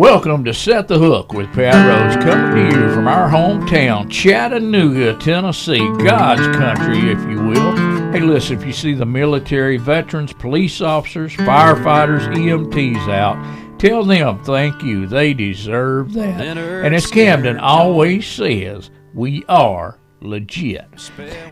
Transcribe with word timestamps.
Welcome 0.00 0.46
to 0.46 0.54
Set 0.54 0.88
the 0.88 0.98
Hook 0.98 1.34
with 1.34 1.52
Pat 1.52 1.74
Rose, 1.74 2.16
coming 2.24 2.70
to 2.70 2.74
you 2.74 2.94
from 2.94 3.06
our 3.06 3.28
hometown, 3.28 4.10
Chattanooga, 4.10 5.18
Tennessee, 5.18 5.86
God's 6.02 6.56
country, 6.56 7.10
if 7.10 7.20
you 7.28 7.36
will. 7.42 7.76
Hey, 8.10 8.20
listen, 8.20 8.58
if 8.58 8.64
you 8.64 8.72
see 8.72 8.94
the 8.94 9.04
military, 9.04 9.76
veterans, 9.76 10.32
police 10.32 10.80
officers, 10.80 11.36
firefighters, 11.36 12.26
EMTs 12.34 13.10
out, 13.10 13.78
tell 13.78 14.02
them 14.02 14.42
thank 14.42 14.82
you. 14.82 15.06
They 15.06 15.34
deserve 15.34 16.14
that. 16.14 16.56
And 16.56 16.94
as 16.94 17.06
Camden 17.06 17.58
always 17.58 18.26
says, 18.26 18.90
we 19.12 19.44
are 19.50 19.98
legit. 20.22 21.10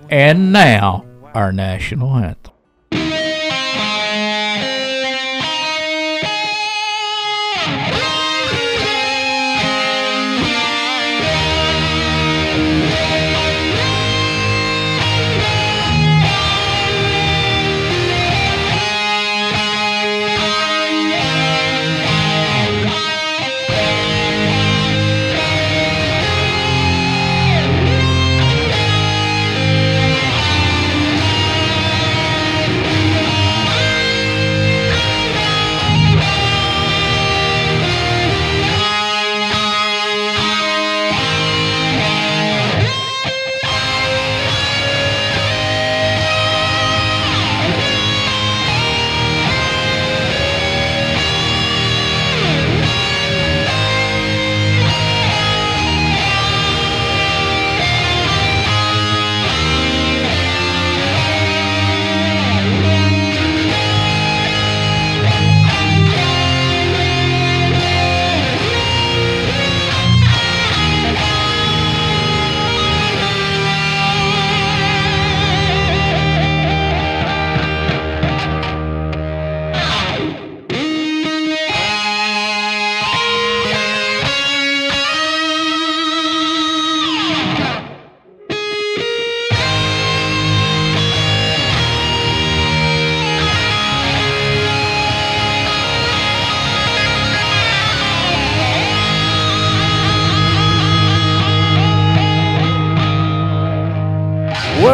And 0.09 0.55
now, 0.55 1.05
our 1.35 1.53
national 1.53 2.17
anthem. 2.17 2.55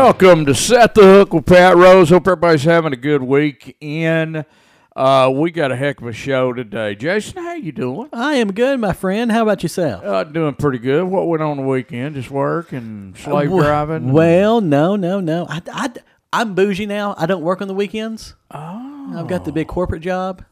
Welcome 0.04 0.44
to 0.44 0.54
Set 0.54 0.94
the 0.94 1.00
Hook 1.00 1.32
with 1.32 1.47
Pat 1.47 1.78
Rose. 1.78 2.10
Hope 2.10 2.26
everybody's 2.28 2.65
having 2.65 2.92
a 2.92 2.97
good 2.97 3.22
week. 3.22 3.75
And 3.81 4.44
uh, 4.94 5.32
we 5.34 5.50
got 5.50 5.72
a 5.72 5.76
heck 5.76 6.03
of 6.03 6.06
a 6.06 6.12
show 6.12 6.53
today. 6.53 6.94
Jason, 6.94 7.42
how 7.42 7.54
you 7.54 7.72
doing? 7.72 8.10
I 8.12 8.34
am 8.34 8.53
good, 8.53 8.78
my 8.81 8.93
friend. 8.93 9.32
How 9.32 9.44
about 9.44 9.62
yourself? 9.62 10.04
Uh, 10.04 10.25
doing 10.25 10.56
pretty 10.56 10.76
good. 10.78 11.04
What 11.04 11.26
went 11.28 11.43
on 11.43 11.56
the 11.56 11.62
weekend? 11.62 12.16
Just 12.16 12.31
work 12.31 12.70
and 12.72 13.16
slave 13.16 13.50
Uh, 13.50 13.62
driving? 13.62 14.12
Well, 14.12 14.60
no, 14.60 14.94
no, 14.94 15.20
no. 15.20 15.47
I, 15.48 15.62
I, 15.72 15.91
I'm 16.34 16.54
bougie 16.54 16.84
now. 16.84 17.14
I 17.16 17.25
don't 17.25 17.43
work 17.43 17.62
on 17.62 17.69
the 17.69 17.75
weekends. 17.75 18.34
oh. 18.50 19.14
I've 19.16 19.26
got 19.26 19.47
the 19.47 19.53
big 19.53 19.69
corporate 19.69 20.03
job, 20.03 20.44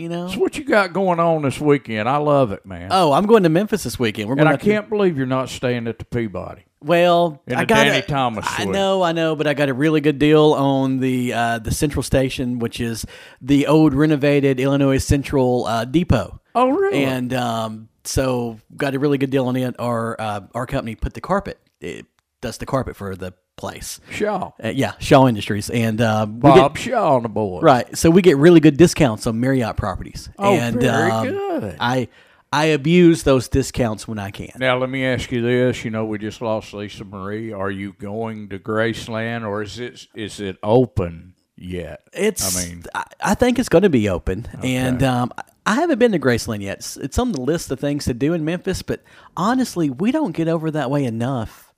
you 0.00 0.08
know. 0.08 0.28
So 0.28 0.38
what 0.38 0.56
you 0.56 0.64
got 0.64 0.92
going 0.92 1.20
on 1.20 1.42
this 1.42 1.60
weekend? 1.60 2.08
I 2.08 2.16
love 2.16 2.52
it, 2.52 2.64
man. 2.64 2.88
Oh, 2.90 3.12
I'm 3.12 3.26
going 3.26 3.42
to 3.42 3.48
Memphis 3.48 3.82
this 3.82 3.98
weekend. 3.98 4.28
We're 4.28 4.36
going 4.36 4.48
and 4.48 4.54
I 4.54 4.58
can't 4.58 4.88
believe 4.88 5.16
you're 5.16 5.26
not 5.26 5.48
staying 5.48 5.86
at 5.86 5.98
the 5.98 6.04
Peabody. 6.04 6.64
Well, 6.82 7.42
In 7.46 7.56
I 7.56 7.66
got 7.66 7.84
Danny 7.84 7.98
a- 7.98 8.02
Thomas 8.02 8.46
I 8.48 8.64
know, 8.64 9.02
I 9.02 9.12
know, 9.12 9.36
but 9.36 9.46
I 9.46 9.52
got 9.52 9.68
a 9.68 9.74
really 9.74 10.00
good 10.00 10.18
deal 10.18 10.54
on 10.54 10.98
the 10.98 11.32
uh, 11.34 11.58
the 11.58 11.70
Central 11.72 12.02
Station, 12.02 12.58
which 12.58 12.80
is 12.80 13.04
the 13.42 13.66
old 13.66 13.92
renovated 13.92 14.58
Illinois 14.58 14.96
Central 14.98 15.66
uh, 15.66 15.84
Depot. 15.84 16.40
Oh, 16.54 16.70
really? 16.70 17.04
and 17.04 17.34
um, 17.34 17.88
so 18.04 18.58
got 18.76 18.94
a 18.94 18.98
really 18.98 19.18
good 19.18 19.30
deal 19.30 19.46
on 19.46 19.56
it. 19.56 19.76
Our 19.78 20.18
uh, 20.18 20.40
our 20.54 20.66
company 20.66 20.94
put 20.94 21.12
the 21.12 21.20
carpet, 21.20 21.58
it 21.82 22.06
does 22.40 22.56
the 22.56 22.66
carpet 22.66 22.96
for 22.96 23.14
the 23.14 23.34
place. 23.60 24.00
Shaw. 24.10 24.50
Uh, 24.62 24.68
yeah, 24.68 24.94
Shaw 24.98 25.28
Industries, 25.28 25.70
and 25.70 26.00
we 26.00 26.40
Bob 26.40 26.74
get, 26.74 26.82
Shaw 26.82 27.16
on 27.16 27.22
the 27.22 27.28
board. 27.28 27.62
right. 27.62 27.96
So 27.96 28.10
we 28.10 28.22
get 28.22 28.38
really 28.38 28.60
good 28.60 28.76
discounts 28.76 29.26
on 29.26 29.38
Marriott 29.38 29.76
properties. 29.76 30.28
Oh, 30.38 30.54
and, 30.54 30.80
very 30.80 31.10
um, 31.10 31.28
good. 31.28 31.76
I 31.78 32.08
I 32.52 32.66
abuse 32.66 33.22
those 33.22 33.48
discounts 33.48 34.08
when 34.08 34.18
I 34.18 34.30
can. 34.30 34.52
Now 34.58 34.78
let 34.78 34.90
me 34.90 35.04
ask 35.04 35.30
you 35.30 35.42
this: 35.42 35.84
You 35.84 35.90
know, 35.90 36.04
we 36.06 36.18
just 36.18 36.40
lost 36.40 36.72
Lisa 36.72 37.04
Marie. 37.04 37.52
Are 37.52 37.70
you 37.70 37.92
going 37.92 38.48
to 38.48 38.58
Graceland, 38.58 39.46
or 39.46 39.62
is 39.62 39.78
it 39.78 40.08
is 40.14 40.40
it 40.40 40.56
open 40.62 41.34
yet? 41.56 42.00
It's. 42.12 42.56
I 42.56 42.60
I 42.60 42.64
mean- 42.66 42.84
I, 43.22 43.34
think 43.34 43.58
it's 43.58 43.68
going 43.68 43.82
to 43.82 43.90
be 43.90 44.08
open, 44.08 44.48
and 44.64 45.02
um, 45.02 45.32
I 45.64 45.74
haven't 45.74 45.98
been 45.98 46.12
to 46.12 46.18
Graceland 46.18 46.62
yet. 46.62 46.78
It's, 46.78 46.96
it's 46.96 47.18
on 47.18 47.32
the 47.32 47.40
list 47.40 47.70
of 47.70 47.78
things 47.78 48.06
to 48.06 48.14
do 48.14 48.32
in 48.32 48.44
Memphis, 48.44 48.82
but 48.82 49.02
honestly, 49.36 49.90
we 49.90 50.10
don't 50.10 50.32
get 50.32 50.48
over 50.48 50.70
that 50.72 50.90
way 50.90 51.04
enough. 51.04 51.69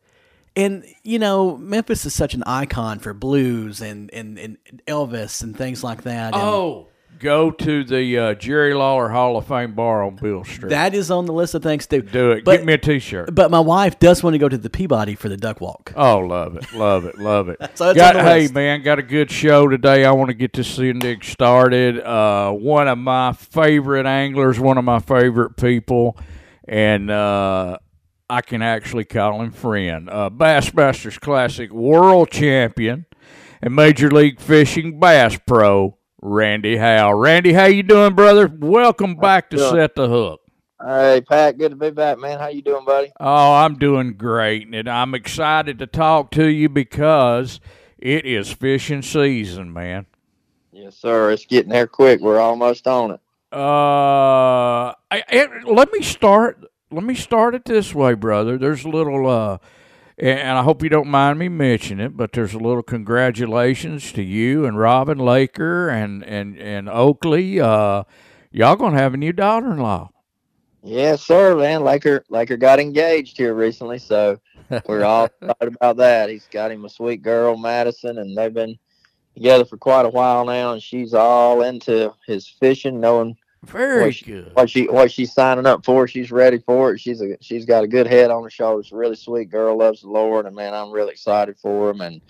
And 0.57 0.85
you 1.03 1.19
know, 1.19 1.57
Memphis 1.57 2.05
is 2.05 2.15
such 2.15 2.35
an 2.35 2.43
icon 2.47 2.99
for 2.99 3.15
blues 3.15 3.81
and 3.81 4.13
and, 4.13 4.39
and 4.39 4.59
Elvis 4.87 5.43
and 5.43 5.57
things 5.57 5.83
like 5.83 6.03
that. 6.03 6.35
and 6.35 6.43
Oh, 6.43 6.89
go 7.19 7.51
to 7.53 7.85
the 7.85 8.19
uh, 8.19 8.35
Jerry 8.35 8.75
Lawler 8.75 9.09
Hall 9.09 9.37
of 9.37 9.47
Fame 9.47 9.75
bar 9.75 10.03
on 10.03 10.17
Beale 10.17 10.45
Street. 10.45 10.71
that 10.71 10.93
is 10.93 11.11
on 11.11 11.25
the 11.27 11.33
list 11.33 11.55
of 11.55 11.63
things 11.63 11.87
to 11.87 12.03
do. 12.03 12.09
Do 12.11 12.31
it. 12.33 12.45
But, 12.45 12.57
Get 12.59 12.67
me 12.67 12.73
a 12.75 12.79
T-shirt. 12.79 13.35
but 13.35 13.51
my 13.51 13.61
wife 13.61 13.99
does 13.99 14.23
want 14.23 14.35
to 14.35 14.39
go 14.39 14.49
to 14.49 14.59
the 14.59 14.69
Peabody 14.69 15.15
for 15.15 15.29
the 15.31 15.37
duck 15.37 15.61
walk. 15.61 15.93
Oh, 15.97 16.19
love 16.19 16.57
it, 16.57 16.71
love 16.75 17.05
it, 17.07 17.19
love 17.19 17.49
it. 17.49 17.59
So 17.77 17.95
got, 17.95 18.17
hey 18.17 18.49
man, 18.53 18.83
got 18.83 18.99
a 18.99 19.03
good 19.03 19.31
show 19.31 19.69
today. 19.69 20.05
I 20.05 20.11
want 20.13 20.29
to 20.29 20.35
get 20.35 20.53
this 20.53 20.77
thing 20.77 21.23
started. 21.23 21.99
Uh, 22.01 22.51
one 22.53 22.89
of 22.89 22.99
my 22.99 23.33
favorite 23.33 24.05
anglers, 24.07 24.59
one 24.61 24.77
of 24.77 24.85
my 24.85 24.99
favorite 24.99 25.57
people, 25.57 26.19
and 26.69 27.11
uh, 27.11 27.79
I 28.31 28.41
can 28.41 28.63
actually 28.63 29.05
call 29.05 29.43
him 29.43 29.51
friend. 29.51 30.09
Uh, 30.09 30.31
Bassmasters 30.31 31.21
Classic 31.21 31.71
world 31.71 32.31
champion 32.31 33.07
and 33.61 33.75
Major 33.75 34.11
League 34.11 34.41
Fishing 34.41 34.99
Bass 34.99 35.39
Pro, 35.47 35.99
Randy 36.21 36.77
Howell. 36.77 37.15
Randy, 37.15 37.53
how 37.53 37.67
you 37.67 37.83
doing, 37.83 38.15
brother? 38.15 38.49
Welcome 38.49 39.17
back 39.17 39.51
to? 39.51 39.59
Set 39.59 39.95
the 39.95 40.09
Hook. 40.09 40.41
Hey 40.85 41.21
Pat, 41.29 41.59
good 41.59 41.71
to 41.71 41.77
be 41.77 41.91
back, 41.91 42.19
man. 42.19 42.41
How 42.41 42.49
you 42.49 42.61
doing, 42.61 42.85
buddy? 42.85 43.13
Oh, 43.21 43.53
I'm 43.55 43.79
doing 43.79 44.15
great, 44.15 44.67
and 44.75 44.89
I'm 44.89 45.15
excited 45.15 45.79
to 45.79 45.87
talk 45.87 46.33
to 46.33 46.47
you 46.47 46.69
because 46.69 47.61
it 47.99 48.27
is 48.27 48.51
fishing 48.53 49.03
season, 49.03 49.73
man. 49.73 50.07
Yes, 50.73 50.97
sir. 50.97 51.31
It's 51.31 51.47
getting 51.47 51.71
there 51.71 51.87
quick. 51.87 52.21
We're 52.21 52.41
almost 52.41 52.89
on 52.89 53.13
it. 53.13 53.21
Uh, 53.53 53.59
I, 55.11 55.23
I- 55.31 55.49
let 55.67 55.93
me 55.93 56.03
start. 56.03 56.65
Let 56.93 57.05
me 57.05 57.15
start 57.15 57.55
it 57.55 57.65
this 57.65 57.95
way, 57.95 58.13
brother. 58.13 58.59
There's 58.59 58.85
a 58.85 58.89
little, 58.89 59.27
uh, 59.27 59.57
and 60.19 60.59
I 60.59 60.63
hope 60.63 60.83
you 60.83 60.91
don't 60.91 61.09
mind 61.09 61.39
me 61.39 61.49
mentioning 61.49 62.05
it, 62.05 62.19
but 62.19 62.33
there's 62.33 62.53
a 62.53 62.59
little 62.59 62.83
congratulations 62.83 64.13
to 64.13 64.23
you 64.23 64.67
and 64.67 64.79
Robin 64.79 65.17
Laker 65.17 65.89
and 65.89 66.23
and 66.23 66.59
and 66.59 66.91
Oakley. 66.91 67.59
Uh, 67.59 68.05
y'all 68.51 68.77
gonna 68.77 68.99
have 68.99 69.15
a 69.15 69.17
new 69.17 69.33
daughter-in-law. 69.33 70.11
Yes, 70.83 71.23
sir, 71.23 71.57
man. 71.57 71.83
Laker 71.83 72.25
Laker 72.29 72.59
got 72.59 72.79
engaged 72.79 73.39
here 73.39 73.55
recently, 73.55 73.99
so 73.99 74.39
we're 74.87 75.05
all 75.05 75.25
excited 75.41 75.75
about 75.77 75.97
that. 75.97 76.29
He's 76.29 76.47
got 76.51 76.71
him 76.71 76.85
a 76.85 76.91
sweet 76.91 77.23
girl, 77.23 77.57
Madison, 77.57 78.19
and 78.19 78.37
they've 78.37 78.53
been 78.53 78.77
together 79.35 79.65
for 79.65 79.79
quite 79.79 80.05
a 80.05 80.11
while 80.11 80.45
now. 80.45 80.75
And 80.75 80.83
she's 80.83 81.15
all 81.15 81.63
into 81.63 82.13
his 82.27 82.47
fishing, 82.47 83.01
knowing 83.01 83.35
Very 83.67 84.03
Well, 84.03 84.11
she- 84.11 84.25
good. 84.25 84.51
what 84.55 84.71
she 84.71 84.89
what 84.89 85.13
she's 85.13 85.33
signing 85.33 85.67
up 85.67 85.85
for. 85.85 86.09
She's 86.09 86.33
ready 86.33 86.59
for 86.59 86.93
it. 86.95 86.99
She's 86.99 87.21
a 87.23 87.37
she's 87.41 87.65
got 87.65 87.85
a 87.85 87.89
good 87.89 88.07
head 88.09 88.31
on 88.31 88.43
her 88.43 88.51
shoulders. 88.51 88.91
Really 88.91 89.15
sweet 89.17 89.51
girl, 89.51 89.79
loves 89.79 90.03
the 90.03 90.09
Lord, 90.09 90.47
and 90.47 90.57
man, 90.57 90.75
I'm 90.75 90.91
really 90.91 91.13
excited 91.13 91.57
for 91.59 91.91
him. 91.91 92.01
And 92.01 92.21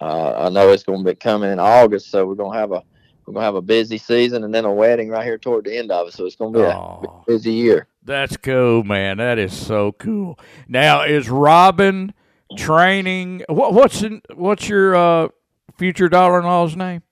uh, 0.00 0.46
I 0.46 0.48
know 0.48 0.70
it's 0.70 0.82
going 0.82 1.04
to 1.04 1.10
be 1.10 1.14
coming 1.14 1.52
in 1.52 1.60
August, 1.60 2.10
so 2.10 2.26
we're 2.26 2.34
going 2.34 2.52
to 2.54 2.58
have 2.58 2.72
a 2.72 2.82
we're 3.26 3.34
gonna 3.34 3.44
have 3.46 3.54
a 3.54 3.62
busy 3.62 3.98
season 3.98 4.42
and 4.42 4.52
then 4.52 4.64
a 4.64 4.72
wedding 4.72 5.08
right 5.10 5.24
here 5.24 5.38
toward 5.38 5.64
the 5.66 5.76
end 5.76 5.92
of 5.92 6.08
it. 6.08 6.14
So 6.14 6.24
it's 6.26 6.34
gonna 6.34 6.50
be 6.58 6.64
Oh. 6.64 7.22
a 7.22 7.30
busy 7.30 7.52
year. 7.52 7.86
That's 8.02 8.36
cool, 8.38 8.82
man. 8.82 9.18
That 9.18 9.38
is 9.38 9.52
so 9.52 9.92
cool. 9.92 10.36
Now, 10.66 11.02
is 11.04 11.28
Robin 11.30 12.12
training? 12.56 13.44
What, 13.48 13.74
what's 13.74 14.02
in, 14.02 14.22
what's 14.34 14.68
your 14.68 14.96
uh, 14.96 15.28
future 15.76 16.08
daughter-in-law's 16.08 16.74
name? 16.74 17.02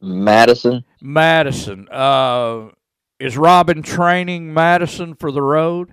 Madison. 0.00 0.84
Madison. 1.02 1.86
Uh, 1.90 2.68
is 3.18 3.36
Robin 3.36 3.82
training 3.82 4.52
Madison 4.52 5.14
for 5.14 5.30
the 5.32 5.42
road? 5.42 5.92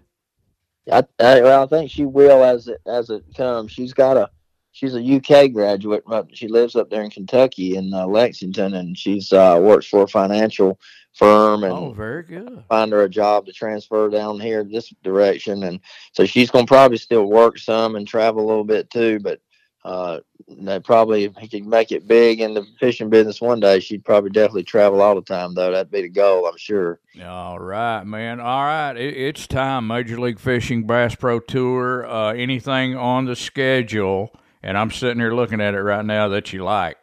I, 0.92 1.04
I 1.20 1.42
well, 1.42 1.64
I 1.64 1.68
think 1.68 1.90
she 1.92 2.06
will 2.06 2.44
as 2.44 2.68
it 2.68 2.80
as 2.86 3.10
it 3.10 3.24
comes. 3.36 3.72
She's 3.72 3.94
got 3.94 4.18
a 4.18 4.30
she's 4.72 4.94
a 4.96 5.02
UK 5.16 5.52
graduate. 5.52 6.04
but 6.06 6.28
She 6.36 6.48
lives 6.48 6.76
up 6.76 6.90
there 6.90 7.02
in 7.02 7.10
Kentucky 7.10 7.76
in 7.78 7.94
uh, 7.94 8.06
Lexington, 8.06 8.76
and 8.76 8.98
she's 8.98 9.34
uh, 9.34 9.58
works 9.62 9.88
for 9.88 10.04
a 10.04 10.08
financial 10.08 10.80
firm 11.14 11.64
and 11.64 11.74
Oh, 11.74 11.94
very 11.94 12.24
good. 12.24 12.64
find 12.68 12.92
her 12.92 13.04
a 13.04 13.10
job 13.10 13.46
to 13.46 13.54
transfer 13.54 14.10
down 14.10 14.38
here 14.40 14.64
this 14.66 14.94
direction. 15.02 15.64
And 15.64 15.80
so 16.12 16.26
she's 16.26 16.52
gonna 16.52 16.68
probably 16.68 16.98
still 16.98 17.26
work 17.26 17.58
some 17.58 17.96
and 17.96 18.08
travel 18.08 18.46
a 18.46 18.48
little 18.48 18.66
bit 18.66 18.90
too. 18.92 19.20
But 19.20 19.40
uh, 19.86 20.20
they 20.48 20.80
probably 20.80 21.26
if 21.26 21.36
he 21.36 21.48
could 21.48 21.68
make 21.68 21.92
it 21.92 22.08
big 22.08 22.42
in 22.42 22.56
the 22.56 22.66
fishing 22.80 23.08
business 23.08 23.40
one 23.40 23.60
day, 23.60 23.80
she'd 23.80 24.04
probably 24.04 24.32
definitely 24.32 24.64
travel 24.64 25.00
all 25.00 25.14
the 25.14 25.22
time 25.22 25.54
though. 25.54 25.72
That'd 25.72 25.92
be 25.92 26.02
the 26.02 26.10
goal, 26.10 26.48
I'm 26.48 26.58
sure. 26.58 27.00
All 27.24 27.60
right, 27.60 28.04
man. 28.04 28.40
All 28.40 28.64
right, 28.64 28.98
it, 28.98 29.16
it's 29.16 29.46
time. 29.46 29.86
Major 29.86 30.20
League 30.20 30.40
Fishing 30.40 30.88
Bass 30.88 31.14
Pro 31.14 31.40
Tour. 31.40 32.08
Uh, 32.08 32.34
anything 32.34 32.98
on 32.98 33.26
the 33.26 33.36
schedule? 33.36 34.36
And 34.64 34.76
I'm 34.76 34.90
sitting 34.90 35.20
here 35.20 35.36
looking 35.36 35.62
at 35.62 35.76
it 35.76 35.82
right 35.84 36.04
now 36.04 36.30
that 36.30 36.52
you 36.52 36.64
like. 36.64 36.98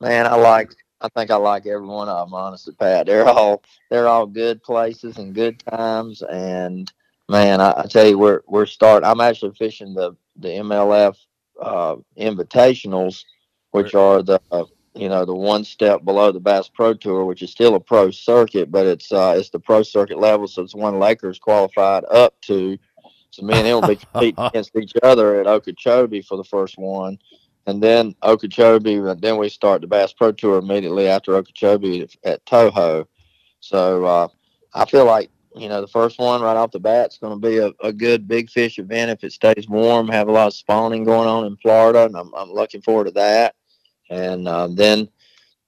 Man, 0.00 0.26
I 0.26 0.36
like. 0.36 0.74
I 1.02 1.08
think 1.10 1.30
I 1.30 1.36
like 1.36 1.66
every 1.66 1.86
one 1.86 2.08
of 2.08 2.28
them. 2.28 2.34
Honestly, 2.34 2.74
Pat, 2.74 3.04
they're 3.06 3.28
all 3.28 3.62
they're 3.90 4.08
all 4.08 4.26
good 4.26 4.62
places 4.62 5.18
and 5.18 5.34
good 5.34 5.60
times. 5.60 6.22
And 6.22 6.90
man, 7.28 7.60
I, 7.60 7.82
I 7.82 7.86
tell 7.86 8.06
you, 8.06 8.18
we're 8.18 8.40
we're 8.46 8.64
starting. 8.64 9.06
I'm 9.06 9.20
actually 9.20 9.52
fishing 9.52 9.92
the 9.92 10.16
the 10.36 10.48
MLF 10.48 11.16
uh, 11.60 11.96
invitationals, 12.18 13.24
which 13.70 13.94
are 13.94 14.22
the 14.22 14.40
uh, 14.50 14.64
you 14.94 15.08
know 15.08 15.24
the 15.24 15.34
one 15.34 15.64
step 15.64 16.04
below 16.04 16.32
the 16.32 16.40
Bass 16.40 16.68
Pro 16.68 16.94
Tour, 16.94 17.24
which 17.24 17.42
is 17.42 17.50
still 17.50 17.74
a 17.74 17.80
pro 17.80 18.10
circuit, 18.10 18.70
but 18.70 18.86
it's 18.86 19.12
uh, 19.12 19.34
it's 19.36 19.50
the 19.50 19.60
pro 19.60 19.82
circuit 19.82 20.18
level, 20.18 20.46
so 20.46 20.62
it's 20.62 20.74
one 20.74 20.98
Lakers 20.98 21.38
qualified 21.38 22.04
up 22.10 22.40
to. 22.42 22.78
So 23.30 23.44
me 23.44 23.54
and 23.54 23.66
him 23.66 23.80
will 23.80 23.88
be 23.88 23.96
competing 24.12 24.44
against 24.44 24.74
each 24.76 24.92
other 25.02 25.40
at 25.40 25.46
Okeechobee 25.46 26.22
for 26.22 26.36
the 26.36 26.44
first 26.44 26.78
one 26.78 27.18
and 27.68 27.82
then 27.82 28.14
Okeechobee, 28.22 28.94
and 28.94 29.20
then 29.20 29.36
we 29.36 29.50
start 29.50 29.82
the 29.82 29.86
Bass 29.86 30.14
Pro 30.14 30.32
Tour 30.32 30.58
immediately 30.58 31.06
after 31.06 31.36
Okeechobee 31.36 32.00
at, 32.00 32.16
at 32.24 32.46
Toho. 32.46 33.06
So 33.60 34.06
uh, 34.06 34.28
I 34.72 34.86
feel 34.86 35.04
like 35.04 35.30
you 35.54 35.68
know 35.68 35.80
the 35.80 35.88
first 35.88 36.18
one 36.18 36.40
right 36.40 36.56
off 36.56 36.70
the 36.70 36.80
bat 36.80 37.12
is 37.12 37.18
going 37.18 37.40
to 37.40 37.48
be 37.48 37.58
a, 37.58 37.72
a 37.82 37.92
good 37.92 38.28
big 38.28 38.50
fish 38.50 38.78
event 38.78 39.10
if 39.10 39.24
it 39.24 39.32
stays 39.32 39.68
warm. 39.68 40.08
Have 40.08 40.28
a 40.28 40.32
lot 40.32 40.48
of 40.48 40.54
spawning 40.54 41.04
going 41.04 41.28
on 41.28 41.46
in 41.46 41.56
Florida, 41.56 42.04
and 42.04 42.16
I'm, 42.16 42.32
I'm 42.34 42.50
looking 42.50 42.82
forward 42.82 43.04
to 43.04 43.10
that. 43.12 43.54
And 44.10 44.48
uh, 44.48 44.68
then 44.70 45.08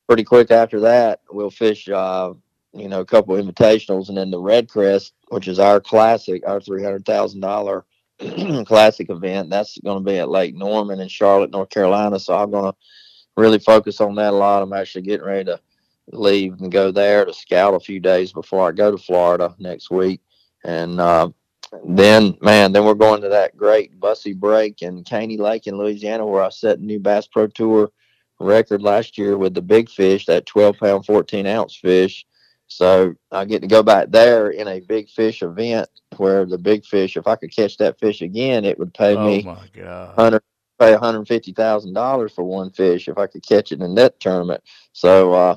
pretty 0.06 0.24
quick 0.24 0.50
after 0.50 0.80
that, 0.80 1.20
we'll 1.30 1.50
fish. 1.50 1.88
Uh, 1.88 2.34
you 2.72 2.88
know, 2.88 3.00
a 3.00 3.06
couple 3.06 3.36
of 3.36 3.44
invitationals, 3.44 4.08
and 4.08 4.16
then 4.16 4.30
the 4.30 4.38
Red 4.40 4.68
Crest, 4.68 5.12
which 5.28 5.48
is 5.48 5.58
our 5.58 5.80
classic, 5.80 6.42
our 6.46 6.60
three 6.60 6.82
hundred 6.82 7.04
thousand 7.04 7.40
dollar 7.40 7.84
classic 8.64 9.10
event. 9.10 9.50
That's 9.50 9.78
going 9.78 10.04
to 10.04 10.08
be 10.08 10.18
at 10.18 10.28
Lake 10.28 10.54
Norman 10.54 11.00
in 11.00 11.08
Charlotte, 11.08 11.50
North 11.50 11.70
Carolina. 11.70 12.20
So 12.20 12.36
I'm 12.36 12.50
going 12.50 12.70
to 12.70 12.78
really 13.36 13.58
focus 13.58 14.00
on 14.00 14.14
that 14.16 14.32
a 14.32 14.36
lot. 14.36 14.62
I'm 14.62 14.72
actually 14.72 15.02
getting 15.02 15.26
ready 15.26 15.44
to 15.46 15.60
leave 16.12 16.54
and 16.60 16.72
go 16.72 16.90
there 16.90 17.24
to 17.24 17.32
scout 17.32 17.74
a 17.74 17.80
few 17.80 18.00
days 18.00 18.32
before 18.32 18.68
I 18.68 18.72
go 18.72 18.90
to 18.90 18.98
Florida 18.98 19.54
next 19.58 19.90
week. 19.90 20.20
And 20.64 21.00
uh, 21.00 21.30
then, 21.86 22.36
man, 22.42 22.72
then 22.72 22.84
we're 22.84 22.94
going 22.94 23.22
to 23.22 23.28
that 23.28 23.56
great 23.56 23.98
Bussey 23.98 24.32
Brake 24.32 24.82
in 24.82 25.04
Caney 25.04 25.36
Lake 25.36 25.66
in 25.66 25.76
Louisiana 25.78 26.26
where 26.26 26.42
I 26.42 26.50
set 26.50 26.78
a 26.78 26.84
new 26.84 26.98
Bass 27.00 27.26
Pro 27.26 27.46
Tour 27.46 27.90
record 28.40 28.82
last 28.82 29.18
year 29.18 29.36
with 29.36 29.54
the 29.54 29.62
big 29.62 29.88
fish, 29.88 30.26
that 30.26 30.46
12 30.46 30.78
pound, 30.78 31.06
14 31.06 31.46
ounce 31.46 31.76
fish. 31.76 32.24
So 32.68 33.14
I 33.32 33.44
get 33.44 33.62
to 33.62 33.68
go 33.68 33.82
back 33.82 34.10
there 34.10 34.50
in 34.50 34.68
a 34.68 34.80
big 34.80 35.08
fish 35.08 35.42
event 35.42 35.88
where 36.16 36.46
the 36.46 36.58
big 36.58 36.84
fish, 36.84 37.16
if 37.16 37.26
I 37.26 37.36
could 37.36 37.54
catch 37.54 37.76
that 37.78 37.98
fish 37.98 38.22
again, 38.22 38.64
it 38.64 38.78
would 38.78 38.94
pay 38.94 39.16
Oh 39.16 39.26
me 39.26 39.42
my 39.42 39.66
God. 39.72 40.14
hundred 40.16 40.42
pay 40.78 40.92
one 40.92 41.00
hundred 41.00 41.26
fifty 41.28 41.52
thousand 41.52 41.94
dollars 41.94 42.32
for 42.32 42.44
one 42.44 42.70
fish 42.70 43.08
if 43.08 43.18
I 43.18 43.26
could 43.26 43.46
catch 43.46 43.72
it 43.72 43.80
in 43.82 43.94
that 43.96 44.18
tournament. 44.20 44.62
So 44.92 45.32
uh, 45.34 45.56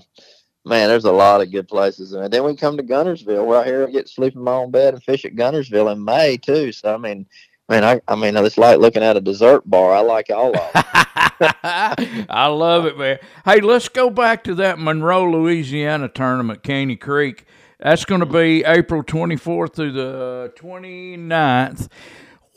man, 0.66 0.90
there's 0.90 1.06
a 1.06 1.12
lot 1.12 1.42
of 1.42 1.52
good 1.52 1.68
places, 1.68 2.14
and 2.14 2.32
then 2.32 2.44
we 2.44 2.56
come 2.56 2.78
to 2.78 2.84
Guntersville. 2.84 3.46
We're 3.46 3.60
out 3.60 3.66
here, 3.66 3.88
get 3.88 4.08
to 4.08 4.12
sleep 4.12 4.36
in 4.36 4.42
my 4.42 4.54
own 4.54 4.72
bed 4.72 4.94
and 4.94 5.04
fish 5.04 5.26
at 5.26 5.36
Guntersville 5.36 5.92
in 5.92 6.04
May 6.04 6.38
too. 6.38 6.72
So 6.72 6.94
I 6.94 6.98
mean, 6.98 7.26
man, 7.70 7.84
I 7.84 8.02
I 8.08 8.16
mean, 8.16 8.36
it's 8.38 8.58
like 8.58 8.80
looking 8.80 9.04
at 9.04 9.18
a 9.18 9.22
dessert 9.22 9.70
bar. 9.70 9.94
I 9.94 10.00
like 10.00 10.30
all 10.30 10.56
of 10.56 10.74
them. 10.74 10.84
I 12.30 12.48
love 12.48 12.86
it, 12.86 12.98
man. 12.98 13.20
Hey, 13.46 13.62
let's 13.62 13.90
go 13.90 14.10
back 14.10 14.44
to 14.46 14.56
that 14.56 14.80
Monroe, 14.80 15.30
Louisiana 15.30 16.08
tournament, 16.08 16.64
Caney 16.64 16.96
Creek. 16.96 17.46
That's 17.80 18.06
going 18.06 18.22
to 18.22 18.26
be 18.26 18.64
April 18.64 19.04
24th 19.04 19.74
through 19.74 19.92
the 19.92 20.54
uh, 20.56 20.62
29th. 20.62 21.90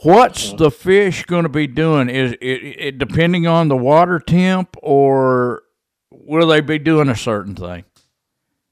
What's 0.02 0.48
mm-hmm. 0.48 0.56
the 0.58 0.70
fish 0.70 1.24
going 1.24 1.42
to 1.42 1.48
be 1.48 1.66
doing? 1.66 2.08
Is 2.08 2.32
it, 2.32 2.44
it 2.44 2.98
depending 2.98 3.46
on 3.46 3.66
the 3.68 3.76
water 3.76 4.20
temp, 4.20 4.76
or 4.82 5.62
will 6.10 6.46
they 6.46 6.60
be 6.60 6.78
doing 6.78 7.08
a 7.08 7.16
certain 7.16 7.56
thing? 7.56 7.84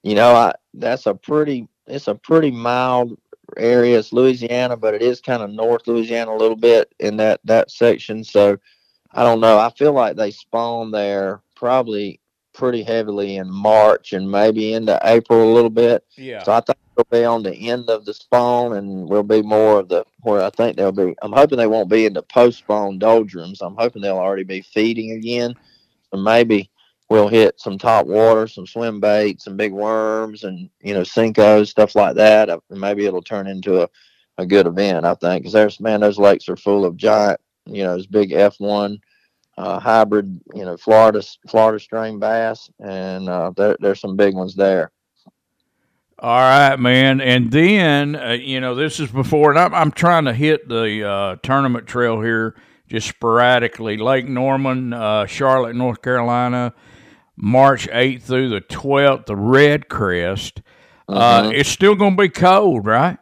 You 0.04 0.14
know, 0.14 0.34
I 0.34 0.52
that's 0.74 1.06
a 1.06 1.14
pretty 1.14 1.66
it's 1.86 2.08
a 2.08 2.14
pretty 2.14 2.50
mild 2.50 3.18
area. 3.56 3.98
It's 3.98 4.12
Louisiana, 4.12 4.76
but 4.76 4.94
it 4.94 5.02
is 5.02 5.20
kind 5.20 5.42
of 5.42 5.50
North 5.50 5.88
Louisiana 5.88 6.30
a 6.30 6.36
little 6.36 6.56
bit 6.56 6.94
in 7.00 7.16
that 7.16 7.40
that 7.44 7.70
section. 7.70 8.22
So 8.22 8.58
I 9.12 9.24
don't 9.24 9.40
know. 9.40 9.58
I 9.58 9.70
feel 9.70 9.92
like 9.92 10.16
they 10.16 10.30
spawn 10.30 10.90
there 10.90 11.40
probably 11.56 12.20
pretty 12.52 12.82
heavily 12.82 13.36
in 13.36 13.50
March 13.50 14.12
and 14.12 14.30
maybe 14.30 14.74
into 14.74 15.00
April 15.02 15.42
a 15.42 15.54
little 15.54 15.70
bit. 15.70 16.04
Yeah. 16.16 16.42
So 16.42 16.52
I 16.52 16.60
think 16.60 16.78
they'll 16.96 17.20
be 17.20 17.24
on 17.24 17.42
the 17.42 17.54
end 17.54 17.88
of 17.88 18.04
the 18.04 18.12
spawn 18.12 18.74
and 18.74 19.08
we'll 19.08 19.22
be 19.22 19.42
more 19.42 19.80
of 19.80 19.88
the 19.88 20.04
where 20.20 20.42
I 20.42 20.50
think 20.50 20.76
they'll 20.76 20.92
be. 20.92 21.14
I'm 21.22 21.32
hoping 21.32 21.56
they 21.56 21.66
won't 21.66 21.88
be 21.88 22.04
in 22.04 22.12
the 22.12 22.22
post 22.22 22.58
spawn 22.58 22.98
doldrums. 22.98 23.62
I'm 23.62 23.76
hoping 23.76 24.02
they'll 24.02 24.18
already 24.18 24.44
be 24.44 24.60
feeding 24.60 25.12
again. 25.12 25.54
So 26.10 26.20
maybe 26.20 26.70
we'll 27.14 27.28
hit 27.28 27.60
some 27.60 27.78
top 27.78 28.06
water, 28.06 28.48
some 28.48 28.66
swim 28.66 28.98
bait, 28.98 29.40
some 29.40 29.56
big 29.56 29.72
worms, 29.72 30.42
and 30.42 30.68
you 30.82 30.92
know 30.92 31.02
Senkos, 31.02 31.68
stuff 31.68 31.94
like 31.94 32.16
that. 32.16 32.50
Uh, 32.50 32.58
Maybe 32.70 33.06
it'll 33.06 33.22
turn 33.22 33.46
into 33.46 33.82
a, 33.82 33.88
a 34.36 34.44
good 34.44 34.66
event. 34.66 35.06
I 35.06 35.14
think 35.14 35.42
because 35.42 35.52
there's 35.52 35.78
man, 35.78 36.00
those 36.00 36.18
lakes 36.18 36.48
are 36.48 36.56
full 36.56 36.84
of 36.84 36.96
giant, 36.96 37.40
you 37.66 37.84
know, 37.84 37.94
those 37.94 38.08
big 38.08 38.30
F1 38.30 38.98
uh, 39.56 39.78
hybrid, 39.78 40.40
you 40.54 40.64
know, 40.64 40.76
Florida 40.76 41.22
Florida 41.48 41.78
strain 41.78 42.18
bass, 42.18 42.68
and 42.80 43.28
uh, 43.28 43.52
there, 43.56 43.76
there's 43.78 44.00
some 44.00 44.16
big 44.16 44.34
ones 44.34 44.56
there. 44.56 44.90
All 46.18 46.40
right, 46.40 46.76
man. 46.76 47.20
And 47.20 47.52
then, 47.52 48.16
uh, 48.16 48.30
you 48.30 48.60
know, 48.60 48.74
this 48.74 48.98
is 48.98 49.10
before, 49.10 49.50
and 49.50 49.58
I'm, 49.58 49.74
I'm 49.74 49.90
trying 49.92 50.24
to 50.24 50.32
hit 50.32 50.68
the 50.68 51.08
uh, 51.08 51.36
tournament 51.44 51.86
trail 51.86 52.20
here 52.20 52.56
just 52.88 53.08
sporadically. 53.08 53.98
Lake 53.98 54.26
Norman, 54.26 54.92
uh, 54.92 55.26
Charlotte, 55.26 55.76
North 55.76 56.02
Carolina, 56.02 56.72
March 57.36 57.88
8th 57.90 58.22
through 58.22 58.48
the 58.48 58.60
12th, 58.60 59.26
the 59.26 59.36
Red 59.36 59.88
Crest. 59.88 60.62
Uh, 61.08 61.42
Mhm. 61.44 61.54
it's 61.54 61.68
still 61.68 61.94
going 61.94 62.16
to 62.16 62.22
be 62.22 62.28
cold, 62.28 62.86
right? 62.86 63.18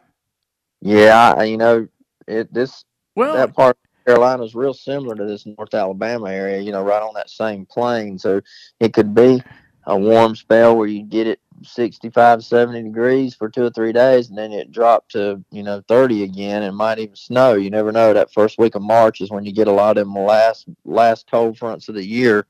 Yeah, 0.81 1.41
you 1.43 1.57
know, 1.57 1.87
it 2.27 2.53
this 2.53 2.83
Well, 3.15 3.33
that 3.35 3.55
part 3.55 3.77
of 3.77 4.05
Carolina 4.05 4.43
is 4.43 4.55
real 4.55 4.73
similar 4.73 5.15
to 5.15 5.25
this 5.25 5.45
North 5.45 5.73
Alabama 5.73 6.29
area, 6.29 6.59
you 6.59 6.71
know, 6.71 6.83
right 6.83 7.01
on 7.01 7.13
that 7.15 7.29
same 7.29 7.65
plane. 7.65 8.17
So 8.19 8.41
it 8.79 8.93
could 8.93 9.13
be 9.13 9.41
a 9.85 9.97
warm 9.97 10.35
spell 10.35 10.75
where 10.77 10.87
you 10.87 11.03
get 11.03 11.27
it 11.27 11.39
65, 11.63 12.43
70 12.43 12.83
degrees 12.83 13.35
for 13.35 13.49
two 13.49 13.63
or 13.63 13.69
three 13.69 13.93
days, 13.93 14.29
and 14.29 14.37
then 14.37 14.51
it 14.51 14.71
dropped 14.71 15.11
to, 15.11 15.43
you 15.51 15.63
know, 15.63 15.81
30 15.87 16.23
again. 16.23 16.63
It 16.63 16.71
might 16.73 16.99
even 16.99 17.15
snow. 17.15 17.53
You 17.53 17.69
never 17.69 17.91
know. 17.91 18.13
That 18.13 18.33
first 18.33 18.57
week 18.57 18.75
of 18.75 18.81
March 18.81 19.21
is 19.21 19.31
when 19.31 19.45
you 19.45 19.53
get 19.53 19.67
a 19.67 19.71
lot 19.71 19.97
of 19.97 20.05
them 20.05 20.15
last, 20.15 20.67
last 20.85 21.29
cold 21.29 21.57
fronts 21.57 21.87
of 21.87 21.95
the 21.95 22.05
year. 22.05 22.45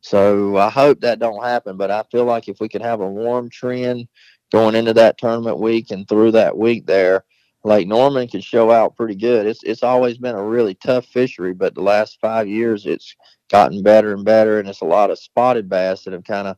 So 0.00 0.56
I 0.56 0.70
hope 0.70 1.00
that 1.00 1.18
don't 1.18 1.42
happen, 1.42 1.76
but 1.76 1.90
I 1.90 2.04
feel 2.10 2.24
like 2.24 2.48
if 2.48 2.60
we 2.60 2.68
could 2.68 2.82
have 2.82 3.00
a 3.00 3.08
warm 3.08 3.50
trend 3.50 4.08
going 4.52 4.74
into 4.74 4.94
that 4.94 5.18
tournament 5.18 5.58
week 5.58 5.90
and 5.90 6.08
through 6.08 6.32
that 6.32 6.56
week 6.56 6.86
there, 6.86 7.24
Lake 7.64 7.88
Norman 7.88 8.28
could 8.28 8.44
show 8.44 8.70
out 8.70 8.96
pretty 8.96 9.16
good. 9.16 9.46
It's 9.46 9.62
it's 9.64 9.82
always 9.82 10.16
been 10.16 10.36
a 10.36 10.42
really 10.42 10.74
tough 10.74 11.06
fishery, 11.06 11.52
but 11.52 11.74
the 11.74 11.82
last 11.82 12.18
five 12.20 12.46
years 12.48 12.86
it's 12.86 13.14
gotten 13.50 13.82
better 13.82 14.14
and 14.14 14.24
better, 14.24 14.60
and 14.60 14.68
it's 14.68 14.80
a 14.80 14.86
lot 14.86 15.10
of 15.10 15.18
spotted 15.18 15.68
bass 15.68 16.04
that 16.04 16.12
have 16.12 16.24
kind 16.24 16.48
of 16.48 16.56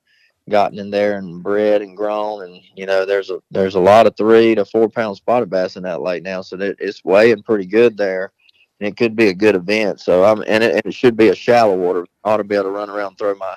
gotten 0.49 0.79
in 0.79 0.91
there 0.91 1.17
and 1.17 1.43
bred 1.43 1.81
and 1.81 1.97
grown, 1.97 2.45
and 2.45 2.61
you 2.77 2.85
know 2.85 3.07
there's 3.07 3.31
a 3.31 3.41
there's 3.51 3.77
a 3.77 3.81
lot 3.81 4.07
of 4.07 4.17
three 4.17 4.55
to 4.55 4.65
four 4.65 4.89
pound 4.89 5.17
spotted 5.17 5.49
bass 5.49 5.77
in 5.77 5.83
that 5.85 6.03
lake 6.03 6.23
now, 6.23 6.43
so 6.43 6.57
it's 6.61 7.03
weighing 7.05 7.43
pretty 7.43 7.67
good 7.67 7.97
there, 7.97 8.33
and 8.81 8.89
it 8.89 8.97
could 8.97 9.15
be 9.15 9.29
a 9.29 9.35
good 9.35 9.55
event. 9.55 10.01
So 10.01 10.25
I'm 10.25 10.43
and 10.47 10.65
it, 10.65 10.73
and 10.73 10.83
it 10.85 10.95
should 10.95 11.17
be 11.17 11.29
a 11.29 11.35
shallow 11.35 11.77
water. 11.77 12.07
I 12.25 12.33
ought 12.33 12.39
to 12.39 12.45
be 12.45 12.55
able 12.55 12.65
to 12.65 12.71
run 12.71 12.91
around, 12.91 13.09
and 13.09 13.19
throw 13.19 13.35
my 13.35 13.57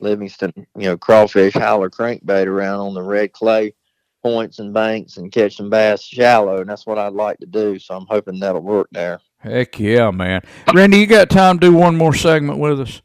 Livingston, 0.00 0.52
you 0.56 0.84
know, 0.88 0.96
crawfish 0.96 1.54
howler 1.54 1.90
crankbait 1.90 2.46
around 2.46 2.80
on 2.80 2.94
the 2.94 3.02
red 3.02 3.32
clay 3.32 3.74
points 4.22 4.58
and 4.58 4.72
banks 4.72 5.16
and 5.16 5.32
catch 5.32 5.56
some 5.56 5.70
bass 5.70 6.02
shallow, 6.02 6.60
and 6.60 6.68
that's 6.68 6.86
what 6.86 6.98
I'd 6.98 7.12
like 7.12 7.38
to 7.38 7.46
do. 7.46 7.78
So 7.78 7.94
I'm 7.96 8.06
hoping 8.08 8.38
that'll 8.38 8.60
work 8.60 8.88
there. 8.92 9.20
Heck 9.38 9.78
yeah, 9.80 10.10
man. 10.10 10.42
Randy, 10.74 10.98
you 10.98 11.06
got 11.06 11.30
time 11.30 11.58
to 11.58 11.68
do 11.68 11.74
one 11.74 11.96
more 11.96 12.14
segment 12.14 12.58
with 12.58 12.80
us? 12.80 13.00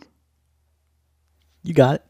You 1.63 1.75
got 1.75 1.97
it. 1.97 2.05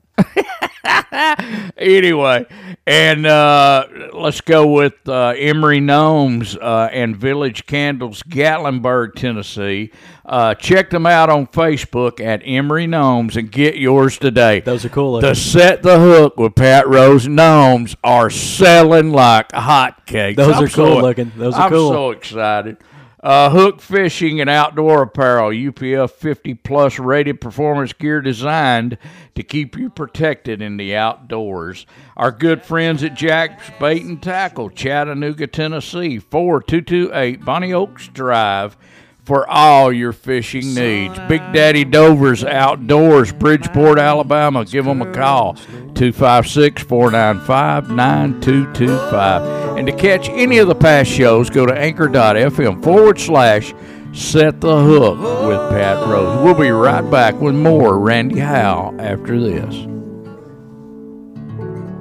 anyway, 1.76 2.46
and 2.86 3.26
uh, 3.26 3.86
let's 4.12 4.40
go 4.40 4.66
with 4.68 4.94
uh, 5.08 5.34
Emery 5.36 5.80
Gnomes 5.80 6.56
uh, 6.56 6.88
and 6.92 7.16
Village 7.16 7.66
Candles, 7.66 8.22
Gatlinburg, 8.22 9.14
Tennessee. 9.14 9.90
Uh, 10.24 10.54
check 10.54 10.90
them 10.90 11.06
out 11.06 11.28
on 11.28 11.48
Facebook 11.48 12.20
at 12.20 12.42
Emery 12.44 12.86
Gnomes 12.86 13.36
and 13.36 13.50
get 13.50 13.74
yours 13.76 14.18
today. 14.18 14.60
Those 14.60 14.84
are 14.84 14.88
cool. 14.90 15.20
The 15.20 15.34
Set 15.34 15.82
the 15.82 15.98
Hook 15.98 16.36
with 16.38 16.54
Pat 16.54 16.86
Rose 16.86 17.26
Gnomes 17.26 17.96
are 18.04 18.30
selling 18.30 19.10
like 19.10 19.48
hotcakes. 19.48 20.36
Those 20.36 20.54
I'm 20.54 20.64
are 20.64 20.68
cool 20.68 20.96
so, 20.96 20.98
looking. 20.98 21.32
Those 21.36 21.54
are 21.54 21.68
cool. 21.68 21.88
I'm 21.88 21.94
so 21.94 22.10
excited. 22.12 22.76
Uh, 23.22 23.50
hook 23.50 23.82
fishing 23.82 24.40
and 24.40 24.48
outdoor 24.48 25.02
apparel, 25.02 25.50
UPF 25.50 26.10
50 26.10 26.54
plus 26.54 26.98
rated 26.98 27.38
performance 27.38 27.92
gear 27.92 28.22
designed 28.22 28.96
to 29.34 29.42
keep 29.42 29.76
you 29.76 29.90
protected 29.90 30.62
in 30.62 30.78
the 30.78 30.96
outdoors. 30.96 31.84
Our 32.16 32.32
good 32.32 32.62
friends 32.62 33.04
at 33.04 33.14
Jack's 33.14 33.70
Bait 33.78 34.04
and 34.04 34.22
Tackle, 34.22 34.70
Chattanooga, 34.70 35.46
Tennessee, 35.48 36.18
4228 36.18 37.44
Bonnie 37.44 37.74
Oaks 37.74 38.08
Drive 38.08 38.78
for 39.22 39.48
all 39.48 39.92
your 39.92 40.12
fishing 40.12 40.74
needs. 40.74 41.18
Big 41.28 41.40
Daddy 41.52 41.84
Dover's 41.84 42.42
Outdoors, 42.42 43.32
Bridgeport, 43.32 43.98
Alabama. 43.98 44.64
Give 44.64 44.86
them 44.86 45.02
a 45.02 45.12
call, 45.12 45.54
256 45.94 46.82
495 46.82 47.90
9225. 47.90 49.69
And 49.80 49.86
to 49.86 49.96
catch 49.96 50.28
any 50.28 50.58
of 50.58 50.68
the 50.68 50.74
past 50.74 51.10
shows, 51.10 51.48
go 51.48 51.64
to 51.64 51.72
anchor.fm 51.72 52.84
forward 52.84 53.18
slash 53.18 53.72
set 54.12 54.60
the 54.60 54.78
hook 54.78 55.18
with 55.18 55.70
Pat 55.70 56.06
Rose. 56.06 56.44
We'll 56.44 56.52
be 56.52 56.68
right 56.68 57.10
back 57.10 57.40
with 57.40 57.54
more 57.54 57.98
Randy 57.98 58.40
Howell 58.40 59.00
after 59.00 59.40
this. 59.40 59.74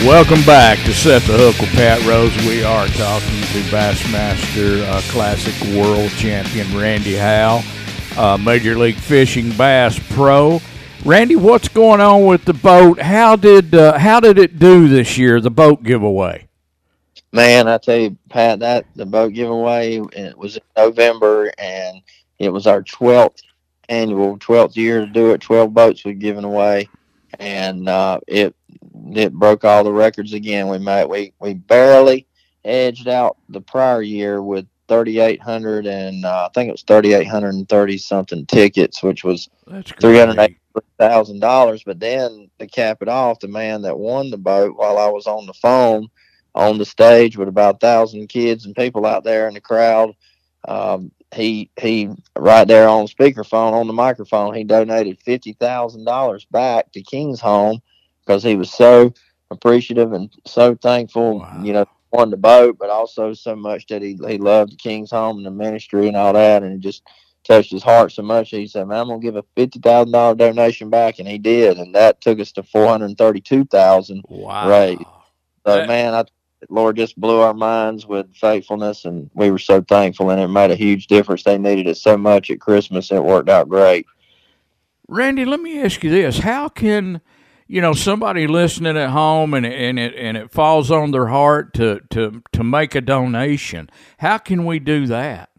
Welcome 0.07 0.45
back 0.45 0.79
to 0.85 0.95
Set 0.95 1.23
the 1.23 1.37
Hook 1.37 1.59
with 1.59 1.73
Pat 1.73 2.01
Rose. 2.07 2.33
We 2.47 2.63
are 2.63 2.87
talking 2.87 3.41
to 3.41 3.61
Bassmaster 3.73 4.85
uh, 4.87 5.01
Classic 5.11 5.77
World 5.77 6.13
Champion 6.13 6.79
Randy 6.79 7.17
Howell, 7.17 7.65
uh, 8.17 8.39
Major 8.39 8.79
League 8.79 8.95
Fishing 8.95 9.51
Bass 9.57 9.99
Pro. 10.11 10.61
Randy, 11.05 11.35
what's 11.35 11.67
going 11.67 12.01
on 12.01 12.25
with 12.25 12.45
the 12.45 12.55
boat? 12.55 13.01
How 13.01 13.35
did 13.35 13.75
uh, 13.75 13.99
how 13.99 14.21
did 14.21 14.39
it 14.39 14.61
do 14.61 14.87
this 14.87 15.19
year? 15.19 15.41
The 15.41 15.51
boat 15.51 15.83
giveaway. 15.83 16.47
Man, 17.33 17.67
I 17.67 17.77
tell 17.79 17.97
you, 17.97 18.17
Pat, 18.29 18.61
that 18.61 18.87
the 18.95 19.07
boat 19.07 19.33
giveaway 19.33 19.97
it 20.13 20.39
was 20.39 20.57
in 20.57 20.63
November, 20.77 21.51
and 21.59 22.01
it 22.39 22.51
was 22.51 22.69
our 22.69 22.83
twelfth 22.85 23.43
annual, 23.89 24.39
twelfth 24.39 24.77
year 24.77 25.01
to 25.01 25.07
do 25.11 25.33
it. 25.33 25.41
Twelve 25.41 25.75
boats 25.75 26.05
we 26.05 26.15
given 26.15 26.45
away, 26.45 26.89
and 27.41 27.89
uh, 27.89 28.21
it 28.29 28.55
it 29.15 29.33
broke 29.33 29.65
all 29.65 29.85
the 29.85 29.93
records 29.93 30.33
again. 30.33 30.69
We 30.69 30.79
made 30.79 31.07
we 31.07 31.33
we 31.41 31.55
barely 31.55 32.27
edged 32.65 33.09
out 33.09 33.37
the 33.49 33.61
prior 33.61 34.03
year 34.03 34.43
with 34.43 34.67
3,800 34.89 35.87
and 35.87 36.25
uh, 36.25 36.49
I 36.49 36.51
think 36.55 36.69
it 36.69 36.73
was 36.73 36.83
3,830 36.83 37.99
something 37.99 38.47
tickets, 38.47 39.03
which 39.03 39.25
was 39.25 39.49
three 40.01 40.19
hundred 40.19 40.39
eighty 40.41 40.59
thousand 40.99 41.41
dollars. 41.41 41.83
But 41.85 42.01
then 42.01 42.51
to 42.59 42.67
cap 42.67 42.99
it 43.03 43.09
off, 43.09 43.41
the 43.41 43.49
man 43.49 43.83
that 43.83 43.99
won 43.99 44.31
the 44.31 44.39
boat 44.39 44.77
while 44.77 44.99
I 44.99 45.09
was 45.09 45.27
on 45.27 45.47
the 45.47 45.55
phone 45.55 46.09
on 46.55 46.79
the 46.79 46.85
stage 46.85 47.37
with 47.37 47.49
about 47.49 47.77
a 47.77 47.79
thousand 47.79 48.29
kids 48.29 48.65
and 48.65 48.75
people 48.75 49.05
out 49.05 49.25
there 49.25 49.49
in 49.49 49.55
the 49.55 49.61
crowd, 49.61 50.15
um, 50.69 51.11
he 51.35 51.71
he 51.81 52.09
right 52.39 52.67
there 52.67 52.89
on 52.89 53.07
speakerphone 53.07 53.73
on 53.73 53.87
the 53.87 53.93
microphone, 53.93 54.55
he 54.55 54.65
donated 54.65 55.19
fifty 55.25 55.53
thousand 55.55 56.05
dollars 56.05 56.47
back 56.51 56.93
to 56.93 57.03
King's 57.03 57.41
Home 57.41 57.81
because 58.27 58.43
he 58.43 58.57
was 58.57 58.71
so 58.73 59.13
appreciative 59.51 60.13
and 60.13 60.33
so 60.47 60.75
thankful, 60.75 61.39
Wow. 61.39 61.63
you 61.63 61.73
know, 61.73 61.87
won 62.13 62.31
the 62.31 62.37
boat, 62.37 62.77
but 62.79 62.91
also 62.91 63.33
so 63.33 63.55
much 63.55 63.87
that 63.87 64.03
he 64.03 64.19
he 64.29 64.39
loved 64.39 64.73
the 64.73 64.77
King's 64.77 65.11
Home 65.11 65.39
and 65.39 65.47
the 65.47 65.51
ministry 65.51 66.09
and 66.09 66.17
all 66.17 66.33
that, 66.33 66.63
and 66.63 66.75
it 66.75 66.81
just 66.81 67.03
touched 67.45 67.71
his 67.71 67.83
heart 67.83 68.11
so 68.13 68.23
much. 68.23 68.51
He 68.51 68.67
said, 68.67 68.89
"Man, 68.89 68.99
I'm 69.01 69.09
gonna 69.09 69.21
give 69.21 69.37
a 69.37 69.45
fifty 69.55 69.79
thousand 69.79 70.13
dollar 70.13 70.35
donation 70.35 70.91
back," 70.91 71.19
and 71.19 71.29
he 71.29 71.39
did, 71.39 71.79
and 71.79 71.95
that 71.95 72.21
took 72.21 72.41
us 72.41 72.53
to 72.53 72.63
four 72.63 72.89
hundred 72.89 73.17
thirty 73.17 73.41
two 73.41 73.65
thousand. 73.65 74.25
Wow. 74.29 74.69
Right. 74.69 74.99
So, 75.67 75.77
That- 75.79 75.87
man, 75.87 76.15
I 76.15 76.25
Lord 76.71 76.97
just 76.97 77.21
blew 77.21 77.41
our 77.41 77.55
minds 77.55 78.07
with 78.07 78.35
faithfulness, 78.35 79.05
and 79.05 79.31
we 79.35 79.51
were 79.51 79.59
so 79.59 79.83
thankful, 79.83 80.31
and 80.31 80.41
it 80.41 80.49
made 80.49 80.71
a 80.71 80.75
huge 80.77 81.07
difference. 81.07 81.43
They 81.45 81.59
needed 81.59 81.87
it 81.87 81.97
so 81.99 82.17
much 82.17 82.51
at 82.51 82.61
Christmas, 82.61 83.13
it 83.13 83.23
worked 83.23 83.51
out 83.51 83.69
great. 83.69 84.07
Randy, 85.07 85.45
let 85.45 85.61
me 85.61 85.81
ask 85.81 86.03
you 86.03 86.11
this: 86.11 86.39
How 86.39 86.69
can 86.69 87.21
you 87.67 87.81
know 87.81 87.93
somebody 87.93 88.47
listening 88.47 88.97
at 88.97 89.11
home 89.11 89.55
and 89.55 89.67
it, 89.67 89.73
and 89.73 89.99
it 89.99 90.15
and 90.15 90.37
it 90.37 90.51
falls 90.53 90.91
on 90.91 91.11
their 91.11 91.27
heart 91.27 91.75
to 91.75 92.01
to 92.11 92.43
to 92.53 92.65
make 92.65 92.95
a 92.95 93.01
donation? 93.01 93.91
How 94.19 94.39
can 94.39 94.65
we 94.65 94.79
do 94.79 95.07
that? 95.07 95.51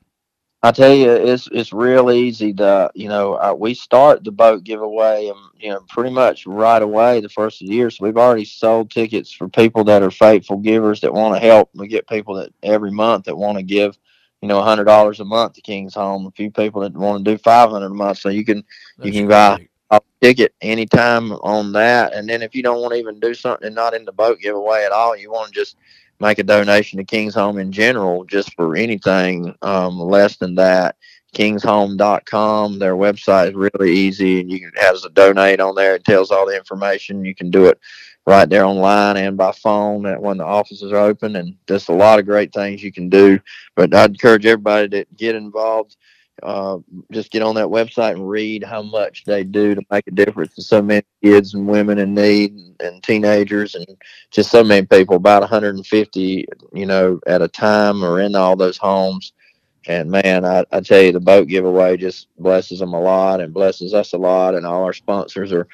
I 0.64 0.72
tell 0.72 0.94
you, 0.94 1.12
it's 1.12 1.48
it's 1.52 1.72
real 1.72 2.12
easy 2.12 2.54
to 2.54 2.90
you 2.96 3.10
know 3.10 3.36
uh, 3.36 3.54
we 3.58 3.74
start 3.74 4.24
the 4.24 4.32
boat 4.32 4.64
giveaway 4.64 5.28
and 5.28 5.38
you 5.58 5.70
know 5.70 5.82
pretty 5.90 6.10
much 6.10 6.46
right 6.46 6.82
away 6.82 7.22
the 7.22 7.30
first 7.30 7.62
of 7.62 7.68
the 7.68 7.74
year. 7.74 7.90
So 7.90 8.06
we've 8.06 8.18
already 8.18 8.46
sold 8.46 8.90
tickets 8.92 9.32
for 9.32 9.50
people 9.50 9.84
that 9.86 10.04
are 10.04 10.12
faithful 10.12 10.58
givers 10.58 11.02
that 11.02 11.14
want 11.14 11.36
to 11.36 11.40
help. 11.40 11.70
We 11.74 11.88
get 11.88 12.08
people 12.08 12.36
that 12.36 12.54
every 12.64 12.92
month 12.92 13.26
that 13.26 13.38
want 13.38 13.58
to 13.58 13.64
give 13.64 13.98
you 14.42 14.48
know, 14.48 14.60
a 14.60 14.64
hundred 14.64 14.86
dollars 14.86 15.20
a 15.20 15.26
month 15.26 15.54
to 15.54 15.62
King's 15.62 15.96
Home. 15.96 16.28
A 16.28 16.32
few 16.32 16.52
people 16.52 16.82
that 16.82 16.94
want 16.94 17.24
to 17.24 17.32
do 17.32 17.38
five 17.38 17.70
hundred 17.70 17.88
a 17.88 17.96
month, 17.96 18.20
so 18.20 18.30
you 18.30 18.46
can 18.46 18.64
That's 18.98 19.08
you 19.08 19.22
can 19.22 19.28
buy 19.28 19.67
a 19.92 20.02
ticket 20.22 20.54
anytime 20.62 21.32
on 21.34 21.72
that. 21.74 22.14
And 22.14 22.28
then 22.30 22.42
if 22.42 22.56
you 22.56 22.64
don't 22.64 22.82
want 22.82 22.94
to 22.94 23.00
even 23.00 23.20
do 23.20 23.34
something 23.34 23.74
not 23.74 23.94
in 23.94 24.06
the 24.06 24.12
boat 24.12 24.40
giveaway 24.40 24.84
at 24.84 24.92
all, 24.92 25.16
you 25.16 25.32
want 25.32 25.54
to 25.54 25.60
just 25.60 25.78
make 26.20 26.40
a 26.40 26.44
donation 26.44 26.98
to 26.98 27.04
King's 27.04 27.36
Home 27.36 27.58
in 27.58 27.72
general, 27.72 28.24
just 28.26 28.54
for 28.56 28.76
anything 28.76 29.54
um, 29.62 30.00
less 30.00 30.38
than 30.38 30.56
that. 30.56 30.96
KingsHome.com. 31.36 32.80
Their 32.80 32.96
website 32.96 33.50
is 33.50 33.54
really 33.54 33.92
easy, 33.92 34.40
and 34.40 34.50
you 34.50 34.60
can 34.60 34.72
has 34.78 35.06
a 35.06 35.10
donate 35.10 35.60
on 35.60 35.76
there. 35.76 35.96
It 35.96 36.06
tells 36.06 36.32
all 36.32 36.48
the 36.48 36.56
information. 36.56 37.26
You 37.26 37.36
can 37.36 37.52
do 37.52 37.66
it 37.66 37.80
right 38.28 38.50
there 38.50 38.66
online 38.66 39.16
and 39.16 39.38
by 39.38 39.54
phone 39.54 40.04
when 40.20 40.38
the 40.38 40.44
offices 40.44 40.92
are 40.92 40.98
open 40.98 41.38
and 41.38 41.56
just 41.66 41.88
a 41.88 41.94
lot 41.94 42.20
of 42.20 42.26
great 42.26 42.54
things 42.54 42.84
you 42.84 42.92
can 42.92 43.08
do 43.08 43.40
but 43.74 43.94
i'd 43.96 44.10
encourage 44.10 44.46
everybody 44.46 44.90
to 44.90 45.06
get 45.16 45.34
involved 45.34 45.96
uh, 46.44 46.78
just 47.12 47.32
get 47.32 47.42
on 47.42 47.56
that 47.56 47.68
website 47.68 48.14
and 48.14 48.30
read 48.30 48.64
how 48.64 48.82
much 48.82 49.24
they 49.26 49.44
do 49.44 49.76
to 49.76 49.82
make 49.90 50.08
a 50.08 50.12
difference 50.12 50.54
to 50.56 50.62
so 50.62 50.82
many 50.82 51.04
kids 51.24 51.54
and 51.54 51.68
women 51.68 51.98
in 51.98 52.14
need 52.14 52.54
and, 52.54 52.76
and 52.82 53.04
teenagers 53.04 53.76
and 53.76 53.86
just 54.32 54.52
so 54.52 54.64
many 54.64 54.86
people 54.86 55.16
about 55.16 55.42
150 55.42 56.46
you 56.74 56.86
know 56.86 57.20
at 57.28 57.42
a 57.42 57.48
time 57.48 58.04
or 58.04 58.22
in 58.22 58.36
all 58.36 58.56
those 58.56 58.78
homes. 58.78 59.34
And 59.88 60.12
man 60.12 60.46
I, 60.46 60.66
I 60.72 60.82
tell 60.82 61.02
you 61.02 61.12
the 61.12 61.20
boat 61.20 61.48
giveaway 61.48 61.98
just 61.98 62.28
blesses 62.38 62.80
them 62.80 62.94
a 62.94 63.02
lot 63.02 63.42
and 63.42 63.54
blesses 63.54 63.94
us 63.94 64.14
a 64.14 64.18
lot 64.18 64.54
and 64.56 64.66
all 64.66 64.84
our 64.84 64.94
sponsors 64.94 65.52
are 65.52 65.68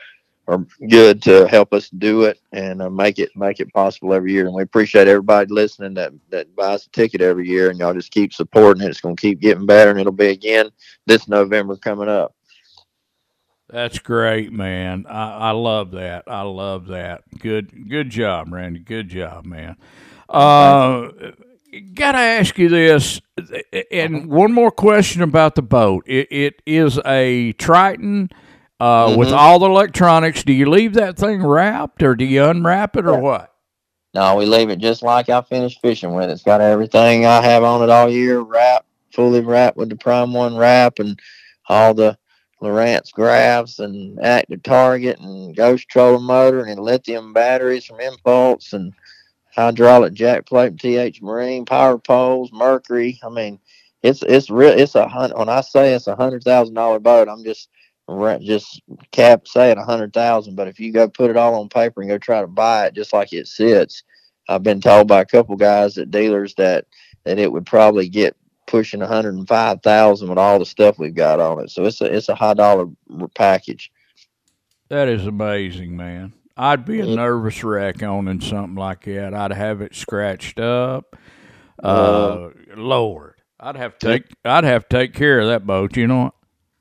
are 0.47 0.65
good 0.89 1.21
to 1.23 1.47
help 1.47 1.73
us 1.73 1.89
do 1.89 2.23
it 2.23 2.39
and 2.51 2.81
uh, 2.81 2.89
make 2.89 3.17
it 3.17 3.29
make 3.35 3.59
it 3.59 3.73
possible 3.73 4.13
every 4.13 4.33
year. 4.33 4.45
And 4.45 4.53
we 4.53 4.63
appreciate 4.63 5.07
everybody 5.07 5.53
listening 5.53 5.93
that 5.95 6.11
that 6.29 6.53
buys 6.55 6.85
a 6.85 6.89
ticket 6.89 7.21
every 7.21 7.47
year, 7.47 7.69
and 7.69 7.79
y'all 7.79 7.93
just 7.93 8.11
keep 8.11 8.33
supporting 8.33 8.83
it. 8.83 8.89
It's 8.89 9.01
going 9.01 9.15
to 9.15 9.21
keep 9.21 9.39
getting 9.39 9.65
better, 9.65 9.91
and 9.91 9.99
it'll 9.99 10.11
be 10.11 10.27
again 10.27 10.69
this 11.05 11.27
November 11.27 11.75
coming 11.77 12.09
up. 12.09 12.35
That's 13.69 13.99
great, 13.99 14.51
man. 14.51 15.05
I, 15.07 15.31
I 15.31 15.51
love 15.51 15.91
that. 15.91 16.25
I 16.27 16.41
love 16.41 16.87
that. 16.87 17.23
Good 17.39 17.89
good 17.89 18.09
job, 18.09 18.51
Randy. 18.51 18.79
Good 18.79 19.09
job, 19.09 19.45
man. 19.45 19.77
Uh, 20.29 21.09
gotta 21.93 22.17
ask 22.17 22.57
you 22.57 22.67
this, 22.67 23.21
and 23.91 24.29
one 24.29 24.51
more 24.51 24.71
question 24.71 25.21
about 25.21 25.55
the 25.55 25.61
boat. 25.61 26.03
It, 26.05 26.27
it 26.31 26.61
is 26.65 26.99
a 27.05 27.53
Triton 27.53 28.29
uh, 28.83 29.07
mm-hmm. 29.07 29.17
With 29.17 29.31
all 29.31 29.59
the 29.59 29.67
electronics, 29.67 30.43
do 30.43 30.51
you 30.51 30.69
leave 30.69 30.95
that 30.95 31.15
thing 31.15 31.41
wrapped 31.41 32.03
or 32.03 32.17
do 32.17 32.25
you 32.25 32.43
unwrap 32.43 32.97
it 32.97 33.05
or 33.05 33.13
yeah. 33.13 33.19
what? 33.19 33.53
No, 34.13 34.35
we 34.35 34.45
leave 34.45 34.69
it 34.69 34.79
just 34.79 35.01
like 35.01 35.29
I 35.29 35.41
finished 35.41 35.79
fishing 35.81 36.13
with. 36.13 36.29
It's 36.29 36.43
got 36.43 36.59
everything 36.59 37.25
I 37.25 37.41
have 37.41 37.63
on 37.63 37.81
it 37.81 37.89
all 37.89 38.09
year 38.09 38.41
wrapped, 38.41 38.85
fully 39.13 39.39
wrapped 39.39 39.77
with 39.77 39.87
the 39.87 39.95
Prime 39.95 40.33
One 40.33 40.57
wrap 40.57 40.99
and 40.99 41.17
all 41.69 41.93
the 41.93 42.17
Lowrance 42.61 43.13
graphs 43.13 43.79
and 43.79 44.19
active 44.19 44.61
target 44.63 45.17
and 45.17 45.55
ghost 45.55 45.87
trolling 45.87 46.25
motor 46.25 46.65
and 46.65 46.77
lithium 46.77 47.31
batteries 47.31 47.85
from 47.85 48.01
Impulse 48.01 48.73
and 48.73 48.91
hydraulic 49.55 50.13
jack 50.13 50.45
plate 50.45 50.71
from 50.71 50.77
TH 50.79 51.21
Marine, 51.21 51.63
power 51.63 51.97
poles, 51.97 52.51
Mercury. 52.51 53.17
I 53.23 53.29
mean, 53.29 53.59
it's 54.01 54.23
it's 54.23 54.49
real. 54.49 54.77
It's 54.77 54.95
a 54.95 55.07
hundred. 55.07 55.37
When 55.37 55.47
I 55.47 55.61
say 55.61 55.93
it's 55.93 56.07
a 56.07 56.17
hundred 56.17 56.43
thousand 56.43 56.75
dollar 56.75 56.99
boat, 56.99 57.29
I'm 57.29 57.45
just 57.45 57.69
just 58.41 58.81
cap 59.11 59.47
saying 59.47 59.77
a 59.77 59.85
hundred 59.85 60.13
thousand, 60.13 60.55
but 60.55 60.67
if 60.67 60.79
you 60.79 60.91
go 60.91 61.07
put 61.07 61.29
it 61.29 61.37
all 61.37 61.55
on 61.55 61.69
paper 61.69 62.01
and 62.01 62.09
go 62.09 62.17
try 62.17 62.41
to 62.41 62.47
buy 62.47 62.87
it 62.87 62.95
just 62.95 63.13
like 63.13 63.33
it 63.33 63.47
sits, 63.47 64.03
I've 64.49 64.63
been 64.63 64.81
told 64.81 65.07
by 65.07 65.21
a 65.21 65.25
couple 65.25 65.55
guys 65.55 65.97
at 65.97 66.11
dealers 66.11 66.53
that 66.55 66.85
that 67.23 67.39
it 67.39 67.51
would 67.51 67.65
probably 67.65 68.09
get 68.09 68.35
pushing 68.67 69.01
a 69.01 69.07
hundred 69.07 69.35
and 69.35 69.47
five 69.47 69.81
thousand 69.81 70.29
with 70.29 70.37
all 70.37 70.59
the 70.59 70.65
stuff 70.65 70.99
we've 70.99 71.15
got 71.15 71.39
on 71.39 71.59
it. 71.59 71.69
So 71.69 71.85
it's 71.85 72.01
a 72.01 72.05
it's 72.05 72.29
a 72.29 72.35
high 72.35 72.53
dollar 72.53 72.87
package. 73.35 73.91
That 74.89 75.07
is 75.07 75.25
amazing, 75.25 75.95
man. 75.95 76.33
I'd 76.55 76.85
be 76.85 76.99
a 76.99 77.05
nervous 77.05 77.63
wreck 77.63 78.03
owning 78.03 78.41
something 78.41 78.75
like 78.75 79.05
that. 79.05 79.33
I'd 79.33 79.51
have 79.51 79.81
it 79.81 79.95
scratched 79.95 80.59
up. 80.59 81.15
Uh, 81.81 81.87
uh 81.87 82.49
Lord, 82.75 83.35
I'd 83.59 83.75
have 83.75 83.97
to 83.99 84.07
take 84.07 84.25
I'd 84.45 84.63
have 84.63 84.87
to 84.89 84.97
take 84.97 85.13
care 85.13 85.39
of 85.39 85.47
that 85.47 85.65
boat. 85.65 85.97
You 85.97 86.07
know 86.07 86.23
what? 86.25 86.33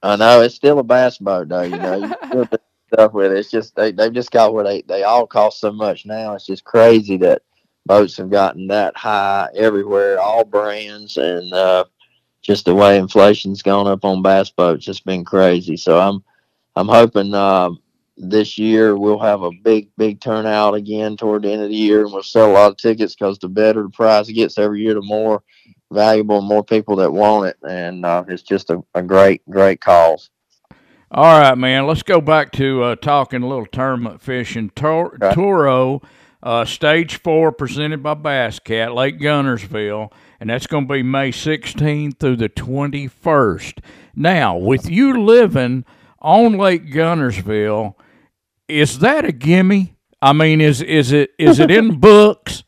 I 0.02 0.16
know 0.16 0.40
it's 0.42 0.54
still 0.54 0.78
a 0.78 0.82
bass 0.82 1.18
boat 1.18 1.48
though. 1.48 1.62
You 1.62 1.78
know, 1.78 1.94
you 1.96 2.14
still 2.26 2.44
do 2.44 2.58
stuff 2.92 3.12
with 3.12 3.32
it. 3.32 3.38
It's 3.38 3.50
just 3.50 3.74
they 3.76 3.92
they've 3.92 4.12
just 4.12 4.30
got 4.30 4.52
where 4.52 4.64
they 4.64 4.82
they 4.82 5.04
all 5.04 5.26
cost 5.26 5.60
so 5.60 5.72
much 5.72 6.06
now. 6.06 6.34
It's 6.34 6.46
just 6.46 6.64
crazy 6.64 7.16
that 7.18 7.42
boats 7.86 8.16
have 8.16 8.30
gotten 8.30 8.66
that 8.68 8.96
high 8.96 9.48
everywhere, 9.54 10.20
all 10.20 10.44
brands, 10.44 11.16
and 11.16 11.52
uh, 11.52 11.84
just 12.42 12.64
the 12.64 12.74
way 12.74 12.98
inflation's 12.98 13.62
gone 13.62 13.86
up 13.86 14.04
on 14.04 14.22
bass 14.22 14.50
boats, 14.50 14.88
it's 14.88 15.00
been 15.00 15.24
crazy. 15.24 15.76
So 15.76 15.98
I'm 15.98 16.22
I'm 16.74 16.88
hoping 16.88 17.34
uh, 17.34 17.70
this 18.16 18.58
year 18.58 18.96
we'll 18.96 19.18
have 19.18 19.42
a 19.42 19.50
big 19.62 19.88
big 19.96 20.20
turnout 20.20 20.74
again 20.74 21.16
toward 21.16 21.42
the 21.42 21.52
end 21.52 21.62
of 21.62 21.70
the 21.70 21.76
year, 21.76 22.02
and 22.02 22.12
we'll 22.12 22.22
sell 22.22 22.50
a 22.50 22.52
lot 22.52 22.70
of 22.72 22.76
tickets 22.76 23.14
because 23.14 23.38
the 23.38 23.48
better 23.48 23.84
the 23.84 23.90
price 23.90 24.28
gets 24.28 24.58
every 24.58 24.82
year, 24.82 24.94
the 24.94 25.02
more 25.02 25.42
valuable, 25.92 26.40
more 26.40 26.64
people 26.64 26.96
that 26.96 27.12
want 27.12 27.48
it, 27.48 27.56
and 27.68 28.04
uh, 28.04 28.24
it's 28.28 28.42
just 28.42 28.70
a, 28.70 28.82
a, 28.94 29.02
great, 29.02 29.48
great 29.50 29.80
cause. 29.80 30.30
All 31.10 31.40
right, 31.40 31.56
man. 31.56 31.86
Let's 31.86 32.02
go 32.02 32.20
back 32.20 32.52
to 32.52 32.82
uh, 32.82 32.96
talking 32.96 33.42
a 33.42 33.48
little 33.48 33.66
tournament 33.66 34.20
fishing. 34.20 34.70
Tor- 34.70 35.14
okay. 35.14 35.34
Toro, 35.34 36.00
uh, 36.42 36.64
Stage 36.64 37.16
Four, 37.16 37.52
presented 37.52 38.02
by 38.02 38.14
Bass 38.14 38.58
Cat, 38.58 38.94
Lake 38.94 39.20
Guntersville, 39.20 40.10
and 40.40 40.50
that's 40.50 40.66
going 40.66 40.88
to 40.88 40.92
be 40.92 41.02
May 41.02 41.30
16th 41.30 42.18
through 42.18 42.36
the 42.36 42.48
21st. 42.48 43.80
Now, 44.14 44.56
with 44.56 44.90
you 44.90 45.22
living 45.22 45.84
on 46.20 46.56
Lake 46.56 46.86
Guntersville, 46.86 47.94
is 48.68 49.00
that 49.00 49.24
a 49.24 49.32
gimme? 49.32 49.96
I 50.20 50.32
mean, 50.32 50.60
is 50.60 50.80
is 50.80 51.12
it 51.12 51.32
is 51.38 51.58
it 51.58 51.70
in 51.70 51.98
books? 52.00 52.64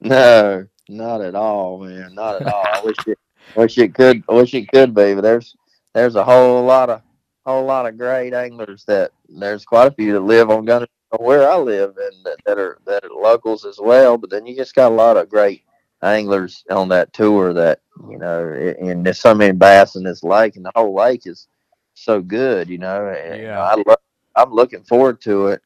No, 0.00 0.66
not 0.88 1.20
at 1.20 1.34
all, 1.34 1.78
man. 1.78 2.14
Not 2.14 2.42
at 2.42 2.52
all. 2.52 2.64
I 2.66 2.80
wish 2.84 2.96
it 3.06 3.18
wish 3.54 3.78
it 3.78 3.94
could 3.94 4.22
I 4.28 4.32
wish 4.32 4.54
it 4.54 4.68
could 4.68 4.94
be, 4.94 5.14
but 5.14 5.22
there's 5.22 5.56
there's 5.94 6.16
a 6.16 6.24
whole 6.24 6.64
lot 6.64 6.90
of 6.90 7.02
whole 7.44 7.64
lot 7.64 7.86
of 7.86 7.96
great 7.96 8.34
anglers 8.34 8.84
that 8.86 9.12
there's 9.28 9.64
quite 9.64 9.86
a 9.86 9.94
few 9.94 10.12
that 10.12 10.20
live 10.20 10.50
on 10.50 10.64
Gunner 10.64 10.86
where 11.18 11.50
I 11.50 11.56
live 11.56 11.96
and 11.96 12.24
that, 12.24 12.38
that 12.44 12.58
are 12.58 12.78
that 12.86 13.04
are 13.04 13.10
locals 13.10 13.64
as 13.64 13.78
well. 13.80 14.18
But 14.18 14.30
then 14.30 14.46
you 14.46 14.56
just 14.56 14.74
got 14.74 14.92
a 14.92 14.94
lot 14.94 15.16
of 15.16 15.28
great 15.28 15.62
anglers 16.02 16.64
on 16.70 16.88
that 16.90 17.12
tour 17.12 17.52
that 17.54 17.80
you 18.10 18.18
know, 18.18 18.48
and 18.80 19.04
there's 19.04 19.20
so 19.20 19.34
many 19.34 19.52
bass 19.52 19.96
in 19.96 20.02
this 20.02 20.22
lake, 20.22 20.56
and 20.56 20.64
the 20.64 20.72
whole 20.74 20.94
lake 20.94 21.26
is 21.26 21.48
so 21.94 22.20
good, 22.20 22.68
you 22.68 22.78
know. 22.78 23.08
And 23.08 23.42
yeah, 23.42 23.60
I 23.60 23.74
love, 23.86 23.98
I'm 24.34 24.50
looking 24.52 24.82
forward 24.84 25.20
to 25.22 25.48
it 25.48 25.62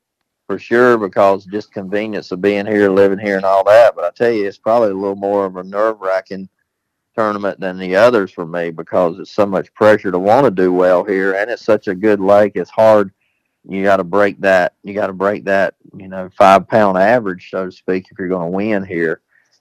for 0.50 0.58
sure 0.58 0.98
because 0.98 1.44
just 1.44 1.72
convenience 1.72 2.32
of 2.32 2.40
being 2.40 2.66
here, 2.66 2.90
living 2.90 3.20
here, 3.20 3.36
and 3.36 3.44
all 3.44 3.62
that. 3.62 3.94
But 3.94 4.04
I 4.04 4.10
tell 4.10 4.32
you, 4.32 4.48
it's 4.48 4.58
probably 4.58 4.90
a 4.90 4.94
little 4.94 5.14
more 5.14 5.46
of 5.46 5.54
a 5.54 5.62
nerve 5.62 6.00
wracking 6.00 6.48
tournament 7.16 7.60
than 7.60 7.78
the 7.78 7.94
others 7.94 8.32
for 8.32 8.44
me 8.44 8.72
because 8.72 9.20
it's 9.20 9.30
so 9.30 9.46
much 9.46 9.72
pressure 9.74 10.10
to 10.10 10.18
want 10.18 10.46
to 10.46 10.50
do 10.50 10.72
well 10.72 11.04
here, 11.04 11.34
and 11.34 11.48
it's 11.52 11.64
such 11.64 11.86
a 11.86 11.94
good 11.94 12.18
lake. 12.18 12.52
It's 12.56 12.68
hard. 12.68 13.12
You 13.68 13.84
got 13.84 13.98
to 13.98 14.04
break 14.04 14.40
that. 14.40 14.74
You 14.82 14.92
got 14.92 15.06
to 15.06 15.12
break 15.12 15.44
that. 15.44 15.76
You 15.96 16.08
know, 16.08 16.28
five 16.36 16.66
pound 16.66 16.98
average, 16.98 17.48
so 17.48 17.66
to 17.66 17.70
speak, 17.70 18.08
if 18.10 18.18
you're 18.18 18.26
going 18.26 18.50
to 18.50 18.56
win 18.56 18.84
here. 18.84 19.20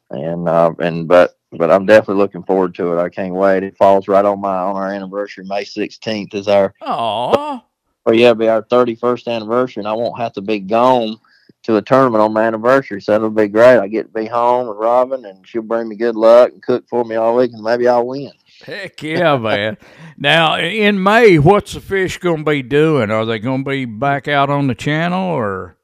And 0.09 0.49
uh, 0.49 0.73
and 0.79 1.07
but 1.07 1.35
but 1.51 1.69
I'm 1.69 1.85
definitely 1.85 2.15
looking 2.15 2.41
forward 2.41 2.73
to 2.75 2.97
it. 2.97 2.99
I 2.99 3.09
can't 3.09 3.35
wait. 3.35 3.61
It 3.61 3.77
falls 3.77 4.07
right 4.07 4.25
on 4.25 4.41
my 4.41 4.57
on 4.57 4.75
our 4.75 4.91
anniversary. 4.91 5.45
May 5.45 5.65
16th 5.65 6.33
is 6.33 6.47
our. 6.47 6.73
Aww 6.81 7.61
or 8.05 8.13
yeah, 8.13 8.27
it'll 8.31 8.39
be 8.39 8.47
our 8.47 8.63
31st 8.63 9.27
anniversary, 9.27 9.81
and 9.81 9.87
I 9.87 9.93
won't 9.93 10.19
have 10.19 10.33
to 10.33 10.41
be 10.41 10.59
gone 10.59 11.17
to 11.63 11.77
a 11.77 11.81
tournament 11.81 12.21
on 12.21 12.33
my 12.33 12.43
anniversary. 12.43 13.01
So 13.01 13.13
it'll 13.13 13.29
be 13.29 13.47
great. 13.47 13.79
I 13.79 13.87
get 13.87 14.03
to 14.03 14.21
be 14.21 14.25
home 14.25 14.67
with 14.67 14.77
Robin, 14.77 15.25
and 15.25 15.47
she'll 15.47 15.61
bring 15.61 15.89
me 15.89 15.95
good 15.95 16.15
luck 16.15 16.51
and 16.51 16.61
cook 16.63 16.87
for 16.89 17.03
me 17.03 17.15
all 17.15 17.35
week, 17.35 17.51
and 17.53 17.63
maybe 17.63 17.87
I'll 17.87 18.07
win. 18.07 18.31
Heck 18.61 19.01
yeah, 19.03 19.37
man. 19.37 19.77
now, 20.17 20.57
in 20.57 21.01
May, 21.01 21.37
what's 21.39 21.73
the 21.73 21.81
fish 21.81 22.17
going 22.17 22.45
to 22.45 22.51
be 22.51 22.61
doing? 22.61 23.11
Are 23.11 23.25
they 23.25 23.39
going 23.39 23.63
to 23.63 23.69
be 23.69 23.85
back 23.85 24.27
out 24.27 24.49
on 24.49 24.67
the 24.67 24.75
channel 24.75 25.33
or? 25.33 25.75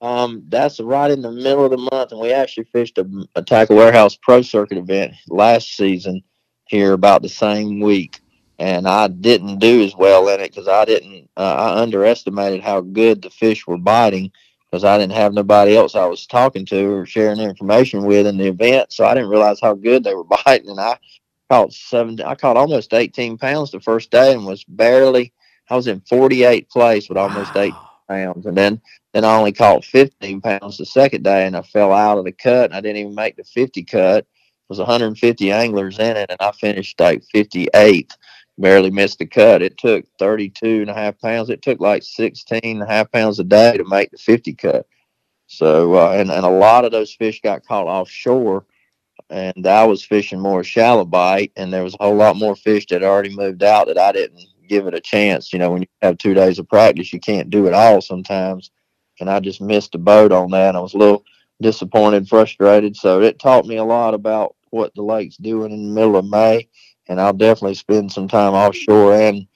Um, 0.00 0.44
that's 0.48 0.80
right 0.80 1.12
in 1.12 1.22
the 1.22 1.30
middle 1.30 1.64
of 1.64 1.70
the 1.70 1.76
month, 1.76 2.10
and 2.10 2.20
we 2.20 2.32
actually 2.32 2.64
fished 2.64 2.98
a, 2.98 3.08
a 3.36 3.42
Tackle 3.42 3.76
Warehouse 3.76 4.16
Pro 4.20 4.42
Circuit 4.42 4.78
event 4.78 5.14
last 5.28 5.76
season 5.76 6.22
here 6.66 6.92
about 6.92 7.22
the 7.22 7.28
same 7.28 7.78
week 7.78 8.20
and 8.58 8.86
I 8.88 9.08
didn't 9.08 9.58
do 9.58 9.82
as 9.82 9.94
well 9.94 10.28
in 10.28 10.40
it 10.40 10.50
because 10.50 10.68
I 10.68 10.84
didn't. 10.84 11.28
Uh, 11.36 11.40
I 11.74 11.80
underestimated 11.80 12.62
how 12.62 12.80
good 12.80 13.22
the 13.22 13.30
fish 13.30 13.66
were 13.66 13.78
biting 13.78 14.30
because 14.70 14.84
I 14.84 14.96
didn't 14.98 15.12
have 15.12 15.34
nobody 15.34 15.76
else 15.76 15.94
I 15.94 16.06
was 16.06 16.26
talking 16.26 16.64
to 16.66 16.94
or 16.94 17.06
sharing 17.06 17.40
information 17.40 18.04
with 18.04 18.26
in 18.26 18.38
the 18.38 18.48
event, 18.48 18.92
so 18.92 19.04
I 19.04 19.14
didn't 19.14 19.30
realize 19.30 19.60
how 19.60 19.74
good 19.74 20.04
they 20.04 20.14
were 20.14 20.24
biting. 20.44 20.70
And 20.70 20.80
I 20.80 20.98
caught 21.50 21.72
seven. 21.72 22.20
I 22.20 22.34
caught 22.34 22.56
almost 22.56 22.94
18 22.94 23.38
pounds 23.38 23.70
the 23.70 23.80
first 23.80 24.10
day 24.10 24.32
and 24.32 24.46
was 24.46 24.64
barely. 24.64 25.32
I 25.70 25.76
was 25.76 25.86
in 25.86 26.00
48th 26.00 26.68
place 26.70 27.08
with 27.08 27.18
almost 27.18 27.56
eight 27.56 27.74
pounds, 28.08 28.46
and 28.46 28.56
then 28.56 28.80
then 29.12 29.24
I 29.24 29.36
only 29.36 29.52
caught 29.52 29.84
15 29.84 30.40
pounds 30.40 30.78
the 30.78 30.86
second 30.86 31.22
day, 31.24 31.46
and 31.46 31.56
I 31.56 31.62
fell 31.62 31.92
out 31.92 32.18
of 32.18 32.24
the 32.24 32.32
cut. 32.32 32.66
And 32.66 32.74
I 32.74 32.80
didn't 32.80 32.98
even 32.98 33.14
make 33.14 33.36
the 33.36 33.44
50 33.44 33.84
cut. 33.84 34.18
It 34.18 34.26
was 34.68 34.78
150 34.78 35.52
anglers 35.52 35.98
in 35.98 36.16
it, 36.16 36.30
and 36.30 36.38
I 36.40 36.52
finished 36.52 36.98
like 36.98 37.22
58th. 37.34 38.12
Barely 38.62 38.90
missed 38.90 39.18
the 39.18 39.26
cut. 39.26 39.60
It 39.60 39.76
took 39.76 40.06
32 40.18 40.82
and 40.82 40.90
a 40.90 40.94
half 40.94 41.18
pounds. 41.18 41.50
It 41.50 41.60
took 41.62 41.80
like 41.80 42.02
16 42.02 42.60
and 42.62 42.82
a 42.82 42.86
half 42.86 43.10
pounds 43.10 43.38
a 43.38 43.44
day 43.44 43.76
to 43.76 43.84
make 43.84 44.10
the 44.10 44.18
50 44.18 44.54
cut. 44.54 44.86
So, 45.48 45.94
uh, 45.94 46.12
and, 46.12 46.30
and 46.30 46.46
a 46.46 46.50
lot 46.50 46.86
of 46.86 46.92
those 46.92 47.12
fish 47.12 47.42
got 47.42 47.66
caught 47.66 47.86
offshore 47.86 48.64
and 49.30 49.66
I 49.66 49.84
was 49.84 50.04
fishing 50.04 50.40
more 50.40 50.62
shallow 50.62 51.04
bite, 51.04 51.52
and 51.56 51.72
there 51.72 51.82
was 51.82 51.94
a 51.94 52.04
whole 52.04 52.16
lot 52.16 52.36
more 52.36 52.54
fish 52.54 52.86
that 52.86 53.02
already 53.02 53.34
moved 53.34 53.62
out 53.62 53.86
that 53.86 53.98
I 53.98 54.12
didn't 54.12 54.44
give 54.68 54.86
it 54.86 54.94
a 54.94 55.00
chance. 55.00 55.52
You 55.52 55.58
know, 55.58 55.70
when 55.70 55.82
you 55.82 55.88
have 56.02 56.18
two 56.18 56.34
days 56.34 56.58
of 56.58 56.68
practice, 56.68 57.12
you 57.12 57.20
can't 57.20 57.50
do 57.50 57.66
it 57.66 57.74
all 57.74 58.00
sometimes, 58.00 58.70
and 59.20 59.30
I 59.30 59.40
just 59.40 59.60
missed 59.60 59.92
the 59.92 59.98
boat 59.98 60.32
on 60.32 60.50
that. 60.50 60.76
I 60.76 60.80
was 60.80 60.94
a 60.94 60.98
little 60.98 61.24
disappointed, 61.60 62.28
frustrated. 62.28 62.96
So 62.96 63.22
it 63.22 63.38
taught 63.38 63.66
me 63.66 63.76
a 63.76 63.84
lot 63.84 64.14
about 64.14 64.54
what 64.70 64.94
the 64.94 65.02
lake's 65.02 65.36
doing 65.36 65.72
in 65.72 65.88
the 65.88 65.94
middle 65.94 66.16
of 66.16 66.26
May, 66.26 66.68
and 67.08 67.20
I'll 67.20 67.32
definitely 67.32 67.74
spend 67.74 68.12
some 68.12 68.28
time 68.28 68.54
offshore 68.54 69.14
and 69.14 69.46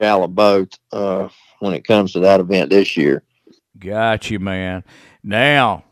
shallow 0.00 0.28
boat 0.28 0.78
uh, 0.92 1.28
when 1.60 1.74
it 1.74 1.86
comes 1.86 2.12
to 2.12 2.20
that 2.20 2.40
event 2.40 2.70
this 2.70 2.96
year. 2.96 3.22
Got 3.78 4.30
you, 4.30 4.38
man. 4.38 4.84
Now, 5.22 5.84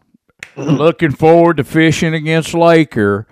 looking 0.56 1.12
forward 1.12 1.56
to 1.58 1.64
fishing 1.64 2.14
against 2.14 2.54
Laker. 2.54 3.26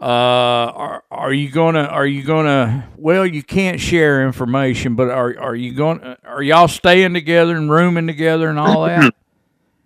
Uh, 0.00 0.04
are 0.04 1.04
are 1.10 1.32
you 1.32 1.50
gonna 1.50 1.82
are 1.82 2.06
you 2.06 2.22
gonna 2.22 2.88
well 2.96 3.26
you 3.26 3.42
can't 3.42 3.80
share 3.80 4.24
information 4.24 4.94
but 4.94 5.10
are 5.10 5.36
are 5.40 5.56
you 5.56 5.74
going? 5.74 5.98
to 5.98 6.16
are 6.24 6.40
y'all 6.40 6.68
staying 6.68 7.14
together 7.14 7.56
and 7.56 7.68
rooming 7.68 8.06
together 8.06 8.48
and 8.48 8.60
all 8.60 8.84
that 8.84 9.12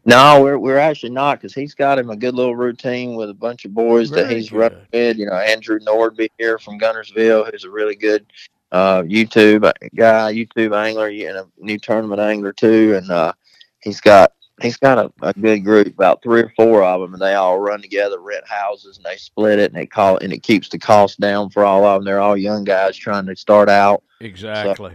no 0.05 0.43
we're 0.43 0.59
we're 0.59 0.79
actually 0.79 1.11
not 1.11 1.39
because 1.39 1.55
he's 1.55 1.75
got 1.75 1.99
him 1.99 2.11
a 2.11 2.17
good 2.17 2.35
little 2.35 2.57
routine 2.57 3.15
with 3.15 3.31
a 3.31 3.35
bunch 3.35 3.65
of 3.65 3.75
boys 3.75 4.11
Very 4.11 4.23
that 4.23 4.35
he's 4.37 4.51
good. 4.51 4.59
running 4.59 4.87
with 4.93 5.19
you 5.19 5.27
know 5.27 5.37
andrew 5.37 5.79
nordby 5.81 6.29
here 6.39 6.59
from 6.59 6.79
guntersville 6.79 7.51
who's 7.51 7.65
a 7.65 7.71
really 7.71 7.97
good 7.97 8.27
uh 8.73 9.03
youtube 9.03 9.71
guy 9.95 10.33
youtube 10.33 10.77
angler 10.77 11.09
and 11.09 11.39
a 11.39 11.47
new 11.59 11.79
tournament 11.79 12.21
angler 12.21 12.53
too 12.53 12.95
and 12.97 13.11
uh 13.11 13.33
he's 13.81 14.01
got 14.01 14.33
he's 14.63 14.77
got 14.77 14.99
a, 14.99 15.13
a 15.23 15.33
good 15.35 15.65
group, 15.65 15.89
about 15.89 16.23
three 16.23 16.43
or 16.43 16.53
four 16.57 16.85
of 16.85 17.01
them, 17.01 17.13
and 17.13 17.23
they 17.23 17.35
all 17.35 17.59
run 17.59 17.81
together, 17.83 18.21
rent 18.21 18.47
houses, 18.47 18.97
and 18.97 19.05
they 19.05 19.17
split 19.17 19.59
it, 19.59 19.73
and 19.73 19.81
they 19.81 19.87
call 19.87 20.19
and 20.19 20.33
it 20.33 20.43
keeps 20.43 20.69
the 20.69 20.79
cost 20.79 21.21
down 21.21 21.51
for 21.51 21.65
all 21.65 21.85
of 21.85 21.99
them. 21.99 22.05
They're 22.05 22.21
all 22.21 22.37
young 22.37 22.65
guys 22.65 22.97
trying 22.97 23.27
to 23.27 23.37
start 23.37 23.69
out. 23.69 24.03
exactly 24.21 24.95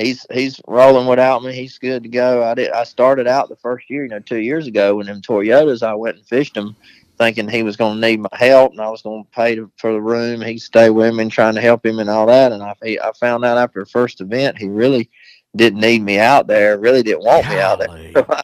He's 0.00 0.26
he's 0.32 0.60
rolling 0.66 1.06
without 1.06 1.42
me. 1.42 1.52
He's 1.52 1.78
good 1.78 2.02
to 2.04 2.08
go. 2.08 2.42
I 2.42 2.54
did. 2.54 2.70
I 2.70 2.84
started 2.84 3.26
out 3.26 3.48
the 3.48 3.56
first 3.56 3.88
year, 3.90 4.04
you 4.04 4.08
know, 4.08 4.18
two 4.20 4.38
years 4.38 4.66
ago 4.66 4.96
when 4.96 5.06
them 5.06 5.20
Toyotas. 5.20 5.82
I 5.82 5.94
went 5.94 6.16
and 6.16 6.26
fished 6.26 6.56
him, 6.56 6.74
thinking 7.18 7.48
he 7.48 7.62
was 7.62 7.76
going 7.76 8.00
to 8.00 8.06
need 8.08 8.20
my 8.20 8.28
help, 8.32 8.72
and 8.72 8.80
I 8.80 8.88
was 8.88 9.02
going 9.02 9.24
to 9.24 9.30
pay 9.30 9.54
to, 9.56 9.70
for 9.76 9.92
the 9.92 10.00
room. 10.00 10.40
He'd 10.40 10.58
stay 10.60 10.90
with 10.90 11.14
me 11.14 11.22
and 11.22 11.30
trying 11.32 11.54
to 11.54 11.60
help 11.60 11.84
him 11.84 11.98
and 11.98 12.08
all 12.08 12.26
that. 12.26 12.52
And 12.52 12.62
I 12.62 12.74
he, 12.82 12.98
I 12.98 13.12
found 13.12 13.44
out 13.44 13.58
after 13.58 13.80
the 13.80 13.90
first 13.90 14.20
event, 14.20 14.58
he 14.58 14.68
really 14.68 15.10
didn't 15.54 15.80
need 15.80 16.02
me 16.02 16.18
out 16.18 16.46
there. 16.46 16.78
Really 16.78 17.02
didn't 17.02 17.24
want 17.24 17.48
me 17.48 17.58
out 17.58 17.78
there. 17.78 17.88
Golly. 17.88 18.14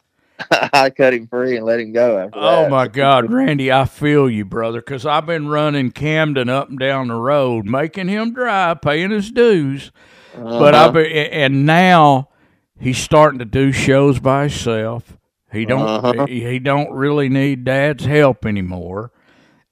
I 0.73 0.91
cut 0.91 1.13
him 1.13 1.27
free 1.27 1.57
and 1.57 1.65
let 1.65 1.79
him 1.79 1.91
go 1.93 2.19
after 2.19 2.37
Oh 2.37 2.61
that. 2.63 2.69
my 2.69 2.87
God, 2.87 3.31
Randy, 3.31 3.71
I 3.71 3.85
feel 3.85 4.29
you, 4.29 4.45
brother, 4.45 4.81
because 4.81 5.05
I've 5.05 5.25
been 5.25 5.47
running 5.47 5.91
Camden 5.91 6.47
up 6.47 6.69
and 6.69 6.77
down 6.77 7.07
the 7.07 7.15
road, 7.15 7.65
making 7.65 8.07
him 8.07 8.33
drive, 8.33 8.81
paying 8.81 9.09
his 9.09 9.31
dues. 9.31 9.91
But 10.37 10.73
Uh-huh. 10.75 10.87
I've 10.87 10.93
been, 10.93 11.05
and 11.11 11.65
now 11.65 12.29
he's 12.79 12.97
starting 12.97 13.39
to 13.39 13.45
do 13.45 13.71
shows 13.71 14.19
by 14.19 14.41
himself. 14.43 15.17
He 15.51 15.65
don't 15.65 15.87
Uh-huh. 15.87 16.25
he, 16.27 16.43
he 16.43 16.59
don't 16.59 16.91
really 16.91 17.29
need 17.29 17.63
dad's 17.63 18.05
help 18.05 18.45
anymore. 18.45 19.11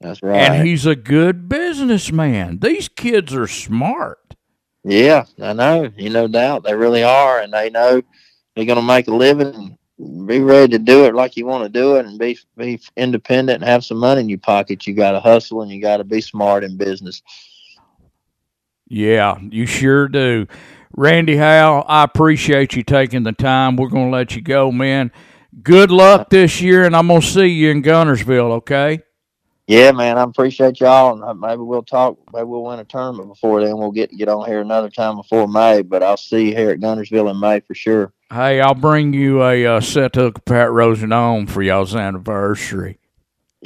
That's 0.00 0.22
right. 0.22 0.36
And 0.40 0.66
he's 0.66 0.86
a 0.86 0.96
good 0.96 1.48
businessman. 1.48 2.58
These 2.60 2.88
kids 2.88 3.34
are 3.34 3.46
smart. 3.46 4.18
yeah, 4.84 5.24
I 5.40 5.52
know. 5.52 5.90
You 5.96 6.10
no 6.10 6.28
doubt 6.28 6.64
they 6.64 6.74
really 6.74 7.02
are, 7.02 7.40
and 7.40 7.52
they 7.52 7.70
know 7.70 8.02
they're 8.54 8.64
going 8.66 8.76
to 8.76 8.82
make 8.82 9.08
a 9.08 9.14
living 9.14 9.54
and 9.98 10.26
be 10.26 10.40
ready 10.40 10.70
to 10.72 10.78
do 10.78 11.04
it 11.06 11.14
like 11.14 11.36
you 11.36 11.46
want 11.46 11.64
to 11.64 11.68
do 11.70 11.96
it, 11.96 12.06
and 12.06 12.18
be 12.18 12.38
be 12.56 12.80
independent 12.96 13.62
and 13.62 13.68
have 13.68 13.84
some 13.84 13.98
money 13.98 14.20
in 14.20 14.28
your 14.28 14.38
pocket. 14.38 14.86
You 14.86 14.94
got 14.94 15.12
to 15.12 15.20
hustle 15.20 15.62
and 15.62 15.70
you 15.70 15.80
got 15.80 15.96
to 15.98 16.04
be 16.04 16.20
smart 16.20 16.64
in 16.64 16.76
business. 16.76 17.22
Yeah, 18.88 19.38
you 19.40 19.66
sure 19.66 20.08
do. 20.08 20.46
Randy 20.96 21.36
Howell, 21.36 21.84
I 21.88 22.04
appreciate 22.04 22.74
you 22.74 22.82
taking 22.82 23.22
the 23.22 23.32
time. 23.32 23.76
We're 23.76 23.88
going 23.88 24.10
to 24.10 24.16
let 24.16 24.34
you 24.36 24.42
go, 24.42 24.72
man. 24.72 25.12
Good 25.62 25.90
luck 25.90 26.30
this 26.30 26.60
year, 26.60 26.84
and 26.84 26.94
I'm 26.94 27.08
going 27.08 27.20
to 27.20 27.26
see 27.26 27.46
you 27.46 27.70
in 27.70 27.82
Guntersville, 27.82 28.52
okay? 28.58 29.00
Yeah, 29.66 29.90
man, 29.90 30.16
I 30.16 30.22
appreciate 30.22 30.80
y'all, 30.80 31.14
and 31.14 31.24
uh, 31.24 31.34
maybe 31.34 31.62
we'll 31.62 31.82
talk. 31.82 32.16
Maybe 32.32 32.44
we'll 32.44 32.62
win 32.62 32.78
a 32.78 32.84
tournament 32.84 33.28
before 33.28 33.64
then. 33.64 33.76
We'll 33.76 33.90
get 33.90 34.16
get 34.16 34.28
on 34.28 34.46
here 34.46 34.60
another 34.60 34.88
time 34.88 35.16
before 35.16 35.48
May, 35.48 35.82
but 35.82 36.04
I'll 36.04 36.16
see 36.16 36.50
you 36.50 36.54
here 36.54 36.70
at 36.70 36.78
Guntersville 36.78 37.30
in 37.32 37.40
May 37.40 37.58
for 37.60 37.74
sure. 37.74 38.12
Hey, 38.32 38.60
I'll 38.60 38.74
bring 38.74 39.12
you 39.12 39.42
a 39.42 39.66
uh, 39.66 39.80
set 39.80 40.14
hook 40.14 40.38
of 40.38 40.44
Pat 40.44 40.70
Rosen 40.70 41.12
on 41.12 41.48
for 41.48 41.62
y'all's 41.62 41.96
anniversary. 41.96 43.00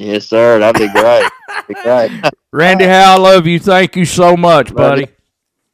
Yes, 0.01 0.27
sir. 0.27 0.59
That'd 0.59 0.81
be 0.81 0.89
great. 0.89 1.31
That'd 1.49 1.69
be 1.69 1.75
great. 1.75 2.33
Randy 2.53 2.87
Howell, 2.87 3.27
I 3.27 3.35
love 3.35 3.47
you. 3.47 3.59
Thank 3.59 3.97
you 3.97 4.05
so 4.07 4.37
much, 4.37 4.69
Love 4.69 4.77
buddy. 4.77 5.01
you. 5.03 5.09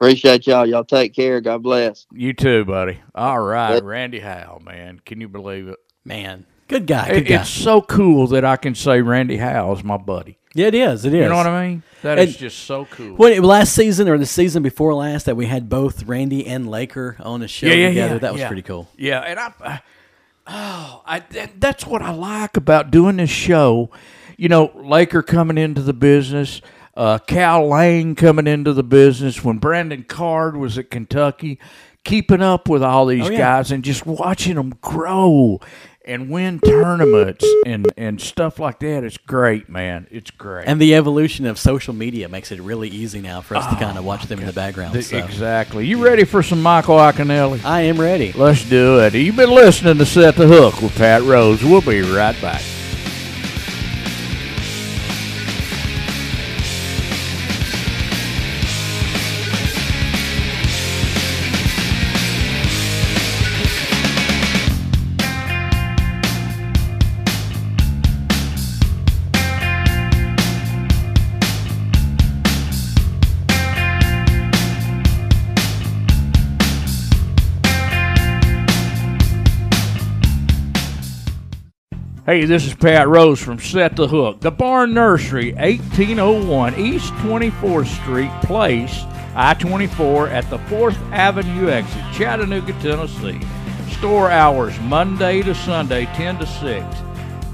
Appreciate 0.01 0.47
y'all. 0.47 0.67
Y'all 0.67 0.85
take 0.85 1.15
care. 1.15 1.41
God 1.41 1.63
bless. 1.63 2.07
You 2.13 2.33
too, 2.33 2.65
buddy. 2.65 2.99
All 3.15 3.39
right, 3.41 3.75
Yep. 3.75 3.85
Randy 3.85 4.19
Howell, 4.21 4.63
man. 4.65 5.01
Can 5.07 5.21
you 5.21 5.29
believe 5.29 5.69
it? 5.69 5.77
Man, 6.05 6.45
good 6.69 6.87
guy. 6.87 7.09
Good 7.09 7.17
It- 7.19 7.29
guy. 7.29 7.41
It's 7.43 7.49
so 7.51 7.81
cool 7.81 8.27
that 8.29 8.45
I 8.45 8.57
can 8.57 8.75
say 8.75 9.01
Randy 9.01 9.37
Howell 9.39 9.75
is 9.77 9.85
my 9.85 9.97
buddy. 9.97 10.39
yeah, 10.55 10.67
it 10.67 10.75
is. 10.75 11.05
It 11.05 11.15
is. 11.15 11.23
You 11.23 11.29
know 11.29 11.37
what 11.37 11.47
I 11.47 11.69
mean? 11.69 11.83
That 12.03 12.19
is 12.19 12.31
And- 12.31 12.39
just 12.39 12.59
so 12.65 12.87
cool. 12.91 13.15
When 13.17 13.41
last 13.43 13.75
season 13.75 14.09
or 14.09 14.19
the 14.19 14.27
season 14.27 14.63
before 14.63 14.93
last 14.93 15.25
that 15.27 15.37
we 15.37 15.47
had 15.47 15.69
both 15.69 16.03
Randy 16.05 16.47
and 16.47 16.69
Laker 16.69 17.17
on 17.21 17.43
a 17.43 17.49
show 17.49 17.69
Yeah, 17.69 17.75
yeah, 17.75 17.89
together, 17.89 18.15
yeah, 18.15 18.19
that 18.19 18.33
was 18.33 18.41
yeah. 18.43 18.47
pretty 18.49 18.63
cool. 18.63 18.89
Yeah, 18.99 19.21
and 19.21 19.39
I, 19.39 19.53
I 19.65 19.81
oh, 20.47 21.03
I 21.07 21.21
that, 21.31 21.59
that's 21.61 21.87
what 21.87 22.03
I 22.03 22.11
like 22.13 22.57
about 22.57 22.91
doing 22.91 23.17
this 23.17 23.31
show. 23.31 23.91
You 24.37 24.49
know, 24.49 24.71
Laker 24.75 25.23
coming 25.23 25.59
into 25.59 25.81
the 25.83 25.93
business, 25.95 26.61
uh, 26.97 27.19
Cal 27.19 27.69
Lane 27.69 28.15
coming 28.15 28.47
into 28.47 28.73
the 28.73 28.83
business 28.85 29.43
when 29.45 29.59
Brandon 29.59 30.03
Card 30.03 30.57
was 30.57 30.77
at 30.79 30.91
Kentucky, 30.91 31.59
keeping 32.05 32.43
up 32.43 32.69
with 32.69 32.83
all 32.83 33.07
these 33.07 33.27
Oh, 33.27 33.31
yeah. 33.31 33.39
guys 33.39 33.73
and 33.73 33.83
just 33.85 34.07
watching 34.07 34.55
them 34.57 34.75
grow 34.81 35.61
and 36.09 36.31
win 36.31 36.61
tournaments 36.61 37.45
and 37.67 37.91
and 37.97 38.21
stuff 38.21 38.61
like 38.61 38.79
that. 38.79 39.03
It's 39.03 39.17
great, 39.17 39.69
man. 39.69 40.07
It's 40.11 40.31
great. 40.31 40.69
And 40.69 40.81
the 40.81 40.95
evolution 40.95 41.47
of 41.47 41.59
social 41.59 41.93
media 41.95 42.29
makes 42.29 42.53
it 42.53 42.61
really 42.61 42.89
easy 42.89 43.21
now 43.21 43.41
for 43.41 43.57
us 43.57 43.67
to 43.67 43.75
kind 43.77 43.99
of 43.99 44.05
watch 44.05 44.27
them 44.27 44.39
in 44.39 44.47
the 44.47 44.53
background. 44.53 44.95
The- 44.95 45.03
so. 45.03 45.17
Exactly. 45.19 45.85
You 45.85 46.05
ready 46.05 46.23
for 46.25 46.45
some 46.45 46.63
Michael 46.63 46.97
Iaconelli? 46.97 47.65
I 47.65 47.81
am 47.83 48.01
ready. 48.01 48.31
Let's 48.33 48.69
do 48.69 49.01
it. 49.01 49.15
You've 49.15 49.35
been 49.35 49.51
listening 49.51 49.99
to 49.99 50.07
Set 50.07 50.37
the 50.37 50.47
Hook 50.47 50.81
with 50.81 50.95
Pat 50.97 51.23
Rose. 51.23 51.65
We'll 51.65 51.81
be 51.81 52.03
right 52.03 52.41
back. 52.41 52.63
Hey, 82.27 82.45
this 82.45 82.67
is 82.67 82.75
Pat 82.75 83.07
Rose 83.07 83.41
from 83.41 83.61
Set 83.61 83.95
the 83.95 84.09
Hook. 84.09 84.41
The 84.41 84.51
Barn 84.51 84.93
Nursery, 84.93 85.53
1801 85.53 86.75
East 86.75 87.13
24th 87.13 87.87
Street 88.03 88.33
Place, 88.43 89.05
I 89.37 89.55
24 89.55 90.31
at 90.31 90.51
the 90.51 90.59
4th 90.59 90.97
Avenue 91.13 91.69
exit, 91.69 92.03
Chattanooga, 92.13 92.73
Tennessee. 92.81 93.41
Store 93.93 94.29
hours 94.29 94.77
Monday 94.81 95.41
to 95.43 95.55
Sunday, 95.55 96.07
10 96.17 96.39
to 96.39 96.47
6. 96.49 96.97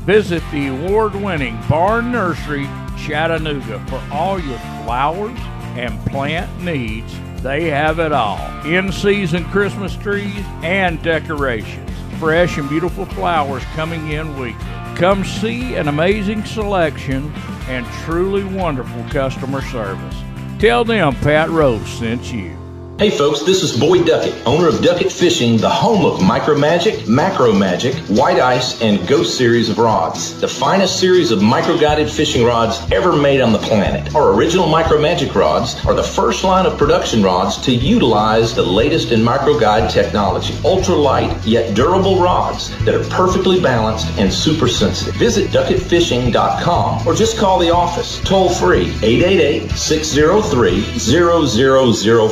Visit 0.07 0.43
the 0.51 0.69
award 0.69 1.17
winning 1.17 1.61
Barn 1.69 2.11
Nursery, 2.11 2.65
Chattanooga 2.97 3.79
for 3.89 4.03
all 4.11 4.41
your 4.41 4.59
flowers 4.85 5.39
and 5.77 6.01
plant 6.07 6.51
needs. 6.63 7.15
They 7.43 7.69
have 7.69 7.99
it 7.99 8.13
all 8.13 8.41
in 8.65 8.91
season 8.91 9.45
Christmas 9.51 9.95
trees 9.97 10.43
and 10.63 11.03
decorations 11.03 11.92
fresh 12.23 12.57
and 12.57 12.69
beautiful 12.69 13.05
flowers 13.05 13.65
coming 13.75 14.13
in 14.13 14.39
weekly. 14.39 14.65
Come 14.95 15.25
see 15.25 15.75
an 15.75 15.89
amazing 15.89 16.45
selection 16.45 17.35
and 17.67 17.85
truly 18.05 18.45
wonderful 18.45 19.03
customer 19.11 19.61
service. 19.61 20.23
Tell 20.61 20.85
them 20.85 21.17
Pat 21.17 21.51
Rose 21.51 21.85
sent 21.89 22.33
you. 22.33 22.62
Hey 23.03 23.11
folks, 23.11 23.43
this 23.43 23.65
is 23.65 23.77
Boyd 23.77 24.07
Duckett, 24.07 24.33
owner 24.47 24.69
of 24.69 24.81
Duckett 24.81 25.11
Fishing, 25.11 25.57
the 25.57 25.69
home 25.69 26.05
of 26.07 26.23
Micro 26.23 26.57
Magic, 26.57 27.09
Macro 27.09 27.53
Magic, 27.53 27.97
White 28.07 28.39
Ice, 28.39 28.81
and 28.81 29.09
Ghost 29.09 29.37
series 29.37 29.69
of 29.69 29.79
rods. 29.79 30.41
The 30.41 30.47
finest 30.47 31.01
series 31.01 31.33
of 31.33 31.43
micro-guided 31.43 32.09
fishing 32.09 32.45
rods 32.45 32.79
ever 32.93 33.13
made 33.13 33.41
on 33.41 33.53
the 33.53 33.59
planet. 33.59 34.15
Our 34.15 34.33
original 34.35 34.69
Micro 34.69 35.01
Magic 35.01 35.35
rods 35.35 35.85
are 35.85 35.95
the 35.95 36.03
first 36.05 36.45
line 36.45 36.65
of 36.65 36.79
production 36.79 37.25
rods 37.25 37.57
to 37.63 37.73
utilize 37.73 38.55
the 38.55 38.63
latest 38.63 39.11
in 39.11 39.21
micro 39.21 39.59
guide 39.59 39.91
technology. 39.91 40.55
Ultra 40.65 40.95
light 40.95 41.45
yet 41.45 41.75
durable 41.75 42.23
rods 42.23 42.71
that 42.85 42.95
are 42.95 43.03
perfectly 43.11 43.61
balanced 43.61 44.17
and 44.17 44.33
super 44.33 44.69
sensitive. 44.69 45.17
Visit 45.17 45.51
duckettfishing.com 45.51 47.05
or 47.05 47.15
just 47.15 47.37
call 47.37 47.59
the 47.59 47.71
office 47.71 48.21
toll 48.21 48.49
free 48.49 48.93
888 49.03 49.73
603 49.73 50.83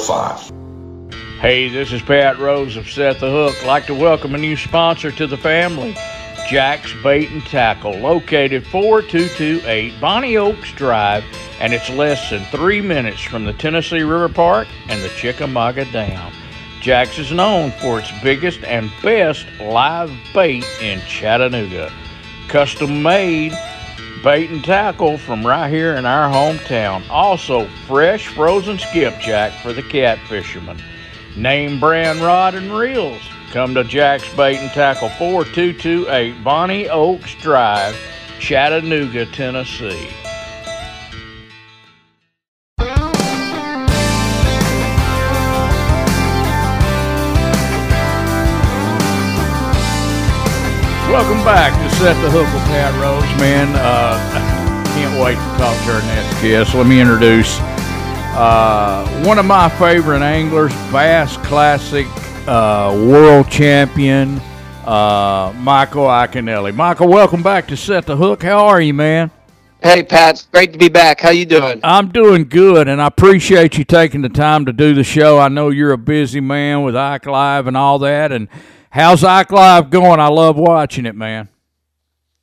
0005. 0.06 0.60
Hey, 1.40 1.70
this 1.70 1.90
is 1.90 2.03
Pat 2.03 2.38
Rose 2.38 2.76
of 2.76 2.90
Set 2.90 3.18
the 3.18 3.31
Hook. 3.31 3.64
like 3.64 3.87
to 3.87 3.94
welcome 3.94 4.35
a 4.35 4.38
new 4.38 4.59
sponsor 4.59 5.11
to 5.12 5.26
the 5.26 5.38
family, 5.38 5.96
Jack's 6.50 6.92
Bait 7.03 7.31
and 7.31 7.42
Tackle, 7.46 7.94
located 7.94 8.66
4228 8.66 9.98
Bonnie 9.98 10.37
Oaks 10.37 10.70
Drive, 10.72 11.24
and 11.59 11.72
it's 11.72 11.88
less 11.88 12.29
than 12.29 12.44
three 12.50 12.83
minutes 12.83 13.22
from 13.22 13.46
the 13.46 13.55
Tennessee 13.55 14.03
River 14.03 14.29
Park 14.29 14.68
and 14.90 15.03
the 15.03 15.09
Chickamauga 15.09 15.87
Dam. 15.87 16.31
Jack's 16.83 17.18
is 17.18 17.33
known 17.33 17.70
for 17.70 17.98
its 17.98 18.12
biggest 18.22 18.62
and 18.64 18.92
best 19.03 19.46
live 19.62 20.12
bait 20.35 20.66
in 20.83 21.00
Chattanooga. 21.07 21.90
Custom 22.48 23.03
made 23.03 23.55
bait 24.22 24.50
and 24.50 24.62
tackle 24.62 25.16
from 25.16 25.46
right 25.46 25.70
here 25.70 25.94
in 25.94 26.05
our 26.05 26.31
hometown. 26.31 27.03
Also, 27.09 27.66
fresh 27.87 28.26
frozen 28.26 28.79
skipjack 28.79 29.53
for 29.62 29.72
the 29.72 29.83
cat 29.85 30.18
fishermen. 30.29 30.79
Name 31.36 31.78
brand 31.78 32.20
rod 32.20 32.54
and 32.56 32.72
reels. 32.72 33.22
Come 33.52 33.74
to 33.74 33.84
Jack's 33.84 34.28
Bait 34.34 34.58
and 34.58 34.70
Tackle 34.72 35.08
4228 35.10 36.42
Bonnie 36.42 36.88
Oaks 36.88 37.34
Drive, 37.36 37.96
Chattanooga, 38.40 39.26
Tennessee. 39.26 40.08
Welcome 51.08 51.44
back 51.44 51.72
to 51.72 51.96
Set 51.96 52.20
the 52.22 52.30
Hook 52.30 52.46
with 52.52 52.64
Pat 52.64 52.94
Rose, 53.00 53.40
man. 53.40 53.68
Uh, 53.74 54.16
can't 54.94 55.20
wait 55.20 55.34
to 55.34 55.58
talk 55.58 55.76
to 55.86 55.92
our 55.92 56.02
next 56.02 56.42
guest. 56.42 56.74
Let 56.74 56.86
me 56.86 57.00
introduce 57.00 57.58
uh, 58.40 59.07
one 59.26 59.38
of 59.38 59.44
my 59.44 59.68
favorite 59.68 60.22
anglers, 60.22 60.72
Bass 60.90 61.37
Classic 61.46 62.07
uh, 62.48 62.90
world 63.07 63.50
champion, 63.50 64.40
uh, 64.87 65.53
Michael 65.59 66.05
Iaconelli. 66.05 66.74
Michael, 66.74 67.09
welcome 67.09 67.42
back 67.42 67.68
to 67.68 67.76
Set 67.76 68.07
the 68.07 68.16
Hook. 68.16 68.42
How 68.42 68.64
are 68.66 68.81
you, 68.81 68.94
man? 68.94 69.31
Hey, 69.83 70.03
Pat. 70.03 70.37
It's 70.37 70.46
great 70.46 70.72
to 70.72 70.79
be 70.79 70.88
back. 70.88 71.20
How 71.20 71.29
you 71.29 71.44
doing? 71.44 71.81
I'm 71.85 72.09
doing 72.12 72.48
good, 72.48 72.88
and 72.88 73.03
I 73.03 73.09
appreciate 73.09 73.76
you 73.76 73.85
taking 73.85 74.22
the 74.22 74.31
time 74.31 74.64
to 74.64 74.72
do 74.72 74.94
the 74.94 75.05
show. 75.05 75.38
I 75.38 75.48
know 75.48 75.68
you're 75.68 75.92
a 75.92 75.98
busy 75.98 76.40
man 76.40 76.83
with 76.83 76.96
Ike 76.96 77.26
Live 77.26 77.66
and 77.66 77.76
all 77.76 77.98
that. 77.98 78.33
And 78.33 78.48
how's 78.88 79.22
Ike 79.22 79.53
Live 79.53 79.90
going? 79.90 80.18
I 80.18 80.29
love 80.29 80.57
watching 80.57 81.05
it, 81.05 81.14
man. 81.14 81.50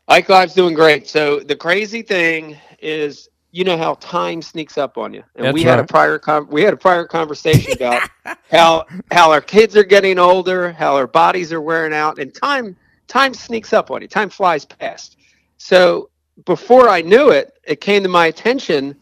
Ike 0.08 0.30
Live's 0.30 0.54
doing 0.54 0.76
great. 0.76 1.08
So 1.08 1.40
the 1.40 1.56
crazy 1.56 2.04
thing 2.04 2.56
is 2.80 3.30
you 3.58 3.64
know 3.64 3.76
how 3.76 3.96
time 3.96 4.40
sneaks 4.44 4.78
up 4.78 5.00
on 5.00 5.16
you. 5.16 5.24
And 5.36 5.48
That's 5.48 5.54
we 5.56 5.64
had 5.64 5.80
a 5.80 5.84
prior 5.84 6.22
we 6.52 6.62
had 6.62 6.76
a 6.76 6.78
prior 6.78 7.06
conversation 7.06 7.72
about 7.76 8.08
how 8.52 8.86
how 9.12 9.32
our 9.32 9.42
kids 9.42 9.76
are 9.76 9.84
getting 9.84 10.20
older, 10.20 10.72
how 10.72 10.96
our 10.96 11.08
bodies 11.08 11.52
are 11.52 11.60
wearing 11.62 11.92
out, 11.92 12.20
and 12.20 12.32
time 12.36 12.76
time 13.08 13.34
sneaks 13.34 13.74
up 13.74 13.90
on 13.90 14.04
you. 14.04 14.08
Time 14.08 14.30
flies 14.30 14.64
past. 14.64 15.18
So 15.58 16.12
before 16.46 16.88
I 16.88 17.02
knew 17.02 17.30
it, 17.32 17.58
it 17.64 17.82
came 17.82 18.04
to 18.04 18.10
my 18.10 18.28
attention 18.28 18.96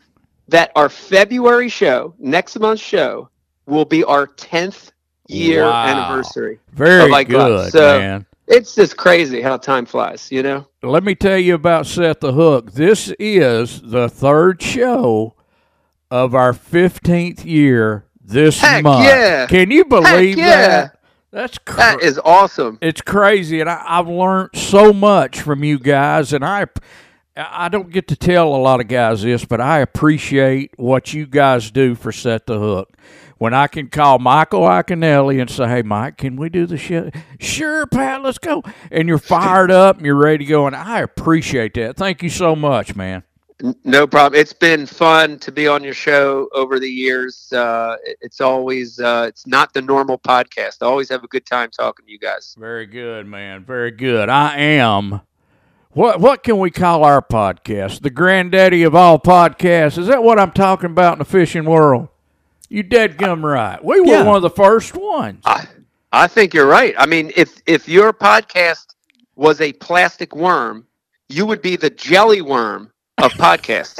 that 0.48 0.72
our 0.78 0.88
February 0.88 1.68
show, 1.68 2.16
next 2.18 2.58
month's 2.58 2.82
show, 2.82 3.30
will 3.66 3.84
be 3.84 4.06
our 4.06 4.26
tenth 4.26 4.94
year 5.28 5.64
Wow. 5.64 5.86
anniversary. 5.86 6.60
Very 6.72 7.26
good, 7.26 7.72
So- 7.74 8.00
man. 8.00 8.26
It's 8.48 8.76
just 8.76 8.96
crazy 8.98 9.42
how 9.42 9.58
time 9.58 9.86
flies, 9.86 10.32
you 10.32 10.44
know? 10.44 10.68
Let 10.84 11.04
me 11.04 11.16
tell 11.16 11.38
you 11.38 11.56
about 11.56 11.88
Set 11.88 12.20
the 12.22 12.34
Hook. 12.34 12.74
This 12.74 13.12
is 13.18 13.82
the 13.82 14.08
third 14.08 14.62
show 14.62 15.34
of 16.12 16.36
our 16.36 16.54
15th 16.54 17.44
year 17.44 18.06
this 18.24 18.60
Heck 18.62 18.84
month. 18.84 19.06
yeah. 19.06 19.48
Can 19.48 19.72
you 19.72 19.86
believe 19.86 20.38
yeah. 20.38 20.46
that? 20.68 21.00
That's 21.32 21.58
crazy. 21.58 21.98
That 21.98 22.02
is 22.02 22.20
awesome. 22.24 22.78
it's 22.82 23.02
crazy 23.02 23.60
and 23.60 23.70
I, 23.70 23.84
i've 23.86 24.08
learned 24.08 24.52
so 24.56 24.94
much 24.94 25.42
from 25.42 25.66
you 25.66 25.78
guys 25.78 26.32
and 26.32 26.46
i 26.46 26.66
i 27.36 27.68
don't 27.68 27.92
get 27.92 28.08
to 28.08 28.16
tell 28.16 28.56
a 28.56 28.58
lot 28.58 28.80
of 28.80 28.88
guys 28.88 29.22
this 29.24 29.44
but 29.44 29.60
i 29.60 29.80
appreciate 29.80 30.72
what 30.78 31.14
you 31.14 31.26
guys 31.26 31.72
do 31.72 31.94
for 31.94 32.14
set 32.14 32.46
the 32.46 32.58
hook 32.58 32.96
when 33.38 33.54
i 33.54 33.68
can 33.68 33.88
call 33.88 34.20
michael 34.20 34.62
Iaconelli 34.62 35.40
and 35.40 35.50
say 35.50 35.68
hey 35.68 35.82
mike 35.82 36.18
can 36.18 36.36
we 36.36 36.50
do 36.50 36.66
the 36.66 36.78
show?" 36.78 37.10
sure 37.40 37.86
pat 37.88 38.22
let's 38.22 38.38
go 38.38 38.64
and 38.92 39.08
you're 39.08 39.18
fired 39.18 39.72
up 39.72 39.98
and 39.98 40.06
you're 40.06 40.16
ready 40.16 40.40
to 40.40 40.46
go 40.46 40.68
and 40.68 40.76
i 40.76 41.02
appreciate 41.02 41.74
that 41.76 41.98
thank 41.98 42.24
you 42.24 42.30
so 42.30 42.56
much 42.56 42.96
man 42.96 43.24
No 43.86 44.06
problem. 44.06 44.38
It's 44.38 44.52
been 44.52 44.86
fun 44.86 45.40
to 45.40 45.50
be 45.50 45.66
on 45.66 45.82
your 45.82 45.94
show 45.94 46.50
over 46.54 46.78
the 46.78 46.90
years. 46.90 47.54
Uh, 47.54 47.96
it's 48.20 48.42
always 48.42 49.00
uh, 49.00 49.26
it's 49.30 49.48
not 49.48 49.74
the 49.74 49.82
normal 49.82 50.20
podcast. 50.20 50.80
I 50.82 50.88
always 50.88 51.08
have 51.08 51.24
a 51.24 51.28
good 51.28 51.46
time 51.46 51.70
talking 51.72 52.06
to 52.06 52.12
you 52.12 52.20
guys. 52.20 52.54
very 52.60 52.86
good 52.86 53.26
man 53.26 53.64
very 53.64 53.92
good 53.92 54.28
i 54.28 54.58
am 54.58 55.22
what 55.96 56.20
what 56.20 56.44
can 56.44 56.60
we 56.60 56.72
call 56.72 57.06
our 57.06 57.22
podcast? 57.22 58.02
The 58.02 58.10
granddaddy 58.10 58.84
of 58.84 58.94
all 58.94 59.18
podcasts. 59.18 59.98
Is 59.98 60.08
that 60.08 60.22
what 60.22 60.38
I'm 60.38 60.52
talking 60.52 60.92
about 60.92 61.14
in 61.14 61.20
the 61.20 61.26
fishing 61.26 61.64
world? 61.64 62.10
You 62.70 62.84
dead 62.84 63.18
gum 63.18 63.46
right. 63.46 63.84
We 63.84 64.02
were 64.02 64.08
Yeah. 64.08 64.24
one 64.24 64.36
of 64.36 64.42
the 64.42 64.50
first 64.50 64.96
ones. 64.96 65.42
I, 65.46 65.68
I 66.12 66.28
think 66.28 66.54
you're 66.54 66.66
right. 66.68 66.96
I 66.98 67.06
mean, 67.06 67.32
if 67.36 67.62
if 67.66 67.88
your 67.88 68.12
podcast 68.14 68.96
was 69.36 69.62
a 69.62 69.74
plastic 69.74 70.36
worm, 70.36 70.88
you 71.30 71.46
would 71.46 71.62
be 71.62 71.76
the 71.76 71.90
jelly 71.90 72.42
worm 72.42 72.92
of 73.20 73.32
podcasts. 73.34 73.98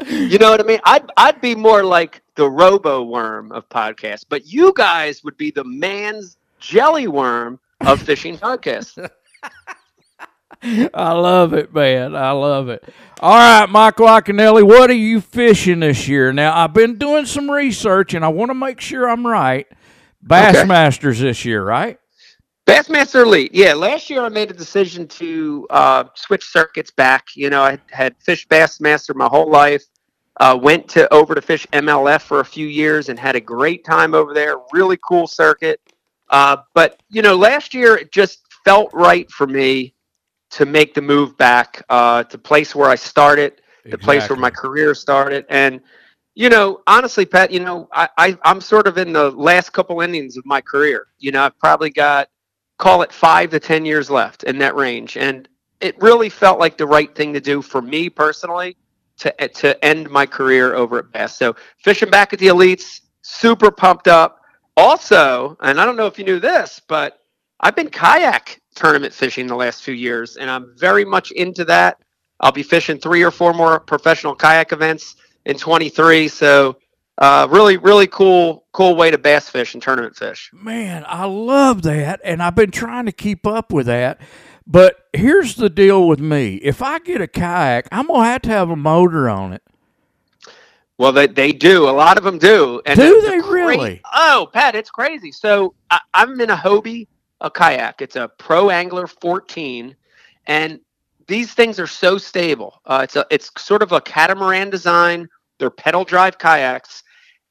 you 0.06 0.38
know 0.38 0.50
what 0.50 0.60
I 0.60 0.64
mean? 0.64 0.80
I'd 0.84 1.10
I'd 1.16 1.40
be 1.40 1.54
more 1.54 1.82
like 1.84 2.22
the 2.34 2.48
robo 2.48 3.02
worm 3.02 3.50
of 3.52 3.68
podcasts, 3.68 4.24
but 4.28 4.46
you 4.46 4.72
guys 4.76 5.24
would 5.24 5.36
be 5.36 5.50
the 5.50 5.64
man's 5.64 6.36
jelly 6.60 7.08
worm 7.08 7.58
of 7.82 8.00
fishing 8.00 8.36
podcasts. 8.38 8.96
I 10.94 11.12
love 11.12 11.52
it, 11.52 11.74
man. 11.74 12.16
I 12.16 12.30
love 12.32 12.68
it. 12.68 12.84
All 13.20 13.34
right, 13.34 13.68
Michael 13.68 14.06
Iaconelli, 14.06 14.62
what 14.62 14.90
are 14.90 14.94
you 14.94 15.20
fishing 15.20 15.80
this 15.80 16.06
year? 16.06 16.32
Now, 16.32 16.56
I've 16.56 16.74
been 16.74 16.98
doing 16.98 17.26
some 17.26 17.50
research, 17.50 18.14
and 18.14 18.24
I 18.24 18.28
want 18.28 18.50
to 18.50 18.54
make 18.54 18.80
sure 18.80 19.08
I'm 19.08 19.26
right. 19.26 19.66
Bassmasters 20.26 21.20
this 21.20 21.44
year, 21.44 21.64
right? 21.64 21.98
Bassmaster 22.66 23.22
Elite. 23.22 23.54
Yeah, 23.54 23.74
last 23.74 24.10
year 24.10 24.22
I 24.22 24.28
made 24.28 24.50
a 24.50 24.54
decision 24.54 25.06
to 25.08 25.66
uh, 25.70 26.04
switch 26.14 26.44
circuits 26.44 26.90
back. 26.90 27.28
You 27.36 27.48
know, 27.48 27.62
I 27.62 27.78
had 27.90 28.16
fished 28.18 28.48
Bassmaster 28.48 29.14
my 29.14 29.26
whole 29.26 29.48
life. 29.48 29.84
Uh, 30.38 30.58
went 30.60 30.86
to 30.88 31.12
over 31.14 31.34
to 31.34 31.40
fish 31.40 31.66
MLF 31.72 32.20
for 32.20 32.40
a 32.40 32.44
few 32.44 32.66
years 32.66 33.08
and 33.08 33.18
had 33.18 33.36
a 33.36 33.40
great 33.40 33.84
time 33.84 34.14
over 34.14 34.34
there. 34.34 34.56
Really 34.72 34.98
cool 35.02 35.26
circuit. 35.26 35.80
Uh, 36.28 36.58
but 36.74 37.00
you 37.08 37.22
know, 37.22 37.36
last 37.36 37.72
year 37.72 37.96
it 37.96 38.12
just 38.12 38.40
felt 38.64 38.90
right 38.92 39.30
for 39.30 39.46
me 39.46 39.94
to 40.50 40.66
make 40.66 40.94
the 40.94 41.02
move 41.02 41.36
back 41.36 41.82
uh, 41.88 42.24
to 42.24 42.38
place 42.38 42.74
where 42.74 42.88
I 42.88 42.94
started, 42.94 43.60
the 43.84 43.98
place 43.98 44.28
where 44.28 44.38
my 44.38 44.50
career 44.50 44.94
started, 44.94 45.44
and 45.48 45.80
you 46.34 46.50
know, 46.50 46.82
honestly, 46.86 47.24
Pat, 47.24 47.50
you 47.50 47.60
know, 47.60 47.88
I, 47.92 48.08
I 48.18 48.38
I'm 48.44 48.60
sort 48.60 48.86
of 48.86 48.98
in 48.98 49.12
the 49.12 49.30
last 49.30 49.70
couple 49.70 50.00
innings 50.02 50.36
of 50.36 50.44
my 50.44 50.60
career. 50.60 51.06
You 51.18 51.32
know, 51.32 51.42
I've 51.42 51.58
probably 51.58 51.90
got 51.90 52.28
call 52.78 53.02
it 53.02 53.12
five 53.12 53.50
to 53.50 53.60
ten 53.60 53.84
years 53.84 54.10
left 54.10 54.44
in 54.44 54.58
that 54.58 54.76
range, 54.76 55.16
and 55.16 55.48
it 55.80 56.00
really 56.00 56.28
felt 56.28 56.58
like 56.58 56.76
the 56.76 56.86
right 56.86 57.12
thing 57.14 57.32
to 57.32 57.40
do 57.40 57.62
for 57.62 57.80
me 57.80 58.10
personally 58.10 58.76
to 59.18 59.48
to 59.48 59.84
end 59.84 60.10
my 60.10 60.26
career 60.26 60.74
over 60.74 60.98
at 60.98 61.10
Bass. 61.10 61.36
So 61.36 61.56
fishing 61.78 62.10
back 62.10 62.32
at 62.32 62.38
the 62.38 62.48
elites, 62.48 63.00
super 63.22 63.70
pumped 63.70 64.08
up. 64.08 64.40
Also, 64.76 65.56
and 65.60 65.80
I 65.80 65.86
don't 65.86 65.96
know 65.96 66.06
if 66.06 66.18
you 66.18 66.24
knew 66.24 66.38
this, 66.38 66.82
but 66.86 67.20
I've 67.60 67.74
been 67.74 67.88
kayak 67.88 68.60
tournament 68.76 69.12
fishing 69.12 69.46
the 69.46 69.56
last 69.56 69.82
few 69.82 69.94
years, 69.94 70.36
and 70.36 70.48
I'm 70.48 70.72
very 70.76 71.04
much 71.04 71.32
into 71.32 71.64
that. 71.64 71.98
I'll 72.40 72.52
be 72.52 72.62
fishing 72.62 72.98
three 72.98 73.22
or 73.22 73.30
four 73.30 73.52
more 73.52 73.80
professional 73.80 74.34
kayak 74.34 74.72
events 74.72 75.16
in 75.46 75.56
23. 75.56 76.28
So, 76.28 76.76
uh, 77.18 77.48
really, 77.50 77.78
really 77.78 78.06
cool, 78.06 78.66
cool 78.72 78.94
way 78.94 79.10
to 79.10 79.18
bass 79.18 79.48
fish 79.48 79.74
and 79.74 79.82
tournament 79.82 80.14
fish. 80.14 80.50
Man, 80.52 81.04
I 81.08 81.24
love 81.24 81.82
that, 81.82 82.20
and 82.22 82.42
I've 82.42 82.54
been 82.54 82.70
trying 82.70 83.06
to 83.06 83.12
keep 83.12 83.46
up 83.46 83.72
with 83.72 83.86
that. 83.86 84.20
But 84.66 85.06
here's 85.12 85.54
the 85.54 85.70
deal 85.70 86.06
with 86.06 86.20
me: 86.20 86.56
if 86.56 86.82
I 86.82 86.98
get 86.98 87.20
a 87.20 87.26
kayak, 87.26 87.88
I'm 87.90 88.08
gonna 88.08 88.24
have 88.24 88.42
to 88.42 88.50
have 88.50 88.70
a 88.70 88.76
motor 88.76 89.28
on 89.28 89.52
it. 89.52 89.62
Well, 90.98 91.12
they, 91.12 91.26
they 91.26 91.52
do. 91.52 91.88
A 91.88 91.90
lot 91.90 92.16
of 92.16 92.24
them 92.24 92.38
do. 92.38 92.80
And 92.86 92.98
do 92.98 93.20
the, 93.20 93.28
they 93.28 93.40
the 93.40 93.46
really? 93.46 94.00
oh, 94.14 94.48
Pat, 94.52 94.74
it's 94.74 94.90
crazy. 94.90 95.30
So 95.30 95.74
I, 95.90 96.00
I'm 96.14 96.40
in 96.40 96.50
a 96.50 96.56
Hobie, 96.56 97.06
a 97.40 97.50
kayak. 97.50 98.00
It's 98.00 98.16
a 98.16 98.30
Pro 98.38 98.70
Angler 98.70 99.06
14, 99.06 99.94
and 100.46 100.80
these 101.26 101.54
things 101.54 101.78
are 101.78 101.86
so 101.86 102.18
stable. 102.18 102.80
Uh, 102.86 103.00
it's 103.04 103.16
a 103.16 103.26
it's 103.30 103.50
sort 103.58 103.82
of 103.82 103.92
a 103.92 104.00
catamaran 104.00 104.70
design. 104.70 105.28
They're 105.58 105.70
pedal 105.70 106.04
drive 106.04 106.38
kayaks, 106.38 107.02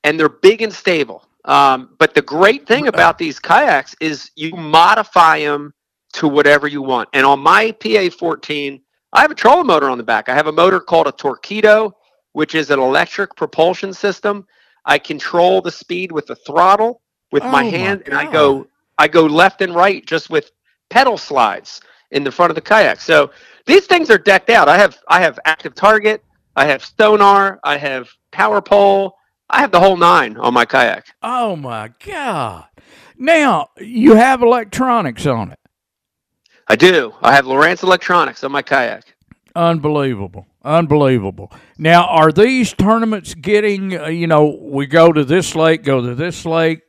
and 0.03 0.19
they're 0.19 0.29
big 0.29 0.61
and 0.61 0.73
stable. 0.73 1.27
Um, 1.45 1.95
but 1.99 2.15
the 2.15 2.21
great 2.21 2.67
thing 2.67 2.87
about 2.87 3.17
these 3.17 3.39
kayaks 3.39 3.95
is 3.99 4.31
you 4.35 4.55
modify 4.55 5.39
them 5.39 5.73
to 6.13 6.27
whatever 6.27 6.67
you 6.67 6.81
want. 6.81 7.09
And 7.13 7.25
on 7.25 7.39
my 7.39 7.71
PA 7.71 8.09
14, 8.09 8.81
I 9.13 9.21
have 9.21 9.29
a 9.29 9.35
trolling 9.35 9.67
motor 9.67 9.89
on 9.89 9.97
the 9.99 10.03
back. 10.03 10.27
I 10.27 10.33
have 10.33 10.47
a 10.47 10.51
motor 10.51 10.79
called 10.79 11.07
a 11.07 11.11
Torqeedo 11.11 11.93
which 12.35 12.53
is 12.53 12.69
an 12.69 12.79
electric 12.79 13.33
propulsion 13.37 13.93
system. 13.93 14.45
I 14.83 14.99
control 14.99 15.61
the 15.61 15.71
speed 15.71 16.11
with 16.11 16.25
the 16.25 16.35
throttle 16.35 17.01
with 17.31 17.43
oh 17.43 17.49
my 17.49 17.63
hand, 17.63 18.01
my 18.01 18.05
and 18.07 18.13
I 18.13 18.29
go 18.29 18.67
I 18.97 19.07
go 19.07 19.25
left 19.25 19.61
and 19.61 19.75
right 19.75 20.05
just 20.05 20.29
with 20.29 20.51
pedal 20.89 21.17
slides 21.17 21.81
in 22.11 22.23
the 22.23 22.31
front 22.31 22.51
of 22.51 22.55
the 22.55 22.61
kayak. 22.61 22.99
So 22.99 23.31
these 23.65 23.85
things 23.85 24.09
are 24.09 24.17
decked 24.17 24.49
out. 24.49 24.69
I 24.69 24.77
have 24.77 24.97
I 25.07 25.21
have 25.21 25.39
active 25.45 25.75
target, 25.75 26.23
I 26.55 26.65
have 26.65 26.83
sonar, 26.97 27.59
I 27.63 27.77
have 27.77 28.09
power 28.31 28.61
pole, 28.61 29.15
I 29.49 29.59
have 29.59 29.71
the 29.71 29.79
whole 29.79 29.97
nine 29.97 30.37
on 30.37 30.53
my 30.53 30.65
kayak. 30.65 31.07
Oh 31.21 31.55
my 31.55 31.91
god! 32.05 32.65
Now 33.17 33.69
you 33.77 34.15
have 34.15 34.41
electronics 34.41 35.25
on 35.25 35.51
it. 35.51 35.59
I 36.67 36.75
do. 36.75 37.13
I 37.21 37.33
have 37.33 37.45
Lowrance 37.45 37.83
Electronics 37.83 38.43
on 38.43 38.51
my 38.51 38.61
kayak. 38.61 39.03
Unbelievable. 39.55 40.47
Unbelievable. 40.63 41.51
Now, 41.77 42.07
are 42.07 42.31
these 42.31 42.73
tournaments 42.73 43.35
getting, 43.35 43.97
uh, 43.97 44.07
you 44.07 44.25
know, 44.25 44.57
we 44.59 44.87
go 44.87 45.13
to 45.13 45.23
this 45.23 45.55
lake, 45.55 45.83
go 45.83 46.01
to 46.01 46.15
this 46.15 46.43
lake? 46.43 46.81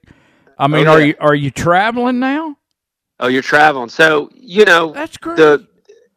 I 0.58 0.66
mean, 0.68 0.86
okay. 0.86 0.90
are 0.90 1.00
you 1.00 1.14
are 1.20 1.34
you 1.34 1.50
traveling 1.50 2.18
now? 2.18 2.56
Oh, 3.20 3.28
you're 3.28 3.42
traveling. 3.42 3.88
So, 3.88 4.30
you 4.34 4.64
know, 4.64 4.92
That's 4.92 5.16
great. 5.16 5.36
The, 5.36 5.66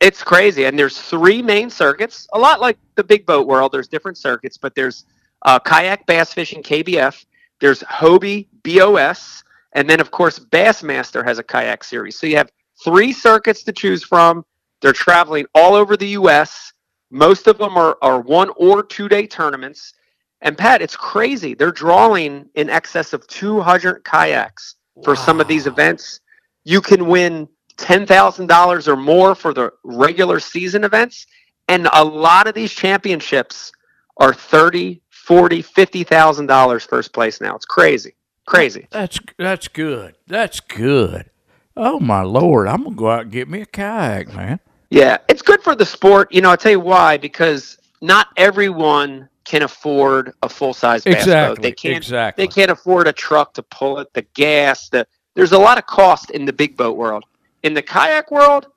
it's 0.02 0.24
crazy. 0.24 0.66
And 0.66 0.78
there's 0.78 1.00
three 1.00 1.42
main 1.42 1.70
circuits, 1.70 2.28
a 2.34 2.40
lot 2.40 2.60
like 2.60 2.78
the 2.96 3.04
big 3.04 3.26
boat 3.26 3.48
world. 3.48 3.72
There's 3.72 3.88
different 3.88 4.18
circuits, 4.18 4.58
but 4.58 4.76
there's 4.76 5.06
uh, 5.44 5.60
kayak 5.60 6.06
bass 6.06 6.34
fishing 6.34 6.62
KBF, 6.62 7.26
there's 7.60 7.82
Hobie 7.84 8.48
BOS, 8.64 9.44
and 9.74 9.90
then, 9.90 10.00
of 10.00 10.12
course, 10.12 10.40
Bassmaster 10.40 11.24
has 11.24 11.40
a 11.40 11.44
kayak 11.44 11.84
series. 11.84 12.18
So 12.18 12.28
you 12.28 12.38
have 12.38 12.52
three 12.84 13.14
circuits 13.14 13.64
to 13.64 13.72
choose 13.72 14.04
from 14.04 14.46
they're 14.82 14.94
traveling 14.94 15.46
all 15.54 15.76
over 15.76 15.98
the 15.98 16.08
U.S. 16.10 16.74
Most 17.12 17.48
of 17.48 17.58
them 17.58 17.78
are, 17.78 17.98
are 18.02 18.22
one 18.22 18.50
or 18.56 18.84
two 18.84 19.10
day 19.10 19.28
tournaments. 19.28 19.94
And 20.42 20.58
Pat, 20.58 20.82
it's 20.82 20.96
crazy. 20.96 21.54
They're 21.54 21.72
drawing 21.72 22.50
in 22.56 22.70
excess 22.70 23.14
of 23.14 23.28
200 23.28 24.04
kayaks 24.04 24.76
for 25.04 25.14
wow. 25.14 25.26
some 25.26 25.42
of 25.42 25.48
these 25.48 25.68
events. 25.68 26.22
You 26.64 26.82
can 26.82 27.08
win 27.08 27.48
$10,000 27.78 28.88
or 28.88 28.96
more 28.96 29.36
for 29.36 29.54
the 29.54 29.72
regular 29.84 30.40
season 30.40 30.84
events. 30.84 31.26
And 31.68 31.88
a 31.94 32.04
lot 32.04 32.48
of 32.48 32.56
these 32.56 32.72
championships 32.72 33.72
are 34.18 34.34
30, 34.34 35.02
40, 35.10 35.64
$50,000 35.64 36.88
first 36.88 37.14
place 37.14 37.42
now. 37.42 37.56
It's 37.56 37.66
crazy. 37.66 38.16
Crazy. 38.50 38.88
That's 38.90 39.20
that's 39.38 39.68
good. 39.68 40.16
That's 40.26 40.60
good. 40.60 41.30
Oh 41.78 42.00
my 42.00 42.24
lord, 42.24 42.68
I'm 42.68 42.84
gonna 42.84 42.96
go 42.96 43.12
out 43.12 43.22
and 43.22 43.32
get 43.32 43.48
me 43.48 43.62
a 43.62 43.66
kayak, 43.68 44.34
man. 44.34 44.60
Yeah, 44.90 45.18
it's 45.28 45.44
good 45.44 45.62
for 45.62 45.76
the 45.76 45.86
sport. 45.86 46.34
You 46.34 46.42
know, 46.42 46.50
I'll 46.50 46.58
tell 46.58 46.72
you 46.72 46.80
why. 46.80 47.18
Because 47.18 47.78
not 48.02 48.30
everyone 48.38 49.30
can 49.50 49.64
afford 49.64 50.32
a 50.44 50.48
full 50.48 50.76
size 50.76 51.04
bass 51.04 51.26
boat. 51.26 51.60
They 51.60 51.72
can't. 51.72 51.98
Exactly. 51.98 52.46
They 52.46 52.48
can't 52.48 52.70
afford 52.70 53.08
a 53.08 53.14
truck 53.14 53.56
to 53.56 53.64
pull 53.64 53.98
it, 53.98 54.14
the 54.14 54.22
gas. 54.36 54.90
The 54.90 55.08
there's 55.34 55.54
a 55.54 55.58
lot 55.58 55.80
of 55.80 55.88
cost 55.88 56.30
in 56.30 56.46
the 56.46 56.54
big 56.54 56.78
boat 56.78 56.96
world. 56.96 57.26
In 57.64 57.74
the 57.74 57.82
kayak 57.82 58.30
world, 58.30 58.68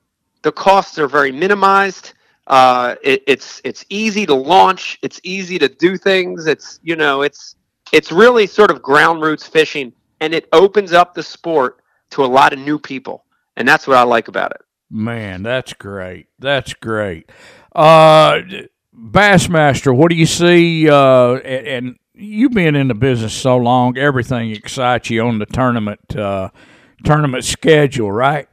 the 0.41 0.51
costs 0.51 0.97
are 0.97 1.07
very 1.07 1.31
minimized. 1.31 2.13
Uh, 2.47 2.95
it, 3.03 3.21
it's 3.27 3.61
it's 3.63 3.85
easy 3.89 4.25
to 4.25 4.33
launch. 4.33 4.97
It's 5.03 5.21
easy 5.23 5.59
to 5.59 5.69
do 5.69 5.95
things. 5.95 6.47
It's 6.47 6.79
you 6.81 6.95
know 6.95 7.21
it's 7.21 7.55
it's 7.91 8.11
really 8.11 8.47
sort 8.47 8.71
of 8.71 8.81
ground 8.81 9.21
roots 9.21 9.45
fishing, 9.45 9.93
and 10.21 10.33
it 10.33 10.49
opens 10.53 10.91
up 10.91 11.13
the 11.13 11.21
sport 11.21 11.83
to 12.09 12.25
a 12.25 12.31
lot 12.39 12.51
of 12.51 12.57
new 12.57 12.79
people, 12.79 13.25
and 13.57 13.67
that's 13.67 13.85
what 13.85 13.97
I 13.97 14.03
like 14.03 14.27
about 14.27 14.51
it. 14.51 14.61
Man, 14.89 15.43
that's 15.43 15.73
great. 15.73 16.29
That's 16.39 16.73
great. 16.73 17.31
Uh, 17.75 18.41
Bassmaster, 18.97 19.95
what 19.95 20.09
do 20.09 20.15
you 20.15 20.25
see? 20.25 20.89
Uh, 20.89 21.35
and 21.35 21.97
you've 22.13 22.51
been 22.51 22.75
in 22.75 22.87
the 22.87 22.93
business 22.93 23.33
so 23.33 23.57
long, 23.57 23.97
everything 23.97 24.51
excites 24.51 25.09
you 25.09 25.21
on 25.23 25.39
the 25.39 25.45
tournament 25.45 26.15
uh, 26.15 26.49
tournament 27.03 27.43
schedule, 27.43 28.11
right? 28.11 28.47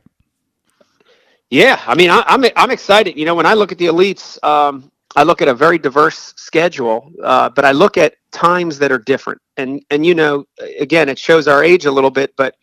Yeah, 1.50 1.80
I 1.86 1.94
mean, 1.94 2.10
I, 2.10 2.18
am 2.28 2.44
I'm, 2.44 2.50
I'm 2.56 2.70
excited. 2.70 3.16
You 3.16 3.24
know, 3.24 3.34
when 3.34 3.46
I 3.46 3.54
look 3.54 3.72
at 3.72 3.78
the 3.78 3.86
elites, 3.86 4.42
um, 4.44 4.90
I 5.16 5.24
look 5.24 5.42
at 5.42 5.48
a 5.48 5.54
very 5.54 5.78
diverse 5.78 6.32
schedule, 6.36 7.12
uh, 7.22 7.48
but 7.50 7.64
I 7.64 7.72
look 7.72 7.98
at 7.98 8.14
times 8.30 8.78
that 8.78 8.92
are 8.92 8.98
different. 8.98 9.40
And 9.56 9.84
and 9.90 10.06
you 10.06 10.14
know, 10.14 10.46
again, 10.78 11.08
it 11.08 11.18
shows 11.18 11.48
our 11.48 11.64
age 11.64 11.86
a 11.86 11.90
little 11.90 12.10
bit, 12.10 12.34
but 12.36 12.54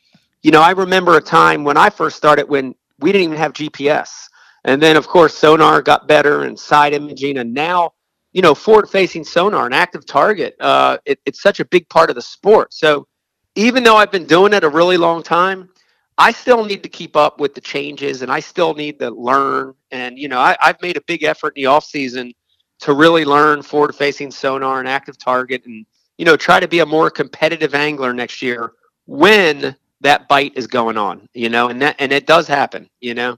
you 0.42 0.52
know, 0.52 0.62
I 0.62 0.72
remember 0.72 1.18
a 1.18 1.22
time 1.22 1.64
when 1.64 1.78
I 1.78 1.90
first 1.90 2.16
started 2.16 2.48
when 2.48 2.74
we 3.00 3.12
didn't 3.12 3.26
even 3.26 3.38
have 3.38 3.54
GPS. 3.54 4.30
And 4.66 4.82
then, 4.82 4.98
of 4.98 5.08
course, 5.08 5.34
sonar 5.34 5.82
got 5.82 6.08
better 6.08 6.44
and 6.44 6.58
side 6.58 6.94
imaging. 6.94 7.38
And 7.38 7.54
now, 7.54 7.94
you 8.34 8.42
know, 8.42 8.54
forward 8.54 8.90
facing 8.90 9.24
sonar, 9.24 9.66
an 9.66 9.74
active 9.74 10.06
target, 10.06 10.56
uh, 10.60 10.98
it, 11.06 11.20
it's 11.26 11.42
such 11.42 11.60
a 11.60 11.66
big 11.66 11.88
part 11.90 12.10
of 12.10 12.16
the 12.16 12.22
sport. 12.22 12.74
So 12.74 13.08
even 13.56 13.84
though 13.84 13.96
I've 13.96 14.12
been 14.12 14.26
doing 14.26 14.54
it 14.54 14.64
a 14.64 14.70
really 14.70 14.98
long 14.98 15.24
time, 15.24 15.70
I 16.18 16.32
still 16.32 16.66
need 16.66 16.84
to 16.84 16.90
keep 16.90 17.16
up 17.16 17.40
with 17.40 17.54
the 17.54 17.62
changes 17.62 18.22
and 18.22 18.32
I 18.32 18.40
still 18.40 18.74
need 18.74 19.00
to 19.00 19.12
learn. 19.12 19.76
And, 19.92 20.18
you 20.18 20.28
know, 20.28 20.40
I, 20.40 20.58
have 20.60 20.82
made 20.82 20.98
a 20.98 21.02
big 21.02 21.24
effort 21.24 21.54
in 21.56 21.64
the 21.64 21.68
off 21.68 21.86
season 21.86 22.34
to 22.80 22.94
really 22.94 23.26
learn 23.26 23.62
forward 23.62 23.96
facing 23.96 24.32
sonar 24.32 24.80
and 24.80 24.88
active 24.88 25.18
target 25.18 25.66
and, 25.66 25.86
you 26.18 26.26
know, 26.26 26.36
try 26.36 26.60
to 26.60 26.68
be 26.68 26.80
a 26.80 26.86
more 26.86 27.10
competitive 27.10 27.76
angler 27.76 28.14
next 28.14 28.42
year 28.42 28.74
when 29.06 29.76
that 30.02 30.28
bite 30.28 30.54
is 30.56 30.68
going 30.68 30.98
on, 30.98 31.28
you 31.34 31.50
know, 31.50 31.70
and 31.70 31.82
that 31.82 31.96
and 32.00 32.12
it 32.12 32.28
does 32.28 32.48
happen, 32.48 32.90
you 33.00 33.14
know. 33.14 33.38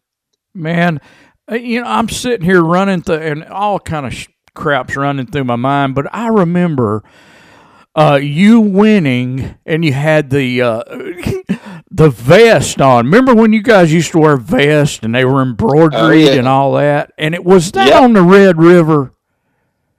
Man, 0.59 0.99
uh, 1.51 1.55
you 1.55 1.81
know, 1.81 1.87
I'm 1.87 2.09
sitting 2.09 2.45
here 2.45 2.61
running 2.61 3.01
through, 3.01 3.17
and 3.17 3.45
all 3.45 3.79
kind 3.79 4.05
of 4.05 4.13
sh- 4.13 4.27
crap's 4.53 4.95
running 4.95 5.27
through 5.27 5.45
my 5.45 5.55
mind, 5.55 5.95
but 5.95 6.13
I 6.13 6.27
remember 6.27 7.03
uh, 7.95 8.19
you 8.21 8.59
winning, 8.59 9.55
and 9.65 9.83
you 9.83 9.93
had 9.93 10.29
the 10.29 10.61
uh, 10.61 10.83
the 11.91 12.09
vest 12.09 12.81
on. 12.81 13.05
Remember 13.05 13.33
when 13.33 13.51
you 13.51 13.63
guys 13.63 13.91
used 13.91 14.11
to 14.11 14.19
wear 14.19 14.37
vests 14.37 14.99
and 15.01 15.13
they 15.13 15.25
were 15.25 15.41
embroidered 15.41 15.99
oh, 15.99 16.09
yeah. 16.11 16.33
and 16.33 16.47
all 16.47 16.73
that? 16.73 17.11
And 17.17 17.33
it 17.33 17.43
was 17.43 17.71
that 17.71 17.87
yep. 17.87 18.01
on 18.01 18.13
the 18.13 18.21
Red 18.21 18.57
River. 18.57 19.13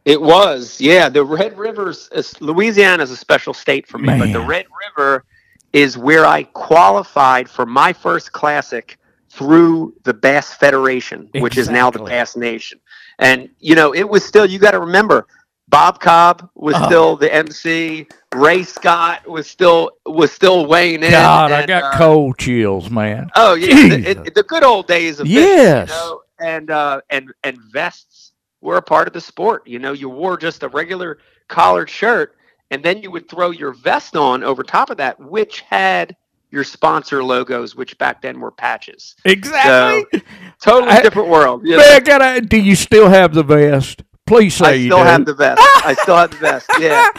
It 0.05 0.21
was, 0.21 0.81
yeah. 0.81 1.09
The 1.09 1.25
Red 1.25 1.59
Rivers, 1.59 2.09
Louisiana 2.41 3.03
is 3.03 3.11
a 3.11 3.17
special 3.17 3.53
state 3.53 3.87
for 3.87 3.99
me, 3.99 4.07
Man. 4.07 4.19
but 4.19 4.33
the 4.33 4.41
Red 4.41 4.67
River 4.97 5.25
is 5.73 5.99
where 5.99 6.25
I 6.25 6.45
qualified 6.45 7.51
for 7.51 7.67
my 7.67 7.93
first 7.93 8.33
classic 8.33 8.99
through 9.31 9.95
the 10.03 10.13
Bass 10.13 10.53
Federation, 10.53 11.21
exactly. 11.21 11.41
which 11.41 11.57
is 11.57 11.69
now 11.69 11.91
the 11.91 12.01
Bass 12.01 12.37
Nation. 12.37 12.81
And 13.19 13.49
you 13.61 13.75
know, 13.75 13.95
it 13.95 14.09
was 14.09 14.25
still 14.25 14.47
you 14.47 14.59
got 14.59 14.73
to 14.73 14.81
remember 14.81 15.27
Bob 15.69 16.01
Cobb 16.01 16.51
was 16.55 16.75
uh 16.75 16.87
still 16.87 17.17
the 17.17 17.33
MC. 17.33 18.07
Ray 18.35 18.65
Scott 18.65 19.27
was 19.27 19.49
still 19.49 19.93
was 20.05 20.33
still 20.33 20.67
weighing 20.67 21.03
in. 21.03 21.13
God, 21.13 21.53
and, 21.53 21.63
I 21.63 21.67
got 21.67 21.95
uh, 21.95 21.97
cold 21.97 22.39
chills, 22.39 22.91
man. 22.91 23.31
Oh 23.37 23.55
yeah, 23.55 23.97
the, 23.97 24.11
it, 24.11 24.35
the, 24.35 24.43
good 24.43 24.65
old 24.65 24.89
days 24.89 25.21
of 25.21 25.27
yes, 25.27 25.89
you 25.89 25.95
know, 25.95 26.23
and 26.41 26.71
uh, 26.71 27.01
and 27.11 27.33
and 27.45 27.59
vests 27.73 28.33
were 28.61 28.77
a 28.77 28.83
part 28.83 29.07
of 29.07 29.15
the 29.15 29.21
sport. 29.21 29.67
You 29.67 29.79
know, 29.79 29.93
you 29.93 30.09
wore 30.09 30.37
just 30.37 30.65
a 30.65 30.69
regular 30.69 31.19
collared 31.49 31.89
shirt, 31.89 32.35
and 32.73 32.83
then 32.83 33.01
you 33.03 33.11
would 33.13 33.29
throw 33.29 33.51
your 33.51 33.73
vest 33.73 34.17
on 34.17 34.43
over 34.43 34.65
top 34.65 34.91
of 34.91 34.97
that, 34.97 35.21
which 35.21 35.61
had 35.61 36.17
your 36.51 36.65
sponsor 36.65 37.23
logos, 37.23 37.77
which 37.77 37.97
back 37.99 38.23
then 38.23 38.41
were 38.41 38.51
patches. 38.51 39.15
Exactly. 39.25 40.21
So, 40.59 40.73
totally 40.73 40.93
I, 40.93 41.03
different 41.03 41.29
world. 41.29 41.65
You 41.65 41.77
man, 41.77 42.03
gotta, 42.03 42.41
do 42.41 42.59
you 42.59 42.75
still 42.75 43.09
have 43.09 43.35
the 43.35 43.43
vest? 43.43 44.03
Please 44.27 44.55
say 44.55 44.65
you 44.65 44.71
I 44.71 44.75
you 44.75 44.89
still 44.89 44.99
do. 44.99 45.05
have 45.05 45.25
the 45.25 45.35
vest. 45.35 45.61
I 45.85 45.95
still 45.95 46.17
have 46.17 46.31
the 46.31 46.37
vest. 46.37 46.71
Yeah. 46.81 47.11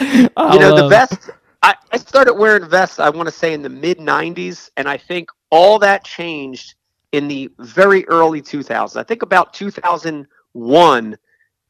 you 0.53 0.59
know 0.59 0.75
the 0.75 0.88
vest. 0.88 1.29
I, 1.63 1.75
I 1.91 1.97
started 1.97 2.34
wearing 2.34 2.67
vests. 2.67 2.99
I 2.99 3.09
want 3.09 3.27
to 3.27 3.34
say 3.34 3.53
in 3.53 3.61
the 3.61 3.69
mid 3.69 3.99
'90s, 3.99 4.69
and 4.77 4.88
I 4.88 4.97
think 4.97 5.29
all 5.49 5.77
that 5.79 6.03
changed 6.03 6.75
in 7.11 7.27
the 7.27 7.51
very 7.59 8.07
early 8.07 8.41
2000s. 8.41 8.95
I 8.95 9.03
think 9.03 9.21
about 9.21 9.53
2001 9.53 11.17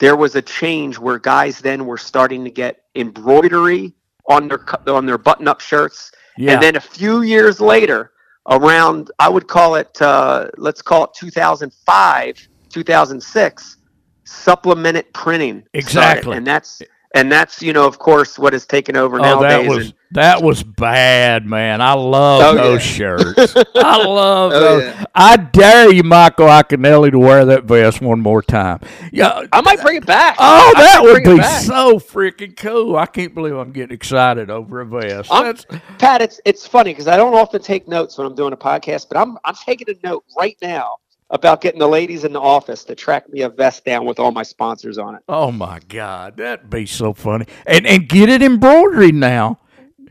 there 0.02 0.16
was 0.16 0.36
a 0.36 0.42
change 0.42 0.98
where 0.98 1.20
guys 1.20 1.60
then 1.60 1.86
were 1.86 1.98
starting 1.98 2.44
to 2.44 2.50
get 2.50 2.86
embroidery 2.96 3.94
on 4.28 4.48
their 4.48 4.66
on 4.90 5.06
their 5.06 5.20
button 5.20 5.48
up 5.48 5.62
shirts, 5.62 6.12
yeah. 6.38 6.54
and 6.54 6.62
then 6.62 6.76
a 6.76 6.80
few 6.80 7.22
years 7.22 7.60
later, 7.60 8.12
around 8.50 9.12
I 9.20 9.30
would 9.30 9.48
call 9.48 9.76
it 9.76 10.02
uh, 10.02 10.50
let's 10.58 10.82
call 10.82 11.06
it 11.06 11.14
2005, 11.14 12.48
2006, 12.70 13.78
sublimated 14.24 15.14
printing 15.14 15.64
exactly, 15.74 16.22
started. 16.22 16.38
and 16.38 16.48
that's 16.48 16.82
and 17.16 17.32
that's 17.32 17.62
you 17.62 17.74
know 17.74 17.86
of 17.88 18.00
course 18.00 18.38
what 18.40 18.54
has 18.54 18.66
taken 18.66 18.96
over 18.96 19.20
Oh, 19.20 19.22
nowadays. 19.24 19.68
that 19.68 19.70
was 19.70 19.86
and- 19.88 19.96
that 20.14 20.44
was 20.44 20.62
bad, 20.62 21.46
man. 21.46 21.80
I 21.82 21.94
love 21.94 22.42
Oh, 22.44 22.56
those 22.56 22.86
yeah. 23.00 23.16
shirts. 23.18 23.56
I 23.78 24.06
love 24.06 24.52
Oh, 24.54 24.60
those. 24.60 24.84
yeah. 24.84 25.06
I 25.16 25.38
dare 25.38 25.90
you, 25.94 26.04
Michael 26.04 26.48
Iaconelli, 26.48 27.12
to 27.12 27.18
wear 27.20 27.46
that 27.46 27.64
vest 27.64 28.02
one 28.02 28.20
more 28.20 28.42
time. 28.42 28.82
Yeah. 29.14 29.44
I 29.54 29.62
might 29.62 29.80
bring 29.82 29.96
it 29.96 30.06
back. 30.06 30.36
Oh, 30.38 30.74
I 30.76 30.82
that 30.82 31.02
would 31.02 31.24
be 31.24 31.42
so 31.66 31.98
freaking 31.98 32.58
cool! 32.58 32.98
I 32.98 33.06
can't 33.06 33.34
believe 33.34 33.56
I'm 33.56 33.72
getting 33.72 33.96
excited 33.96 34.50
over 34.50 34.82
a 34.82 34.86
vest. 34.86 35.30
That's, 35.30 35.66
Pat, 35.98 36.22
it's 36.22 36.42
it's 36.44 36.68
funny 36.68 36.92
because 36.92 37.08
I 37.08 37.16
don't 37.16 37.34
often 37.34 37.62
take 37.62 37.88
notes 37.88 38.18
when 38.18 38.28
I'm 38.28 38.36
doing 38.36 38.52
a 38.52 38.58
podcast, 38.58 39.08
but 39.08 39.18
I'm 39.18 39.38
I'm 39.46 39.56
taking 39.56 39.88
a 39.90 39.96
note 40.06 40.26
right 40.38 40.58
now 40.62 40.98
about 41.32 41.62
getting 41.62 41.80
the 41.80 41.88
ladies 41.88 42.24
in 42.26 42.34
the 42.34 42.40
office 42.42 42.84
to 42.84 42.94
track 42.94 43.28
me 43.30 43.42
a 43.42 43.50
vest 43.50 43.84
down 43.86 44.06
with 44.06 44.20
all 44.20 44.32
my 44.32 44.44
sponsors 44.44 44.98
on 45.00 45.16
it. 45.16 45.22
oh 45.28 45.52
my 45.52 45.80
God, 45.90 46.38
that'd 46.38 46.70
be 46.70 46.86
so 46.86 47.14
funny. 47.14 47.46
And 47.66 47.88
and 47.88 48.08
get 48.08 48.30
it 48.30 48.42
embroidered 48.44 49.16
now. 49.16 49.58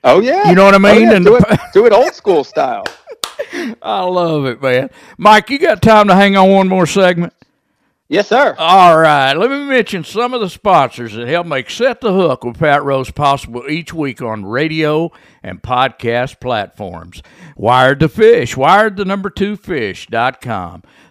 Oh 0.03 0.21
yeah, 0.21 0.49
You 0.49 0.55
know 0.57 0.65
what 0.65 0.75
I 0.75 0.79
Oh, 0.79 0.81
mean? 0.81 1.03
yeah, 1.03 1.15
And 1.17 1.25
do, 1.25 1.39
the- 1.39 1.53
it, 1.53 1.61
do 1.75 1.87
it 1.87 1.93
old 1.93 2.15
school 2.15 2.43
style. 2.43 2.85
I 3.83 4.03
love 4.05 4.47
it, 4.47 4.63
man. 4.63 4.91
Mike, 5.19 5.51
you 5.51 5.59
got 5.59 5.83
time 5.83 6.09
to 6.09 6.15
hang 6.15 6.37
on 6.37 6.51
one 6.51 6.69
more 6.69 6.87
segment? 6.87 7.33
Yes, 8.09 8.27
sir. 8.29 8.57
All 8.59 8.99
right, 8.99 9.35
let 9.35 9.51
me 9.51 9.63
mention 9.65 10.03
some 10.03 10.35
of 10.35 10.41
the 10.41 10.51
sponsors 10.51 11.15
that 11.15 11.29
help 11.29 11.47
make 11.47 11.71
Set 11.71 12.01
the 12.01 12.13
Hook 12.13 12.43
with 12.45 12.59
Pat 12.59 12.83
Rose 12.83 13.11
possible 13.13 13.69
each 13.71 13.95
week 13.95 14.21
on 14.21 14.45
radio 14.45 15.13
and 15.45 15.63
podcast 15.63 16.41
platforms. 16.41 17.23
Wired 17.57 18.01
to 18.01 18.09
Fish, 18.09 18.57
wired 18.57 18.97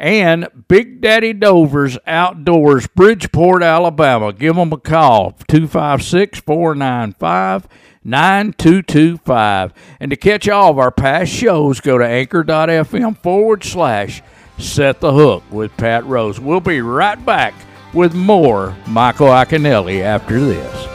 And 0.00 0.48
Big 0.66 1.02
Daddy 1.02 1.34
Dover's 1.34 1.98
Outdoors, 2.06 2.86
Bridgeport, 2.86 3.62
Alabama. 3.62 4.32
Give 4.32 4.56
them 4.56 4.72
a 4.72 4.78
call, 4.78 5.32
256 5.46 6.40
495 6.40 7.68
9225. 8.02 9.74
And 10.00 10.10
to 10.10 10.16
catch 10.16 10.48
all 10.48 10.70
of 10.70 10.78
our 10.78 10.90
past 10.90 11.30
shows, 11.30 11.80
go 11.80 11.98
to 11.98 12.06
anchor.fm 12.06 13.18
forward 13.18 13.62
slash 13.62 14.22
set 14.56 15.00
the 15.00 15.12
hook 15.12 15.42
with 15.50 15.76
Pat 15.76 16.06
Rose. 16.06 16.40
We'll 16.40 16.60
be 16.60 16.80
right 16.80 17.22
back 17.26 17.52
with 17.92 18.14
more 18.14 18.74
Michael 18.86 19.28
Iaconelli 19.28 20.00
after 20.00 20.40
this. 20.40 20.89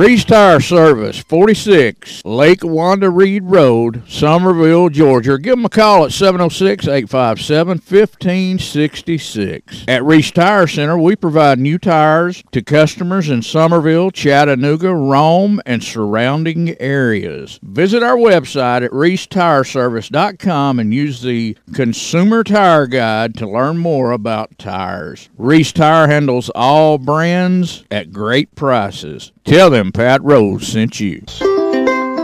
Reese 0.00 0.24
Tire 0.24 0.60
Service, 0.60 1.18
46 1.18 2.24
Lake 2.24 2.64
Wanda 2.64 3.10
Reed 3.10 3.44
Road, 3.44 4.02
Summerville, 4.08 4.88
Georgia. 4.88 5.38
Give 5.38 5.56
them 5.56 5.66
a 5.66 5.68
call 5.68 6.06
at 6.06 6.12
706 6.12 6.88
857 6.88 7.72
1566. 7.72 9.84
At 9.86 10.02
Reese 10.02 10.30
Tire 10.30 10.66
Center, 10.66 10.96
we 10.96 11.16
provide 11.16 11.58
new 11.58 11.78
tires 11.78 12.42
to 12.52 12.62
customers 12.62 13.28
in 13.28 13.42
Summerville, 13.42 14.10
Chattanooga, 14.10 14.94
Rome, 14.94 15.60
and 15.66 15.84
surrounding 15.84 16.80
areas. 16.80 17.60
Visit 17.62 18.02
our 18.02 18.16
website 18.16 18.82
at 18.82 18.92
reesetireservice.com 18.92 20.78
and 20.78 20.94
use 20.94 21.20
the 21.20 21.58
Consumer 21.74 22.42
Tire 22.42 22.86
Guide 22.86 23.34
to 23.34 23.46
learn 23.46 23.76
more 23.76 24.12
about 24.12 24.58
tires. 24.58 25.28
Reese 25.36 25.72
Tire 25.72 26.06
handles 26.06 26.48
all 26.54 26.96
brands 26.96 27.84
at 27.90 28.12
great 28.12 28.54
prices. 28.54 29.32
Tell 29.44 29.68
them 29.68 29.89
Pat 29.92 30.22
Rose 30.22 30.66
sent 30.66 31.00
you. 31.00 31.22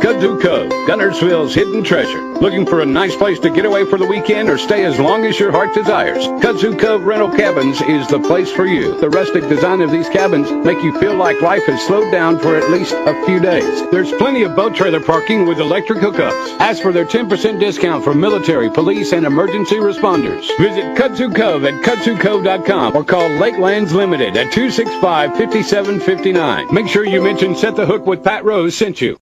Kudzu 0.02 0.40
Cove, 0.40 0.70
Guntersville's 0.86 1.54
hidden 1.54 1.82
treasure. 1.82 2.22
Looking 2.34 2.66
for 2.66 2.80
a 2.80 2.86
nice 2.86 3.16
place 3.16 3.38
to 3.40 3.50
get 3.50 3.64
away 3.64 3.84
for 3.84 3.98
the 3.98 4.06
weekend 4.06 4.48
or 4.48 4.58
stay 4.58 4.84
as 4.84 5.00
long 5.00 5.24
as 5.24 5.40
your 5.40 5.50
heart 5.50 5.74
desires? 5.74 6.24
Kudzu 6.42 6.78
Cove 6.78 7.04
Rental 7.04 7.30
Cabins 7.30 7.80
is 7.82 8.06
the 8.08 8.20
place 8.20 8.52
for 8.52 8.66
you. 8.66 8.98
The 9.00 9.10
rustic 9.10 9.48
design 9.48 9.80
of 9.80 9.90
these 9.90 10.08
cabins 10.08 10.50
make 10.64 10.80
you 10.82 10.96
feel 11.00 11.16
like 11.16 11.40
life 11.40 11.64
has 11.66 11.84
slowed 11.86 12.12
down 12.12 12.38
for 12.38 12.54
at 12.56 12.70
least 12.70 12.94
a 12.94 13.24
few 13.26 13.40
days. 13.40 13.82
There's 13.90 14.12
plenty 14.12 14.42
of 14.42 14.54
boat 14.54 14.76
trailer 14.76 15.00
parking 15.00 15.46
with 15.46 15.58
electric 15.58 15.98
hookups. 15.98 16.60
Ask 16.60 16.82
for 16.82 16.92
their 16.92 17.06
10% 17.06 17.58
discount 17.58 18.04
for 18.04 18.14
military, 18.14 18.70
police, 18.70 19.12
and 19.12 19.26
emergency 19.26 19.76
responders. 19.76 20.46
Visit 20.58 20.94
Kudzu 20.96 21.34
Cove 21.34 21.64
at 21.64 21.82
kudzucove.com 21.84 22.94
or 22.94 23.02
call 23.04 23.28
Lakelands 23.30 23.92
Limited 23.92 24.36
at 24.36 24.52
265-5759. 24.52 26.70
Make 26.70 26.88
sure 26.88 27.04
you 27.04 27.22
mention 27.22 27.56
Set 27.56 27.74
the 27.76 27.86
Hook 27.86 28.06
with 28.06 28.22
Pat 28.22 28.44
Rose 28.44 28.76
sent 28.76 29.00
you. 29.00 29.16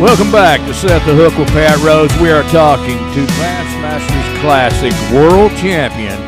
Welcome 0.00 0.32
back 0.32 0.60
to 0.66 0.74
Set 0.74 1.04
the 1.06 1.14
Hook 1.14 1.38
with 1.38 1.48
Pat 1.48 1.78
Rose. 1.78 2.10
We 2.20 2.30
are 2.30 2.42
talking 2.50 2.98
to 3.14 3.26
Bassmasters 3.34 4.40
Classic 4.40 4.92
World 5.14 5.52
Champion 5.52 6.18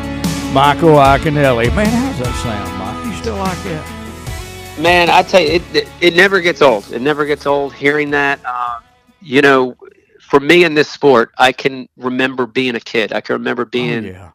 Michael 0.53 0.91
Iaconelli. 0.95 1.75
Man, 1.75 1.85
how's 1.87 2.19
that 2.19 2.33
sound, 2.41 2.79
Mike? 2.79 3.05
You 3.13 3.21
still 3.21 3.35
like 3.35 3.57
that? 3.63 4.77
Man, 4.79 5.09
I 5.09 5.21
tell 5.21 5.41
you, 5.41 5.47
it, 5.49 5.63
it 5.75 5.87
it 5.99 6.15
never 6.15 6.39
gets 6.39 6.61
old. 6.61 6.91
It 6.93 7.01
never 7.01 7.25
gets 7.25 7.45
old 7.45 7.73
hearing 7.73 8.09
that. 8.11 8.43
Um, 8.45 8.83
you 9.21 9.41
know, 9.41 9.75
for 10.21 10.39
me 10.39 10.63
in 10.63 10.73
this 10.73 10.89
sport, 10.89 11.31
I 11.37 11.51
can 11.51 11.89
remember 11.97 12.45
being 12.45 12.75
a 12.75 12.79
kid. 12.79 13.11
I 13.11 13.19
can 13.21 13.33
remember 13.33 13.65
being 13.65 14.05
oh, 14.05 14.09
yeah. 14.09 14.31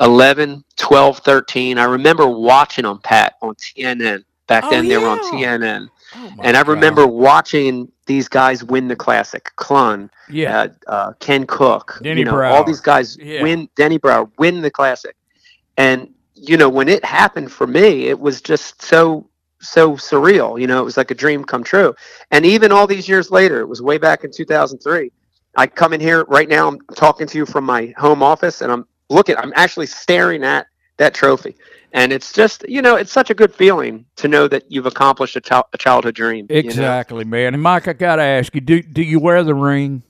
11, 0.00 0.62
12, 0.76 1.18
13. 1.18 1.78
I 1.78 1.84
remember 1.84 2.28
watching 2.28 2.84
them, 2.84 3.00
Pat, 3.00 3.34
on 3.42 3.54
TNN. 3.56 4.22
Back 4.46 4.64
Oh, 4.64 4.70
then, 4.70 4.86
they 4.86 4.96
were 4.96 5.08
on. 5.08 5.18
TNN. 5.18 5.88
Oh, 6.14 6.32
And 6.42 6.56
I 6.56 6.62
God. 6.62 6.68
remember 6.70 7.06
watching 7.06 7.90
these 8.06 8.28
guys 8.28 8.62
win 8.64 8.88
the 8.88 8.96
classic. 8.96 9.50
Clunn, 9.58 10.08
Yeah. 10.30 10.68
uh, 10.86 10.90
uh, 10.90 11.12
Ken 11.20 11.46
Cook, 11.46 11.98
Denny 12.02 12.20
you 12.20 12.24
know, 12.24 12.32
Brauer. 12.32 12.54
all 12.56 12.64
these 12.64 12.80
guys 12.80 13.16
Yeah. 13.20 13.42
win. 13.42 13.68
Denny 13.76 13.98
Brauer 13.98 14.30
win 14.38 14.62
the 14.62 14.70
classic, 14.70 15.16
and 15.76 16.08
you 16.34 16.56
know 16.56 16.68
when 16.68 16.88
it 16.88 17.04
happened 17.04 17.50
for 17.50 17.66
me, 17.66 18.06
it 18.06 18.18
was 18.20 18.40
just 18.40 18.82
so 18.82 19.28
so 19.60 19.92
surreal. 19.92 20.60
You 20.60 20.66
know, 20.66 20.80
it 20.80 20.84
was 20.84 20.96
like 20.96 21.10
a 21.10 21.14
dream 21.14 21.44
come 21.44 21.64
true. 21.64 21.94
And 22.30 22.44
even 22.46 22.70
all 22.72 22.86
these 22.86 23.08
years 23.08 23.30
later, 23.30 23.60
it 23.60 23.66
was 23.68 23.82
way 23.82 23.98
back 23.98 24.22
in 24.24 24.30
2003. 24.30 25.10
I 25.56 25.66
come 25.66 25.92
in 25.94 26.00
here 26.00 26.24
right 26.28 26.48
now. 26.48 26.68
I'm 26.68 26.78
talking 26.94 27.26
to 27.26 27.38
you 27.38 27.46
from 27.46 27.64
my 27.64 27.92
home 27.96 28.22
office, 28.22 28.60
and 28.60 28.70
I'm 28.70 28.86
looking. 29.08 29.36
I'm 29.36 29.52
actually 29.56 29.86
staring 29.86 30.44
at 30.44 30.66
that 30.98 31.14
trophy, 31.14 31.56
and 31.96 32.12
it's 32.12 32.32
just 32.32 32.68
you 32.68 32.82
know, 32.82 32.94
it's 32.94 33.10
such 33.10 33.30
a 33.30 33.34
good 33.34 33.52
feeling 33.54 34.04
to 34.16 34.28
know 34.28 34.46
that 34.46 34.70
you've 34.70 34.86
accomplished 34.86 35.34
a, 35.34 35.40
ch- 35.40 35.50
a 35.72 35.78
childhood 35.78 36.14
dream. 36.14 36.46
you 36.48 36.62
know? 36.62 36.68
Exactly, 36.68 37.24
man. 37.24 37.54
And 37.54 37.62
Mike, 37.62 37.88
I 37.88 37.94
gotta 37.94 38.22
ask 38.22 38.54
you: 38.54 38.60
Do 38.60 38.80
do 38.82 39.02
you 39.02 39.18
wear 39.18 39.42
the 39.42 39.54
ring? 39.54 40.02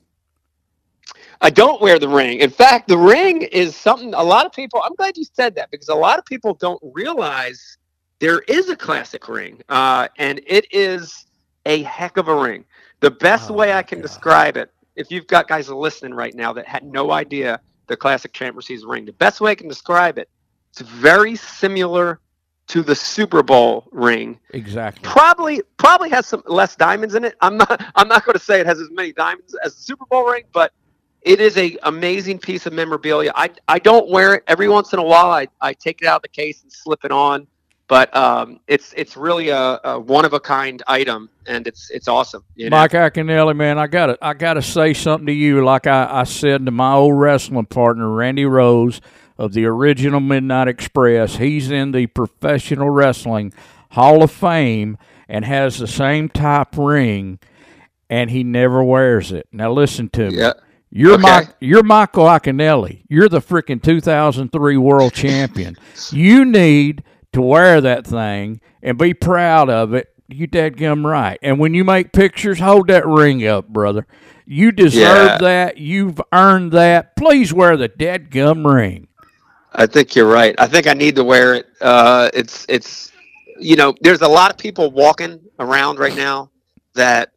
I 1.41 1.51
don't 1.51 1.80
wear 1.80 1.99
the 1.99 2.09
ring. 2.09 2.39
In 2.41 2.51
fact, 2.51 2.89
the 2.89 2.97
ring 2.99 3.43
is 3.43 3.76
something 3.76 4.14
a 4.14 4.22
lot 4.22 4.47
of 4.47 4.53
people. 4.53 4.80
I'm 4.84 4.95
glad 4.95 5.16
you 5.16 5.24
said 5.32 5.55
that 5.57 5.70
because 5.70 5.89
a 5.89 5.95
lot 5.95 6.18
of 6.18 6.24
people 6.24 6.55
don't 6.55 6.80
realize 6.95 7.76
there 8.20 8.41
is 8.49 8.68
a 8.70 8.76
classic 8.76 9.28
ring, 9.28 9.61
uh, 9.68 10.09
and 10.18 10.41
it 10.47 10.66
is 10.72 11.26
a 11.66 11.82
heck 11.82 12.16
of 12.16 12.28
a 12.28 12.34
ring. 12.34 12.64
The 13.01 13.11
best 13.11 13.51
Oh, 13.51 13.55
way 13.55 13.74
I 13.74 13.82
can 13.82 13.99
God. 13.99 14.07
describe 14.09 14.57
it, 14.57 14.72
if 14.97 15.11
you've 15.11 15.26
got 15.26 15.47
guys 15.47 15.68
listening 15.68 16.14
right 16.14 16.34
now 16.34 16.53
that 16.55 16.66
had 16.66 16.84
no 16.84 17.12
idea 17.12 17.61
the 17.87 17.97
classic 17.97 18.32
Champ 18.32 18.61
Series 18.62 18.84
ring, 18.84 19.05
the 19.05 19.12
best 19.12 19.41
way 19.41 19.51
I 19.51 19.55
can 19.55 19.68
describe 19.68 20.18
it, 20.18 20.28
it's 20.79 20.91
very 20.91 21.37
similar 21.37 22.20
to 22.68 22.83
the 22.83 22.95
Super 22.95 23.43
Bowl 23.43 23.89
ring. 23.93 24.39
Exactly. 24.51 25.09
Probably, 25.09 25.62
probably 25.79 26.11
has 26.11 26.27
some 26.27 26.43
less 26.47 26.77
diamonds 26.77 27.14
in 27.14 27.24
it. 27.24 27.35
I'm 27.41 27.57
not, 27.57 27.83
I'm 27.95 28.09
not 28.09 28.27
going 28.27 28.35
to 28.35 28.45
say 28.45 28.61
it 28.61 28.66
has 28.66 28.81
as 28.81 28.91
many 28.91 29.12
diamonds 29.12 29.57
as 29.64 29.74
the 29.74 29.81
Super 29.81 30.05
Bowl 30.07 30.24
ring, 30.24 30.45
but 30.53 30.72
it 31.22 31.41
is 31.41 31.57
a 31.57 31.79
amazing 31.85 32.39
piece 32.39 32.66
of 32.66 32.74
memorabilia. 32.74 33.33
I, 33.35 33.51
I 33.68 33.79
don't 33.79 34.11
wear 34.11 34.35
it 34.35 34.45
every 34.49 34.68
once 34.68 34.93
in 34.93 34.99
a 34.99 35.03
while. 35.03 35.31
I, 35.31 35.49
I 35.61 35.72
take 35.72 36.03
it 36.03 36.09
out 36.09 36.16
of 36.16 36.22
the 36.22 36.29
case 36.29 36.62
and 36.62 36.70
slip 36.70 37.05
it 37.05 37.11
on, 37.11 37.47
but 37.89 38.14
um, 38.14 38.61
it's 38.66 38.93
it's 38.97 39.16
really 39.16 39.49
a, 39.49 39.81
a 39.83 39.99
one 39.99 40.24
of 40.24 40.35
a 40.35 40.41
kind 40.41 40.83
item, 40.87 41.31
and 41.47 41.66
it's 41.66 41.91
it's 41.91 42.07
awesome. 42.07 42.45
You 42.55 42.70
know? 42.70 42.77
Mike 42.77 42.93
Iaconelli, 42.93 43.57
man, 43.57 43.79
I 43.79 43.87
gotta 43.87 44.18
I 44.20 44.35
gotta 44.35 44.62
say 44.62 44.93
something 44.93 45.27
to 45.27 45.33
you. 45.33 45.64
Like 45.64 45.87
I, 45.87 46.20
I 46.20 46.24
said 46.24 46.64
to 46.66 46.70
my 46.70 46.93
old 46.93 47.18
wrestling 47.18 47.66
partner, 47.66 48.09
Randy 48.09 48.45
Rose 48.45 49.01
of 49.39 49.53
the 49.53 49.64
original 49.66 50.20
Midnight 50.20 50.68
Express. 50.68 51.37
He's 51.37 51.70
in 51.70 51.93
the 51.93 52.07
professional 52.07 52.91
wrestling 52.91 53.53
Hall 53.93 54.22
of 54.22 54.30
Fame 54.30 54.97
and 55.28 55.45
has 55.45 55.78
the 55.78 55.87
same 55.87 56.28
type 56.28 56.76
ring 56.76 57.39
and 58.09 58.30
he 58.30 58.45
never 58.45 58.82
wears 58.84 59.32
it. 59.32 59.49
Now 59.53 59.72
listen 59.72 60.09
to 60.11 60.30
me. 60.30 60.39
Yeah. 60.39 60.53
You're 60.91 61.14
Okay. 61.14 61.22
Mike, 61.22 61.49
you're 61.61 61.82
Michael 61.82 62.24
Iaconelli. 62.24 63.03
You're 63.09 63.28
the 63.28 63.41
freaking 63.41 63.82
2003 63.82 64.76
world 64.76 65.12
champion. 65.12 65.76
You 66.12 66.45
need 66.45 67.03
to 67.32 67.43
wear 67.43 67.80
that 67.80 68.07
thing 68.07 68.61
and 68.82 68.97
be 68.97 69.12
proud 69.12 69.68
of 69.68 69.93
it. 69.93 70.09
You 70.28 70.47
dadgum 70.47 71.05
right. 71.05 71.39
And 71.43 71.59
when 71.59 71.74
you 71.74 71.84
make 71.84 72.12
pictures, 72.12 72.61
hold 72.61 72.89
that 72.89 73.07
ring 73.07 73.47
up, 73.47 73.68
brother. 73.68 74.07
You 74.47 74.70
deserve 74.72 75.26
Yeah. 75.32 75.39
that. 75.39 75.78
You've 75.78 76.20
earned 76.32 76.70
that. 76.72 77.16
Please 77.16 77.53
wear 77.53 77.76
the 77.76 77.89
dadgum 77.89 78.64
ring. 78.72 79.09
I 79.77 79.87
think 79.87 80.16
you're 80.16 80.29
right. 80.29 80.55
I 80.59 80.66
think 80.66 80.87
I 80.87 80.95
need 80.95 81.14
to 81.16 81.24
wear 81.24 81.55
it. 81.55 81.66
Uh, 81.81 82.31
it's 82.35 82.64
it's 82.68 83.12
you 83.59 83.77
know, 83.77 83.95
there's 84.01 84.22
a 84.22 84.29
lot 84.29 84.51
of 84.51 84.59
people 84.59 84.91
walking 84.91 85.41
around 85.59 85.99
right 85.99 86.14
now 86.16 86.51
that 86.95 87.33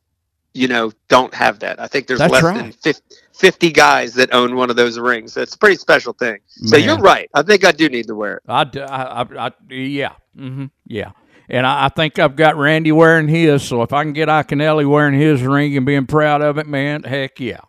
you 0.53 0.67
know 0.67 0.91
don't 1.09 1.33
have 1.33 1.59
that. 1.59 1.79
I 1.79 1.87
think 1.87 2.07
there's 2.07 2.19
That's 2.19 2.31
less 2.31 2.43
right. 2.43 2.55
than 2.55 2.71
50, 2.71 3.15
50 3.33 3.71
guys 3.71 4.13
that 4.15 4.33
own 4.33 4.55
one 4.55 4.69
of 4.69 4.75
those 4.75 4.97
rings. 4.97 5.37
It's 5.37 5.55
a 5.55 5.57
pretty 5.57 5.75
special 5.75 6.13
thing. 6.13 6.39
So 6.47 6.75
you're 6.77 6.97
right. 6.97 7.29
I 7.33 7.41
think 7.43 7.65
I 7.65 7.71
do 7.71 7.87
need 7.89 8.07
to 8.07 8.15
wear 8.15 8.37
it. 8.37 8.43
I, 8.47 8.63
d- 8.63 8.81
I, 8.81 9.21
I- 9.21 9.47
I- 9.47 9.73
yeah, 9.73 10.13
hmm 10.35 10.65
yeah. 10.85 11.11
And 11.51 11.65
I, 11.65 11.85
I 11.85 11.89
think 11.89 12.19
I've 12.19 12.35
got 12.35 12.57
Randy 12.57 12.91
wearing 12.91 13.27
his, 13.27 13.63
so 13.63 13.81
if 13.81 13.91
I 13.91 14.03
can 14.03 14.13
get 14.13 14.27
Iaconelli 14.29 14.87
wearing 14.87 15.19
his 15.19 15.41
ring 15.41 15.75
and 15.75 15.85
being 15.85 16.05
proud 16.05 16.41
of 16.41 16.57
it, 16.59 16.67
man, 16.67 17.03
heck 17.03 17.39
yeah. 17.39 17.61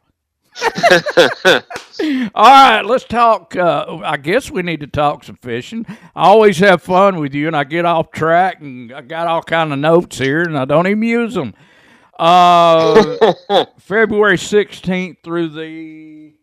All 2.35 2.45
right, 2.51 2.83
let's 2.83 3.05
talk. 3.05 3.55
Uh, 3.57 3.99
I 4.05 4.17
guess 4.17 4.51
we 4.51 4.63
need 4.63 4.81
to 4.81 4.87
talk 4.87 5.25
some 5.25 5.37
fishing. 5.37 5.85
I 5.89 6.25
always 6.29 6.59
have 6.59 6.83
fun 6.83 7.17
with 7.21 7.35
you, 7.35 7.47
and 7.47 7.57
I 7.57 7.65
get 7.65 7.85
off 7.85 8.11
track, 8.11 8.61
and 8.61 8.93
I 8.93 9.03
got 9.03 9.27
all 9.27 9.43
kind 9.43 9.73
of 9.73 9.79
notes 9.79 10.19
here, 10.19 10.43
and 10.43 10.57
I 10.59 10.65
don't 10.65 10.87
even 10.87 11.03
use 11.03 11.35
them. 11.35 11.55
Uh, 12.19 13.35
February 13.79 14.37
16th 14.37 15.19
through 15.23 15.49
the 15.51 16.35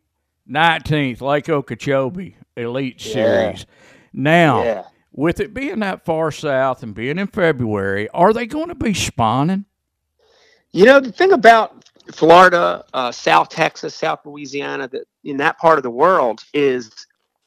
19th, 0.49 1.21
Lake 1.21 1.49
Okeechobee 1.49 2.35
Elite 2.55 3.03
Yeah. 3.05 3.13
Series. 3.13 3.65
Now, 4.13 4.63
Yeah. 4.63 4.83
with 5.11 5.39
it 5.39 5.53
being 5.53 5.79
that 5.79 6.05
far 6.05 6.31
south 6.31 6.83
and 6.83 6.93
being 6.95 7.17
in 7.19 7.27
February, 7.27 8.09
are 8.09 8.33
they 8.33 8.45
going 8.47 8.69
to 8.69 8.75
be 8.75 8.93
spawning? 8.93 9.65
You 10.71 10.85
know, 10.85 10.99
the 10.99 11.11
thing 11.11 11.31
about 11.31 11.76
Florida, 12.11 12.85
uh, 12.93 13.11
South 13.11 13.49
Texas, 13.49 13.95
South 13.95 14.19
Louisiana, 14.25 14.87
that 14.87 15.03
in 15.23 15.37
that 15.37 15.57
part 15.57 15.77
of 15.77 15.83
the 15.83 15.89
world 15.89 16.43
is 16.53 16.91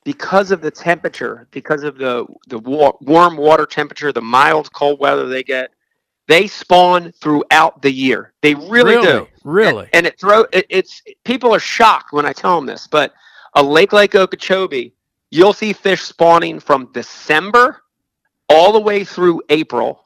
because 0.04 0.50
of 0.50 0.60
the 0.60 0.70
temperature, 0.70 1.46
because 1.50 1.82
of 1.82 1.98
the 1.98 2.26
the 2.48 2.58
wa- 2.58 2.96
warm 3.00 3.36
water 3.36 3.66
temperature, 3.66 4.12
the 4.12 4.20
mild 4.20 4.72
cold 4.72 4.98
weather 5.00 5.28
they 5.28 5.42
get, 5.42 5.70
they 6.28 6.46
spawn 6.46 7.12
throughout 7.12 7.82
the 7.82 7.90
year. 7.90 8.32
They 8.42 8.54
really, 8.54 9.02
do. 9.02 9.28
Really? 9.44 9.88
And 9.92 10.06
it 10.06 10.18
throw 10.18 10.46
it, 10.52 10.66
it's 10.68 11.02
people 11.24 11.54
are 11.54 11.60
shocked 11.60 12.12
when 12.12 12.26
I 12.26 12.32
tell 12.32 12.56
them 12.56 12.66
this, 12.66 12.86
but 12.86 13.12
a 13.54 13.62
lake 13.62 13.92
like 13.92 14.14
Okeechobee, 14.14 14.94
you'll 15.30 15.52
see 15.52 15.72
fish 15.72 16.02
spawning 16.02 16.60
from 16.60 16.90
December 16.92 17.82
all 18.48 18.72
the 18.72 18.80
way 18.80 19.04
through 19.04 19.42
April. 19.48 20.04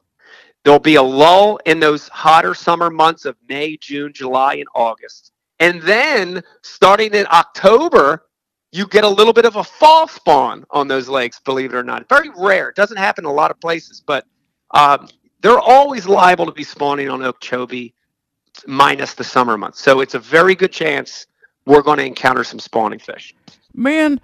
There'll 0.64 0.80
be 0.80 0.94
a 0.96 1.02
lull 1.02 1.58
in 1.66 1.78
those 1.78 2.08
hotter 2.08 2.54
summer 2.54 2.90
months 2.90 3.26
of 3.26 3.36
May, 3.48 3.76
June, 3.76 4.12
July, 4.12 4.54
and 4.54 4.66
August. 4.74 5.32
And 5.60 5.80
then 5.82 6.42
starting 6.62 7.14
in 7.14 7.26
October, 7.30 8.26
you 8.72 8.86
get 8.86 9.04
a 9.04 9.08
little 9.08 9.32
bit 9.32 9.44
of 9.44 9.56
a 9.56 9.64
fall 9.64 10.08
spawn 10.08 10.64
on 10.70 10.88
those 10.88 11.08
lakes, 11.08 11.38
believe 11.38 11.72
it 11.72 11.76
or 11.76 11.84
not. 11.84 12.08
Very 12.08 12.30
rare. 12.36 12.70
It 12.70 12.76
doesn't 12.76 12.96
happen 12.96 13.24
in 13.24 13.30
a 13.30 13.32
lot 13.32 13.50
of 13.50 13.60
places, 13.60 14.02
but 14.04 14.26
um, 14.72 15.08
they're 15.42 15.60
always 15.60 16.06
liable 16.06 16.46
to 16.46 16.52
be 16.52 16.64
spawning 16.64 17.08
on 17.08 17.22
Okeechobee 17.22 17.94
minus 18.66 19.14
the 19.14 19.24
summer 19.24 19.58
months. 19.58 19.80
So 19.80 20.00
it's 20.00 20.14
a 20.14 20.18
very 20.18 20.54
good 20.54 20.72
chance 20.72 21.26
we're 21.66 21.82
going 21.82 21.98
to 21.98 22.04
encounter 22.04 22.42
some 22.42 22.58
spawning 22.58 22.98
fish. 22.98 23.34
Man, 23.74 24.20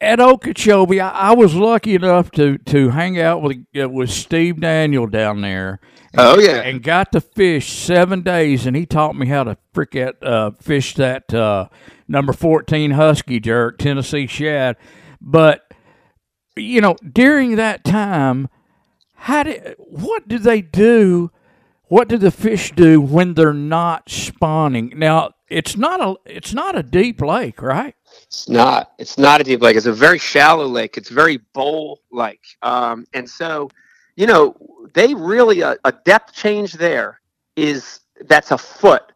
at 0.00 0.20
Okeechobee, 0.20 1.00
I, 1.00 1.30
I 1.30 1.34
was 1.34 1.54
lucky 1.54 1.94
enough 1.94 2.30
to, 2.32 2.58
to 2.58 2.90
hang 2.90 3.20
out 3.20 3.42
with 3.42 3.58
uh, 3.80 3.88
with 3.88 4.10
Steve 4.10 4.60
Daniel 4.60 5.06
down 5.06 5.40
there. 5.40 5.80
Oh, 6.16 6.38
yeah. 6.38 6.60
and 6.60 6.80
got 6.82 7.10
to 7.12 7.20
fish 7.20 7.72
seven 7.72 8.22
days, 8.22 8.66
and 8.66 8.76
he 8.76 8.86
taught 8.86 9.16
me 9.16 9.26
how 9.26 9.42
to 9.42 9.56
frick 9.72 9.96
at, 9.96 10.22
uh, 10.22 10.52
fish 10.52 10.94
that 10.94 11.34
uh, 11.34 11.68
number 12.06 12.32
fourteen 12.32 12.92
husky 12.92 13.40
jerk, 13.40 13.78
Tennessee 13.78 14.26
shad. 14.26 14.76
But 15.20 15.72
you 16.56 16.80
know, 16.80 16.94
during 17.12 17.56
that 17.56 17.84
time, 17.84 18.48
how 19.14 19.42
did 19.42 19.74
what 19.78 20.28
do 20.28 20.38
they 20.38 20.60
do? 20.60 21.30
What 21.88 22.08
do 22.08 22.16
the 22.16 22.30
fish 22.30 22.72
do 22.72 23.00
when 23.00 23.34
they're 23.34 23.52
not 23.52 24.08
spawning? 24.08 24.92
Now, 24.96 25.32
it's 25.48 25.76
not 25.76 26.00
a 26.00 26.14
it's 26.26 26.54
not 26.54 26.78
a 26.78 26.82
deep 26.82 27.20
lake, 27.20 27.60
right? 27.60 27.94
It's 28.22 28.48
not. 28.48 28.92
It's 28.98 29.18
not 29.18 29.40
a 29.40 29.44
deep 29.44 29.62
lake. 29.62 29.76
It's 29.76 29.86
a 29.86 29.92
very 29.92 30.18
shallow 30.18 30.66
lake. 30.66 30.96
It's 30.96 31.08
very 31.08 31.38
bowl 31.52 32.00
like. 32.10 32.40
Um, 32.62 33.06
and 33.14 33.28
so, 33.28 33.70
you 34.16 34.26
know, 34.26 34.56
they 34.94 35.14
really 35.14 35.60
a, 35.60 35.76
a 35.84 35.92
depth 36.04 36.32
change 36.32 36.72
there 36.74 37.20
is 37.56 38.00
that's 38.26 38.50
a 38.50 38.58
foot 38.58 39.12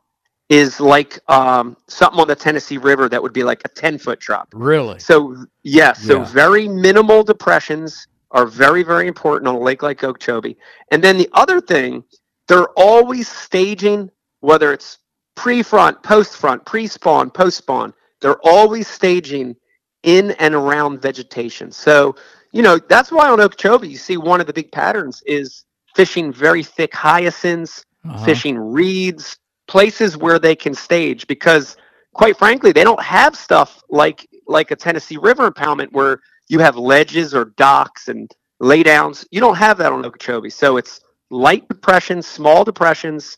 is 0.49 0.81
like 0.81 1.19
um, 1.31 1.77
something 1.89 2.21
on 2.21 2.29
the 2.29 2.35
Tennessee 2.35 2.79
River 2.79 3.09
that 3.09 3.23
would 3.23 3.33
be 3.33 3.45
like 3.45 3.63
a 3.65 3.69
ten 3.69 3.99
foot 3.99 4.19
drop. 4.19 4.49
Really? 4.55 4.99
So 4.99 5.37
yes, 5.63 6.03
so 6.03 6.19
Yeah. 6.19 6.25
very 6.25 6.69
minimal 6.69 7.23
depressions 7.23 8.07
are 8.31 8.47
very 8.47 8.83
very 8.83 9.07
important 9.07 9.49
on 9.49 9.55
a 9.57 9.61
lake 9.61 9.83
like 9.83 10.03
Okeechobee. 10.05 10.57
And 10.91 11.03
then 11.03 11.17
the 11.19 11.29
other 11.33 11.61
thing, 11.61 12.05
they're 12.47 12.69
always 12.77 13.29
staging 13.29 14.11
whether 14.41 14.73
it's 14.73 14.99
pre-front, 15.35 16.03
post-front, 16.03 16.65
pre-spawn, 16.65 17.31
post-spawn. 17.31 17.93
They're 18.21 18.39
always 18.45 18.89
staging 18.89 19.57
in 20.03 20.33
and 20.33 20.55
around 20.55 21.01
vegetation. 21.03 21.71
So 21.73 22.15
you 22.53 22.63
know 22.63 22.79
that's 22.79 23.11
why 23.13 23.29
on 23.29 23.41
Okeechobee 23.41 23.89
you 23.89 23.97
see 23.97 24.17
one 24.17 24.41
of 24.41 24.47
the 24.47 24.53
big 24.53 24.71
patterns 24.73 25.23
is 25.27 25.65
fishing 25.95 26.33
very 26.33 26.63
thick 26.63 26.95
hyacinths, 26.95 27.85
Uh-huh. 28.05 28.25
fishing 28.25 28.57
reeds, 28.59 29.37
places 29.67 30.17
where 30.17 30.39
they 30.39 30.55
can 30.57 30.75
stage 30.75 31.27
because 31.27 31.77
quite 32.15 32.37
frankly 32.39 32.73
they 32.73 32.85
don't 32.85 33.03
have 33.03 33.37
stuff 33.37 33.83
like 33.91 34.27
like 34.47 34.71
a 34.71 34.77
Tennessee 34.77 35.19
River 35.19 35.51
impoundment 35.51 35.93
where 35.93 36.21
you 36.49 36.59
have 36.61 36.77
ledges 36.77 37.35
or 37.35 37.45
docks 37.57 38.09
and 38.09 38.31
laydowns. 38.63 39.27
You 39.31 39.41
don't 39.41 39.57
have 39.57 39.77
that 39.79 39.93
on 39.93 40.05
Okeechobee. 40.07 40.49
So 40.51 40.79
it's 40.79 41.01
light 41.31 41.69
depressions, 41.69 42.27
small 42.27 42.65
depressions, 42.65 43.37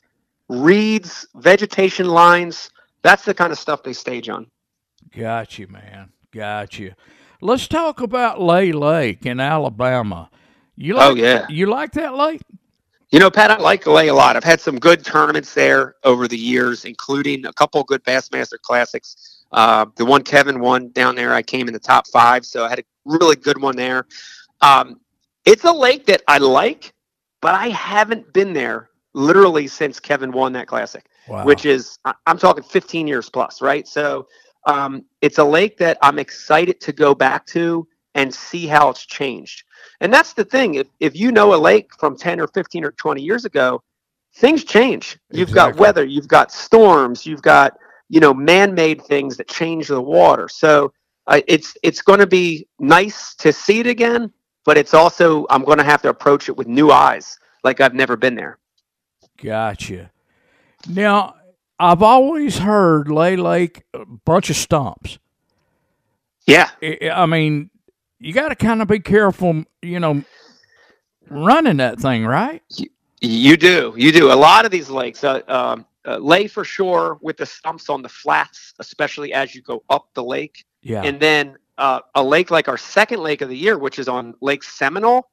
reeds, 0.48 1.26
vegetation 1.34 2.06
lines. 2.06 2.70
That's 3.02 3.24
the 3.24 3.34
kind 3.34 3.50
of 3.52 3.58
stuff 3.58 3.82
they 3.82 3.92
stage 3.92 4.28
on. 4.28 4.46
Got 5.16 5.58
you, 5.58 5.66
man. 5.68 6.12
Got 6.32 6.78
you. 6.78 6.94
Let's 7.40 7.66
talk 7.68 8.00
about 8.00 8.40
Lay 8.40 8.72
Lake 8.72 9.24
in 9.26 9.40
Alabama. 9.40 10.30
You 10.76 10.94
like, 10.94 11.10
Oh, 11.10 11.14
yeah. 11.14 11.46
You 11.48 11.66
like 11.66 11.92
that 11.92 12.14
lake? 12.14 12.42
You 13.10 13.18
know, 13.18 13.30
Pat, 13.30 13.50
I 13.50 13.58
like 13.58 13.86
Lay 13.86 13.94
lake 13.94 14.10
a 14.10 14.14
lot. 14.14 14.36
I've 14.36 14.44
had 14.44 14.60
some 14.60 14.78
good 14.78 15.04
tournaments 15.04 15.52
there 15.52 15.96
over 16.04 16.28
the 16.28 16.36
years, 16.38 16.84
including 16.84 17.44
a 17.46 17.52
couple 17.52 17.82
good 17.84 18.04
Bassmaster 18.04 18.60
Classics. 18.62 19.44
Uh, 19.52 19.86
the 19.96 20.04
one 20.04 20.22
Kevin 20.22 20.60
won 20.60 20.90
down 20.92 21.16
there, 21.16 21.34
I 21.34 21.42
came 21.42 21.66
in 21.66 21.72
the 21.74 21.80
top 21.80 22.06
five, 22.06 22.46
so 22.46 22.64
I 22.64 22.68
had 22.68 22.78
a 22.78 22.84
really 23.04 23.34
good 23.34 23.60
one 23.60 23.74
there. 23.74 24.06
Um, 24.60 25.00
it's 25.44 25.64
a 25.64 25.72
lake 25.72 26.06
that 26.06 26.22
I 26.28 26.38
like, 26.38 26.92
but 27.40 27.54
I 27.54 27.68
haven't 27.70 28.32
been 28.32 28.52
there 28.52 28.90
literally 29.12 29.66
since 29.66 29.98
Kevin 29.98 30.30
won 30.30 30.52
that 30.52 30.68
classic, 30.68 31.06
Wow. 31.26 31.44
which 31.44 31.64
is 31.66 31.98
I'm 32.26 32.38
talking 32.38 32.62
15 32.62 33.08
years 33.08 33.28
plus, 33.28 33.60
right? 33.60 33.88
So 33.88 34.28
um, 34.66 35.04
it's 35.20 35.38
a 35.38 35.44
lake 35.44 35.78
that 35.78 35.98
I'm 36.02 36.18
excited 36.18 36.80
to 36.82 36.92
go 36.92 37.14
back 37.14 37.46
to 37.46 37.86
and 38.14 38.34
see 38.34 38.66
how 38.66 38.88
it's 38.90 39.06
changed. 39.06 39.64
And 40.00 40.12
that's 40.12 40.32
the 40.32 40.44
thing. 40.44 40.74
If, 40.74 40.88
if 40.98 41.16
you 41.16 41.32
know 41.32 41.54
a 41.54 41.56
lake 41.56 41.90
from 41.98 42.16
10 42.16 42.40
or 42.40 42.48
15 42.48 42.84
or 42.84 42.92
20 42.92 43.22
years 43.22 43.44
ago, 43.44 43.82
things 44.36 44.64
change. 44.64 45.18
You've 45.30 45.52
got 45.52 45.76
weather, 45.76 46.04
you've 46.04 46.28
got 46.28 46.52
storms, 46.52 47.26
you've 47.26 47.42
got, 47.42 47.76
you 48.08 48.20
know, 48.20 48.34
man-made 48.34 49.02
things 49.02 49.36
that 49.36 49.48
change 49.48 49.88
the 49.88 50.00
water. 50.00 50.48
So 50.48 50.92
uh, 51.26 51.40
it's 51.46 51.76
it's 51.82 52.02
going 52.02 52.18
to 52.18 52.26
be 52.26 52.66
nice 52.78 53.34
to 53.36 53.52
see 53.52 53.80
it 53.80 53.86
again, 53.86 54.32
but 54.64 54.76
it's 54.76 54.94
also 54.94 55.46
I'm 55.50 55.64
going 55.64 55.78
to 55.78 55.84
have 55.84 56.02
to 56.02 56.08
approach 56.08 56.48
it 56.48 56.56
with 56.56 56.66
new 56.66 56.90
eyes, 56.90 57.38
like 57.62 57.80
I've 57.80 57.94
never 57.94 58.16
been 58.16 58.34
there. 58.34 58.58
Gotcha. 59.36 60.10
Now, 60.88 61.34
I've 61.80 62.02
always 62.02 62.58
heard 62.58 63.10
Lay 63.10 63.36
Lake 63.36 63.84
a 63.94 64.04
bunch 64.04 64.50
of 64.50 64.56
stumps. 64.56 65.18
Yeah, 66.46 66.68
I 66.82 67.24
mean, 67.26 67.70
you 68.18 68.34
got 68.34 68.50
to 68.50 68.54
kind 68.54 68.82
of 68.82 68.88
be 68.88 69.00
careful, 69.00 69.64
you 69.80 69.98
know, 69.98 70.22
running 71.30 71.78
that 71.78 71.98
thing, 71.98 72.26
right? 72.26 72.62
You 73.22 73.56
do. 73.56 73.94
You 73.96 74.12
do. 74.12 74.30
A 74.30 74.34
lot 74.34 74.64
of 74.66 74.70
these 74.70 74.90
lakes, 74.90 75.24
uh, 75.24 75.40
um, 75.48 75.86
uh, 76.06 76.18
lay 76.18 76.46
for 76.48 76.64
sure 76.64 77.18
with 77.22 77.38
the 77.38 77.46
stumps 77.46 77.88
on 77.88 78.02
the 78.02 78.08
flats, 78.08 78.74
especially 78.78 79.32
as 79.32 79.54
you 79.54 79.62
go 79.62 79.82
up 79.88 80.08
the 80.14 80.24
lake. 80.24 80.64
Yeah. 80.82 81.02
And 81.02 81.18
then 81.18 81.56
uh, 81.78 82.00
a 82.14 82.22
lake 82.22 82.50
like 82.50 82.68
our 82.68 82.78
second 82.78 83.20
lake 83.20 83.40
of 83.40 83.48
the 83.48 83.56
year, 83.56 83.78
which 83.78 83.98
is 83.98 84.08
on 84.08 84.34
Lake 84.40 84.62
Seminole. 84.62 85.30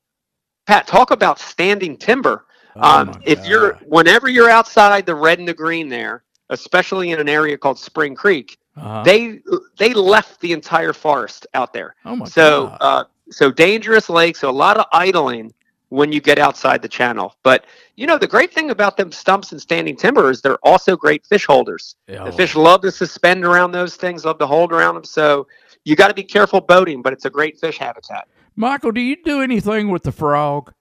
Pat, 0.65 0.87
talk 0.87 1.11
about 1.11 1.39
standing 1.39 1.97
timber. 1.97 2.45
Oh, 2.75 2.99
um, 2.99 3.21
if 3.25 3.45
you're, 3.47 3.75
whenever 3.85 4.29
you're 4.29 4.49
outside 4.49 5.05
the 5.05 5.15
red 5.15 5.39
and 5.39 5.47
the 5.47 5.53
green 5.53 5.89
there, 5.89 6.23
especially 6.49 7.11
in 7.11 7.19
an 7.19 7.29
area 7.29 7.57
called 7.57 7.77
Spring 7.79 8.15
Creek, 8.15 8.57
Uh-huh. 8.77 9.03
they 9.03 9.39
they 9.77 9.93
left 9.93 10.39
the 10.41 10.53
entire 10.53 10.93
forest 10.93 11.47
out 11.53 11.73
there. 11.73 11.95
oh 12.05 12.15
my 12.15 12.25
So, 12.27 12.67
God. 12.67 12.77
uh, 12.81 13.03
so 13.31 13.51
dangerous 13.51 14.09
lake. 14.09 14.35
So 14.35 14.49
a 14.49 14.51
lot 14.65 14.77
of 14.77 14.85
idling 14.91 15.53
when 15.89 16.11
you 16.11 16.19
get 16.19 16.37
outside 16.37 16.81
the 16.81 16.87
channel. 16.89 17.35
But 17.43 17.65
you 17.95 18.07
know, 18.07 18.17
the 18.17 18.27
great 18.27 18.53
thing 18.53 18.71
about 18.71 18.97
them 18.97 19.11
stumps 19.11 19.51
and 19.53 19.61
standing 19.61 19.95
timber 19.95 20.29
is 20.29 20.41
they're 20.41 20.57
also 20.63 20.95
great 20.97 21.25
fish 21.25 21.45
holders. 21.45 21.95
Oh, 22.09 22.25
The 22.25 22.31
fish 22.31 22.55
love 22.55 22.81
to 22.81 22.91
suspend 22.91 23.43
around 23.45 23.71
those 23.71 23.95
things, 23.95 24.25
love 24.25 24.37
to 24.39 24.47
hold 24.47 24.71
around 24.73 24.95
them. 24.95 25.03
So 25.03 25.47
you 25.85 25.95
got 25.95 26.09
to 26.09 26.13
be 26.13 26.23
careful 26.23 26.59
boating, 26.61 27.01
but 27.01 27.13
it's 27.13 27.25
a 27.25 27.29
great 27.29 27.57
fish 27.59 27.77
habitat. 27.77 28.27
Michael, 28.55 28.91
do 28.91 29.01
you 29.01 29.15
do 29.23 29.41
anything 29.41 29.89
with 29.89 30.03
the 30.03 30.11
frog? 30.11 30.73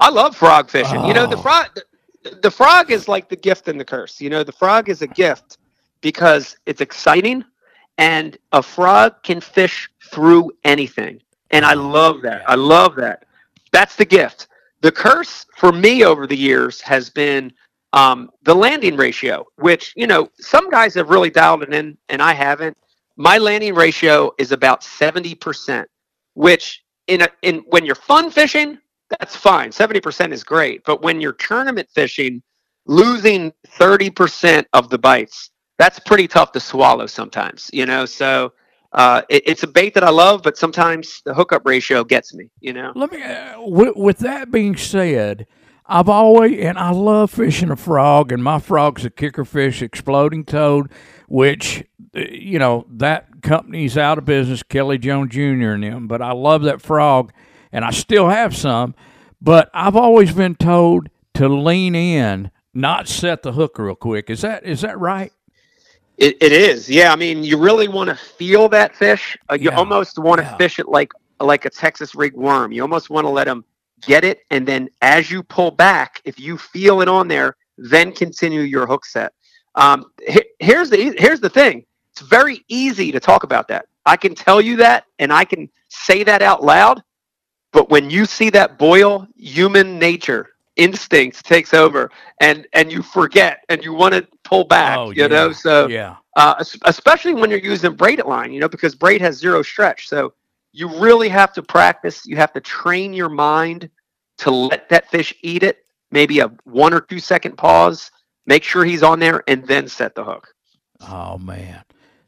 I 0.00 0.10
love 0.10 0.36
frog 0.36 0.68
fishing. 0.70 1.04
You 1.04 1.14
know, 1.14 1.26
the 1.26 1.36
Oh. 1.36 1.42
frog, 1.42 1.66
the, 2.40 2.50
frog 2.50 2.90
is 2.90 3.08
like 3.08 3.28
the 3.28 3.36
gift 3.36 3.68
and 3.68 3.78
the 3.78 3.84
curse. 3.84 4.20
You 4.20 4.30
know, 4.30 4.42
the 4.42 4.52
frog 4.52 4.88
is 4.88 5.02
a 5.02 5.06
gift 5.06 5.58
because 6.00 6.56
it's 6.66 6.80
exciting, 6.80 7.44
and 7.98 8.36
a 8.52 8.62
frog 8.62 9.22
can 9.22 9.40
fish 9.40 9.90
through 10.10 10.52
anything, 10.64 11.20
and 11.50 11.64
I 11.64 11.74
love 11.74 12.22
that. 12.22 12.48
I 12.48 12.54
love 12.54 12.96
that. 12.96 13.24
That's 13.72 13.96
the 13.96 14.04
gift. 14.04 14.48
The 14.80 14.92
curse 14.92 15.46
for 15.56 15.72
me 15.72 16.04
over 16.04 16.26
the 16.26 16.36
years 16.36 16.80
has 16.82 17.08
been 17.10 17.52
um, 17.92 18.30
the 18.42 18.54
landing 18.54 18.96
ratio, 18.96 19.46
which 19.56 19.92
you 19.96 20.06
know 20.06 20.28
some 20.40 20.68
guys 20.70 20.94
have 20.94 21.10
really 21.10 21.30
dialed 21.30 21.62
it 21.62 21.72
in, 21.72 21.96
and 22.08 22.20
I 22.20 22.32
haven't. 22.34 22.76
My 23.16 23.38
landing 23.38 23.74
ratio 23.74 24.32
is 24.38 24.52
about 24.52 24.82
seventy 24.82 25.34
percent, 25.34 25.88
which 26.34 26.82
in 27.06 27.22
a, 27.22 27.28
in 27.42 27.58
when 27.68 27.84
you're 27.84 27.94
fun 27.94 28.30
fishing, 28.30 28.78
that's 29.10 29.36
fine. 29.36 29.70
70% 29.70 30.32
is 30.32 30.44
great. 30.44 30.84
But 30.84 31.02
when 31.02 31.20
you're 31.20 31.32
tournament 31.32 31.88
fishing, 31.94 32.42
losing 32.86 33.52
30% 33.78 34.64
of 34.72 34.90
the 34.90 34.98
bites, 34.98 35.50
that's 35.78 35.98
pretty 35.98 36.28
tough 36.28 36.52
to 36.52 36.60
swallow 36.60 37.06
sometimes, 37.06 37.70
you 37.72 37.86
know? 37.86 38.06
So 38.06 38.52
uh, 38.92 39.22
it, 39.28 39.42
it's 39.46 39.62
a 39.62 39.66
bait 39.66 39.94
that 39.94 40.04
I 40.04 40.10
love, 40.10 40.42
but 40.42 40.56
sometimes 40.56 41.20
the 41.24 41.34
hookup 41.34 41.66
ratio 41.66 42.04
gets 42.04 42.34
me, 42.34 42.50
you 42.60 42.72
know? 42.72 42.92
Let 42.94 43.12
me. 43.12 43.22
Uh, 43.22 43.60
with, 43.62 43.96
with 43.96 44.18
that 44.18 44.50
being 44.50 44.76
said, 44.76 45.46
I've 45.86 46.08
always 46.08 46.58
and 46.60 46.78
I 46.78 46.90
love 46.90 47.30
fishing 47.30 47.70
a 47.70 47.76
frog, 47.76 48.32
and 48.32 48.42
my 48.42 48.58
frog's 48.58 49.04
a 49.04 49.10
kicker 49.10 49.44
fish, 49.44 49.82
exploding 49.82 50.44
toad, 50.44 50.90
which 51.28 51.84
uh, 52.16 52.20
you 52.20 52.58
know 52.58 52.86
that 52.88 53.42
company's 53.42 53.98
out 53.98 54.16
of 54.16 54.24
business, 54.24 54.62
Kelly 54.62 54.96
Jones 54.96 55.32
Jr. 55.32 55.72
and 55.72 55.82
them. 55.82 56.06
But 56.06 56.22
I 56.22 56.32
love 56.32 56.62
that 56.62 56.80
frog, 56.80 57.32
and 57.74 57.84
I 57.84 57.90
still 57.90 58.30
have 58.30 58.56
some. 58.56 58.94
But 59.42 59.70
I've 59.74 59.96
always 59.96 60.32
been 60.32 60.54
told 60.54 61.10
to 61.34 61.48
lean 61.48 61.94
in, 61.94 62.50
not 62.72 63.08
set 63.08 63.42
the 63.42 63.52
hook 63.52 63.78
real 63.78 63.94
quick. 63.96 64.30
Is 64.30 64.40
that 64.40 64.64
is 64.64 64.80
that 64.80 64.98
right? 64.98 65.32
It, 66.16 66.36
it 66.40 66.52
is. 66.52 66.88
Yeah. 66.88 67.12
I 67.12 67.16
mean, 67.16 67.42
you 67.42 67.58
really 67.58 67.88
want 67.88 68.08
to 68.08 68.14
feel 68.14 68.68
that 68.70 68.96
fish. 68.96 69.36
Uh, 69.50 69.56
you 69.56 69.70
Yeah, 69.70 69.76
almost 69.76 70.18
want 70.18 70.38
to 70.40 70.44
yeah. 70.46 70.56
fish 70.56 70.78
it 70.78 70.88
like 70.88 71.12
like 71.40 71.64
a 71.66 71.70
Texas 71.70 72.14
rig 72.14 72.34
worm. 72.34 72.72
You 72.72 72.82
almost 72.82 73.10
want 73.10 73.24
to 73.26 73.28
let 73.30 73.44
them 73.46 73.64
get 74.02 74.24
it. 74.24 74.40
And 74.50 74.66
then 74.66 74.88
as 75.02 75.30
you 75.30 75.42
pull 75.42 75.72
back, 75.72 76.22
if 76.24 76.38
you 76.38 76.56
feel 76.56 77.00
it 77.02 77.08
on 77.08 77.26
there, 77.28 77.56
then 77.76 78.12
continue 78.12 78.60
your 78.60 78.86
hook 78.86 79.04
set. 79.04 79.32
Um, 79.74 80.06
he- 80.26 80.48
here's 80.60 80.88
the 80.90 81.14
here's 81.18 81.40
the 81.40 81.50
thing. 81.50 81.84
It's 82.12 82.20
very 82.22 82.64
easy 82.68 83.10
to 83.10 83.18
talk 83.18 83.42
about 83.42 83.66
that. 83.68 83.86
I 84.06 84.16
can 84.16 84.34
tell 84.36 84.60
you 84.60 84.76
that, 84.76 85.06
and 85.18 85.32
I 85.32 85.44
can 85.44 85.68
say 85.88 86.22
that 86.22 86.42
out 86.42 86.62
loud. 86.62 87.02
But 87.74 87.90
when 87.90 88.08
you 88.08 88.24
see 88.24 88.50
that 88.50 88.78
boil, 88.78 89.26
human 89.36 89.98
nature 89.98 90.50
instincts 90.76 91.42
takes 91.42 91.74
over, 91.74 92.08
and 92.40 92.68
and 92.72 92.90
you 92.90 93.02
forget, 93.02 93.64
and 93.68 93.82
you 93.82 93.92
want 93.92 94.14
to 94.14 94.26
pull 94.44 94.62
back. 94.62 94.96
Oh, 94.96 95.10
you 95.10 95.28
know, 95.28 95.50
so 95.50 95.88
yeah. 95.88 96.16
uh, 96.36 96.62
especially 96.84 97.34
when 97.34 97.50
you're 97.50 97.58
using 97.58 97.94
braided 97.94 98.26
line, 98.26 98.52
you 98.52 98.60
know, 98.60 98.68
because 98.68 98.94
braid 98.94 99.20
has 99.20 99.36
zero 99.36 99.60
stretch. 99.60 100.08
So 100.08 100.34
you 100.72 100.88
really 101.00 101.28
have 101.28 101.52
to 101.54 101.64
practice. 101.64 102.24
You 102.24 102.36
have 102.36 102.52
to 102.52 102.60
train 102.60 103.12
your 103.12 103.28
mind 103.28 103.90
to 104.38 104.52
let 104.52 104.88
that 104.90 105.10
fish 105.10 105.34
eat 105.42 105.64
it. 105.64 105.78
Maybe 106.12 106.38
a 106.38 106.52
one 106.62 106.94
or 106.94 107.00
two 107.00 107.18
second 107.18 107.58
pause. 107.58 108.12
Make 108.46 108.62
sure 108.62 108.84
he's 108.84 109.02
on 109.02 109.18
there, 109.18 109.42
and 109.48 109.66
then 109.66 109.88
set 109.88 110.14
the 110.14 110.22
hook. 110.22 110.46
Oh 111.10 111.38
man, 111.38 111.82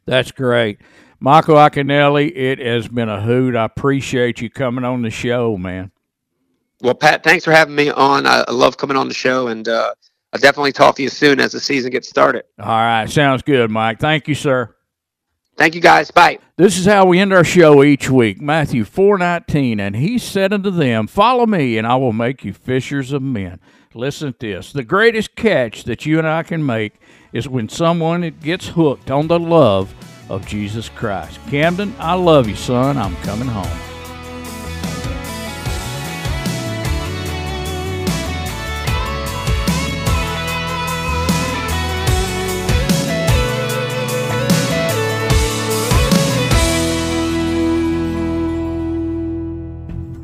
that's 0.07 0.33
great, 0.33 0.81
Michael 1.21 1.57
Iaconelli. 1.57 2.33
It 2.37 2.59
has 2.59 2.89
been 2.89 3.09
a 3.09 3.21
hoot. 3.21 3.57
I 3.57 3.65
appreciate 3.65 4.41
you 4.41 4.51
coming 4.51 4.85
on 4.85 5.03
the 5.03 5.11
show, 5.11 5.57
man. 5.57 5.91
Well, 6.83 6.95
Pat, 6.95 7.25
thanks 7.25 7.45
for 7.45 7.53
having 7.53 7.75
me 7.75 7.91
on. 7.91 8.27
I, 8.27 8.45
I 8.47 8.53
love 8.53 8.77
coming 8.77 8.97
on 8.97 9.09
the 9.09 9.15
show, 9.15 9.49
and 9.49 9.67
uh, 9.67 9.95
I'll 10.33 10.41
definitely 10.41 10.73
talk 10.73 10.97
to 10.97 11.03
you 11.03 11.09
soon 11.09 11.41
as 11.41 11.53
the 11.53 11.61
season 11.61 11.91
gets 11.91 12.09
started. 12.09 12.45
All 12.59 12.67
right, 12.67 13.09
sounds 13.09 13.43
good, 13.43 13.71
Mike. 13.71 13.99
Thank 13.99 14.29
you, 14.29 14.35
sir. 14.35 14.75
Thank 15.57 15.75
you, 15.75 15.81
guys. 15.81 16.11
Bye. 16.11 16.39
This 16.59 16.79
is 16.79 16.85
how 16.85 17.07
we 17.07 17.19
end 17.19 17.33
our 17.33 17.45
show 17.45 17.83
each 17.83 18.11
week. 18.11 18.43
Matthew 18.43 18.85
4:19 18.85 19.81
and 19.81 19.97
he 19.97 20.19
said 20.19 20.53
unto 20.53 20.71
them, 20.71 21.07
"Follow 21.07 21.47
me 21.47 21.79
and 21.79 21.87
I 21.87 21.97
will 21.97 22.13
make 22.13 22.45
you 22.45 22.53
fishers 22.53 23.11
of 23.13 23.23
men." 23.23 23.59
Listen 23.95 24.35
to 24.35 24.39
this. 24.39 24.73
The 24.73 24.85
greatest 24.85 25.35
catch 25.35 25.85
that 25.85 26.05
you 26.05 26.19
and 26.19 26.29
I 26.29 26.43
can 26.43 26.65
make 26.67 26.93
is 27.33 27.49
when 27.49 27.71
someone 27.71 28.31
gets 28.43 28.69
hooked 28.69 29.11
on 29.11 29.29
the 29.29 29.39
love 29.39 29.95
of 30.29 30.47
Jesus 30.47 30.89
Christ. 30.89 31.39
Camden, 31.49 31.95
I 31.99 32.15
love 32.15 32.49
you, 32.49 32.57
son. 32.57 32.97
I'm 32.97 33.17
coming 33.17 33.49
home. 33.49 33.67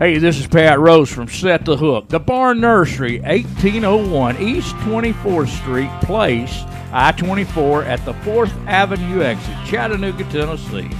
Hey, 0.02 0.18
this 0.18 0.40
is 0.40 0.48
Pat 0.48 0.80
Rose 0.80 1.12
from 1.12 1.28
Set 1.28 1.64
the 1.64 1.76
Hook, 1.76 2.08
the 2.08 2.18
Barn 2.18 2.60
Nursery, 2.60 3.20
1801 3.20 4.36
East 4.42 4.74
24th 4.78 5.48
Street 5.48 5.90
Place, 6.00 6.64
I 6.92 7.12
24 7.12 7.84
at 7.84 8.04
the 8.04 8.12
4th 8.12 8.52
Avenue 8.66 9.22
exit, 9.22 9.56
Chattanooga, 9.66 10.24
Tennessee. 10.24 10.90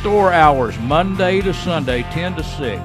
Store 0.00 0.32
hours 0.32 0.78
Monday 0.80 1.40
to 1.40 1.54
Sunday, 1.54 2.02
10 2.02 2.36
to 2.36 2.42
6. 2.42 2.82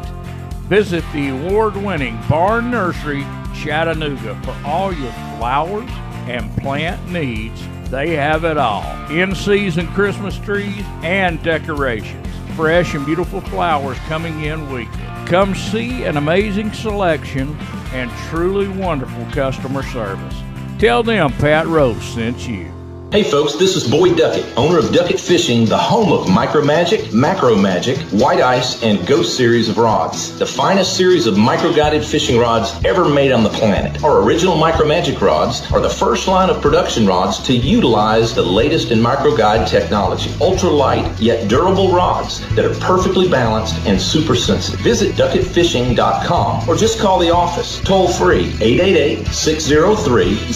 Visit 0.69 1.03
the 1.11 1.29
award 1.29 1.75
winning 1.75 2.19
Barn 2.29 2.69
Nursery, 2.69 3.25
Chattanooga, 3.55 4.39
for 4.43 4.55
all 4.65 4.93
your 4.93 5.11
flowers 5.37 5.89
and 6.27 6.55
plant 6.61 7.05
needs. 7.11 7.61
They 7.89 8.15
have 8.15 8.45
it 8.45 8.57
all 8.57 8.85
in 9.11 9.35
season 9.35 9.87
Christmas 9.93 10.37
trees 10.37 10.85
and 11.01 11.41
decorations 11.43 12.27
fresh 12.55 12.93
and 12.93 13.05
beautiful 13.05 13.41
flowers 13.41 13.97
coming 13.99 14.43
in 14.43 14.69
weekly. 14.71 15.01
Come 15.25 15.55
see 15.55 16.03
an 16.03 16.17
amazing 16.17 16.71
selection 16.73 17.57
and 17.93 18.11
truly 18.29 18.67
wonderful 18.67 19.25
customer 19.31 19.83
service. 19.83 20.35
Tell 20.81 21.03
them 21.03 21.31
Pat 21.33 21.67
Rose 21.67 22.03
sent 22.03 22.47
you. 22.47 22.80
Hey 23.11 23.29
folks, 23.29 23.55
this 23.55 23.75
is 23.75 23.91
Boyd 23.91 24.15
Duckett, 24.15 24.45
owner 24.55 24.77
of 24.77 24.93
Duckett 24.93 25.19
Fishing, 25.19 25.65
the 25.65 25.77
home 25.77 26.13
of 26.13 26.29
Micro 26.29 26.63
Magic, 26.63 27.11
Macro 27.11 27.57
Magic, 27.57 27.97
White 28.11 28.39
Ice, 28.39 28.81
and 28.83 29.05
Ghost 29.05 29.35
series 29.35 29.67
of 29.67 29.77
rods. 29.77 30.39
The 30.39 30.45
finest 30.45 30.95
series 30.95 31.27
of 31.27 31.37
micro-guided 31.37 32.05
fishing 32.05 32.37
rods 32.39 32.73
ever 32.85 33.09
made 33.09 33.33
on 33.33 33.43
the 33.43 33.49
planet. 33.49 34.01
Our 34.01 34.21
original 34.21 34.55
Micro 34.55 34.87
Magic 34.87 35.19
rods 35.19 35.69
are 35.73 35.81
the 35.81 35.89
first 35.89 36.29
line 36.29 36.49
of 36.49 36.61
production 36.61 37.05
rods 37.05 37.39
to 37.39 37.53
utilize 37.53 38.33
the 38.33 38.43
latest 38.43 38.91
in 38.91 39.01
micro 39.01 39.35
guide 39.35 39.67
technology. 39.67 40.31
Ultra 40.39 40.69
light, 40.69 41.19
yet 41.19 41.49
durable 41.49 41.91
rods 41.91 42.39
that 42.55 42.63
are 42.63 42.79
perfectly 42.79 43.27
balanced 43.27 43.75
and 43.85 43.99
super 43.99 44.37
sensitive. 44.37 44.79
Visit 44.79 45.17
duckettfishing.com 45.17 46.69
or 46.69 46.77
just 46.77 46.97
call 46.97 47.19
the 47.19 47.31
office 47.31 47.81
toll 47.81 48.07
free 48.07 48.53
888 48.61 49.27
603 49.27 50.53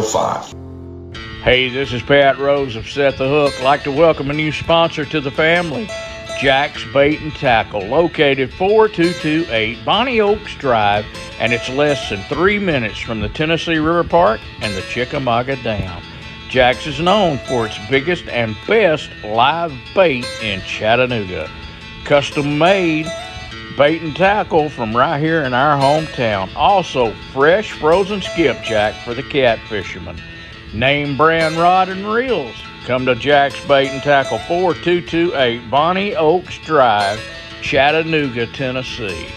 0005. 0.00 0.63
Hey, 1.44 1.68
this 1.68 1.92
is 1.92 2.00
Pat 2.00 2.38
Rose 2.38 2.74
of 2.74 2.88
Set 2.88 3.18
the 3.18 3.28
Hook. 3.28 3.62
Like 3.62 3.82
to 3.82 3.92
welcome 3.92 4.30
a 4.30 4.32
new 4.32 4.50
sponsor 4.50 5.04
to 5.04 5.20
the 5.20 5.30
family, 5.30 5.86
Jack's 6.40 6.82
Bait 6.94 7.20
and 7.20 7.34
Tackle, 7.34 7.82
located 7.82 8.50
4228 8.54 9.84
Bonnie 9.84 10.22
Oaks 10.22 10.54
Drive, 10.54 11.04
and 11.38 11.52
it's 11.52 11.68
less 11.68 12.08
than 12.08 12.22
three 12.22 12.58
minutes 12.58 12.98
from 12.98 13.20
the 13.20 13.28
Tennessee 13.28 13.76
River 13.76 14.04
Park 14.04 14.40
and 14.62 14.74
the 14.74 14.80
Chickamauga 14.88 15.56
Dam. 15.56 16.02
Jack's 16.48 16.86
is 16.86 16.98
known 16.98 17.36
for 17.36 17.66
its 17.66 17.76
biggest 17.90 18.26
and 18.28 18.56
best 18.66 19.10
live 19.22 19.74
bait 19.94 20.24
in 20.42 20.62
Chattanooga. 20.62 21.50
Custom 22.06 22.56
made 22.56 23.06
bait 23.76 24.00
and 24.00 24.16
tackle 24.16 24.70
from 24.70 24.96
right 24.96 25.20
here 25.20 25.42
in 25.42 25.52
our 25.52 25.78
hometown. 25.78 26.48
Also, 26.56 27.12
fresh 27.34 27.72
frozen 27.72 28.22
skipjack 28.22 28.94
for 29.04 29.12
the 29.12 29.22
cat 29.22 29.58
fishermen. 29.68 30.18
Name 30.74 31.16
brand 31.16 31.54
rod 31.54 31.88
and 31.88 32.04
reels. 32.04 32.56
Come 32.84 33.06
to 33.06 33.14
Jack's 33.14 33.64
Bait 33.66 33.90
and 33.90 34.02
Tackle 34.02 34.38
4228 34.40 35.70
Bonnie 35.70 36.16
Oaks 36.16 36.58
Drive, 36.58 37.24
Chattanooga, 37.62 38.48
Tennessee. 38.48 39.28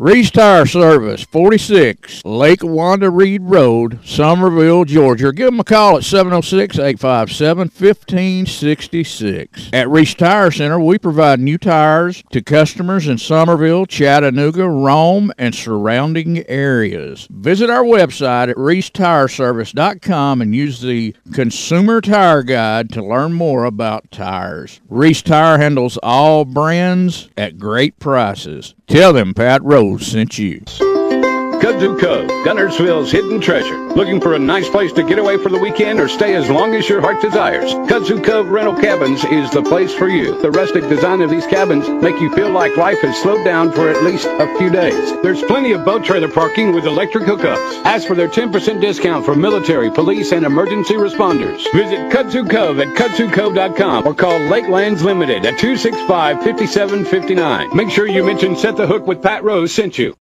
Reese 0.00 0.30
Tire 0.30 0.64
Service, 0.64 1.24
46 1.24 2.24
Lake 2.24 2.64
Wanda 2.64 3.10
Reed 3.10 3.42
Road, 3.42 4.00
Summerville, 4.02 4.86
Georgia. 4.86 5.30
Give 5.30 5.48
them 5.48 5.60
a 5.60 5.64
call 5.64 5.98
at 5.98 6.04
706 6.04 6.78
857 6.78 7.68
1566. 7.68 9.68
At 9.74 9.90
Reese 9.90 10.14
Tire 10.14 10.50
Center, 10.50 10.80
we 10.80 10.96
provide 10.96 11.38
new 11.38 11.58
tires 11.58 12.24
to 12.30 12.40
customers 12.40 13.08
in 13.08 13.18
Summerville, 13.18 13.84
Chattanooga, 13.84 14.66
Rome, 14.66 15.32
and 15.36 15.54
surrounding 15.54 16.48
areas. 16.48 17.28
Visit 17.30 17.68
our 17.68 17.84
website 17.84 18.48
at 18.48 18.56
reesetireservice.com 18.56 20.40
and 20.40 20.54
use 20.54 20.80
the 20.80 21.14
Consumer 21.34 22.00
Tire 22.00 22.42
Guide 22.42 22.88
to 22.92 23.04
learn 23.04 23.34
more 23.34 23.66
about 23.66 24.10
tires. 24.10 24.80
Reese 24.88 25.20
Tire 25.20 25.58
handles 25.58 25.98
all 26.02 26.46
brands 26.46 27.28
at 27.36 27.58
great 27.58 27.98
prices. 27.98 28.74
Tell 28.90 29.12
them 29.12 29.34
Pat 29.34 29.62
Rose 29.62 30.04
sent 30.04 30.36
you. 30.36 30.64
Kudzu 31.60 32.00
Cove, 32.00 32.26
Guntersville's 32.44 33.12
hidden 33.12 33.38
treasure. 33.38 33.76
Looking 33.90 34.18
for 34.18 34.32
a 34.34 34.38
nice 34.38 34.66
place 34.68 34.92
to 34.94 35.02
get 35.02 35.18
away 35.18 35.36
for 35.36 35.50
the 35.50 35.58
weekend 35.58 36.00
or 36.00 36.08
stay 36.08 36.34
as 36.34 36.48
long 36.48 36.74
as 36.74 36.88
your 36.88 37.02
heart 37.02 37.20
desires? 37.20 37.74
Kudzu 37.90 38.24
Cove 38.24 38.48
Rental 38.48 38.74
Cabins 38.74 39.22
is 39.26 39.50
the 39.50 39.62
place 39.62 39.92
for 39.92 40.08
you. 40.08 40.40
The 40.40 40.50
rustic 40.50 40.88
design 40.88 41.20
of 41.20 41.28
these 41.28 41.46
cabins 41.46 41.86
make 41.86 42.18
you 42.18 42.34
feel 42.34 42.48
like 42.50 42.78
life 42.78 43.02
has 43.02 43.20
slowed 43.20 43.44
down 43.44 43.72
for 43.72 43.90
at 43.90 44.02
least 44.02 44.26
a 44.26 44.56
few 44.56 44.70
days. 44.70 45.12
There's 45.22 45.42
plenty 45.42 45.72
of 45.72 45.84
boat 45.84 46.02
trailer 46.02 46.30
parking 46.30 46.74
with 46.74 46.86
electric 46.86 47.24
hookups. 47.24 47.84
Ask 47.84 48.08
for 48.08 48.14
their 48.14 48.28
10% 48.28 48.80
discount 48.80 49.26
for 49.26 49.36
military, 49.36 49.90
police, 49.90 50.32
and 50.32 50.46
emergency 50.46 50.94
responders. 50.94 51.70
Visit 51.74 52.10
Kudzu 52.10 52.48
Cove 52.50 52.80
at 52.80 52.88
kudzukove.com 52.96 54.06
or 54.06 54.14
call 54.14 54.38
Lakelands 54.40 55.02
Limited 55.02 55.44
at 55.44 55.58
265-5759. 55.58 57.74
Make 57.74 57.90
sure 57.90 58.06
you 58.06 58.24
mention 58.24 58.56
Set 58.56 58.78
the 58.78 58.86
Hook 58.86 59.06
with 59.06 59.22
Pat 59.22 59.44
Rose 59.44 59.74
sent 59.74 59.98
you. 59.98 60.14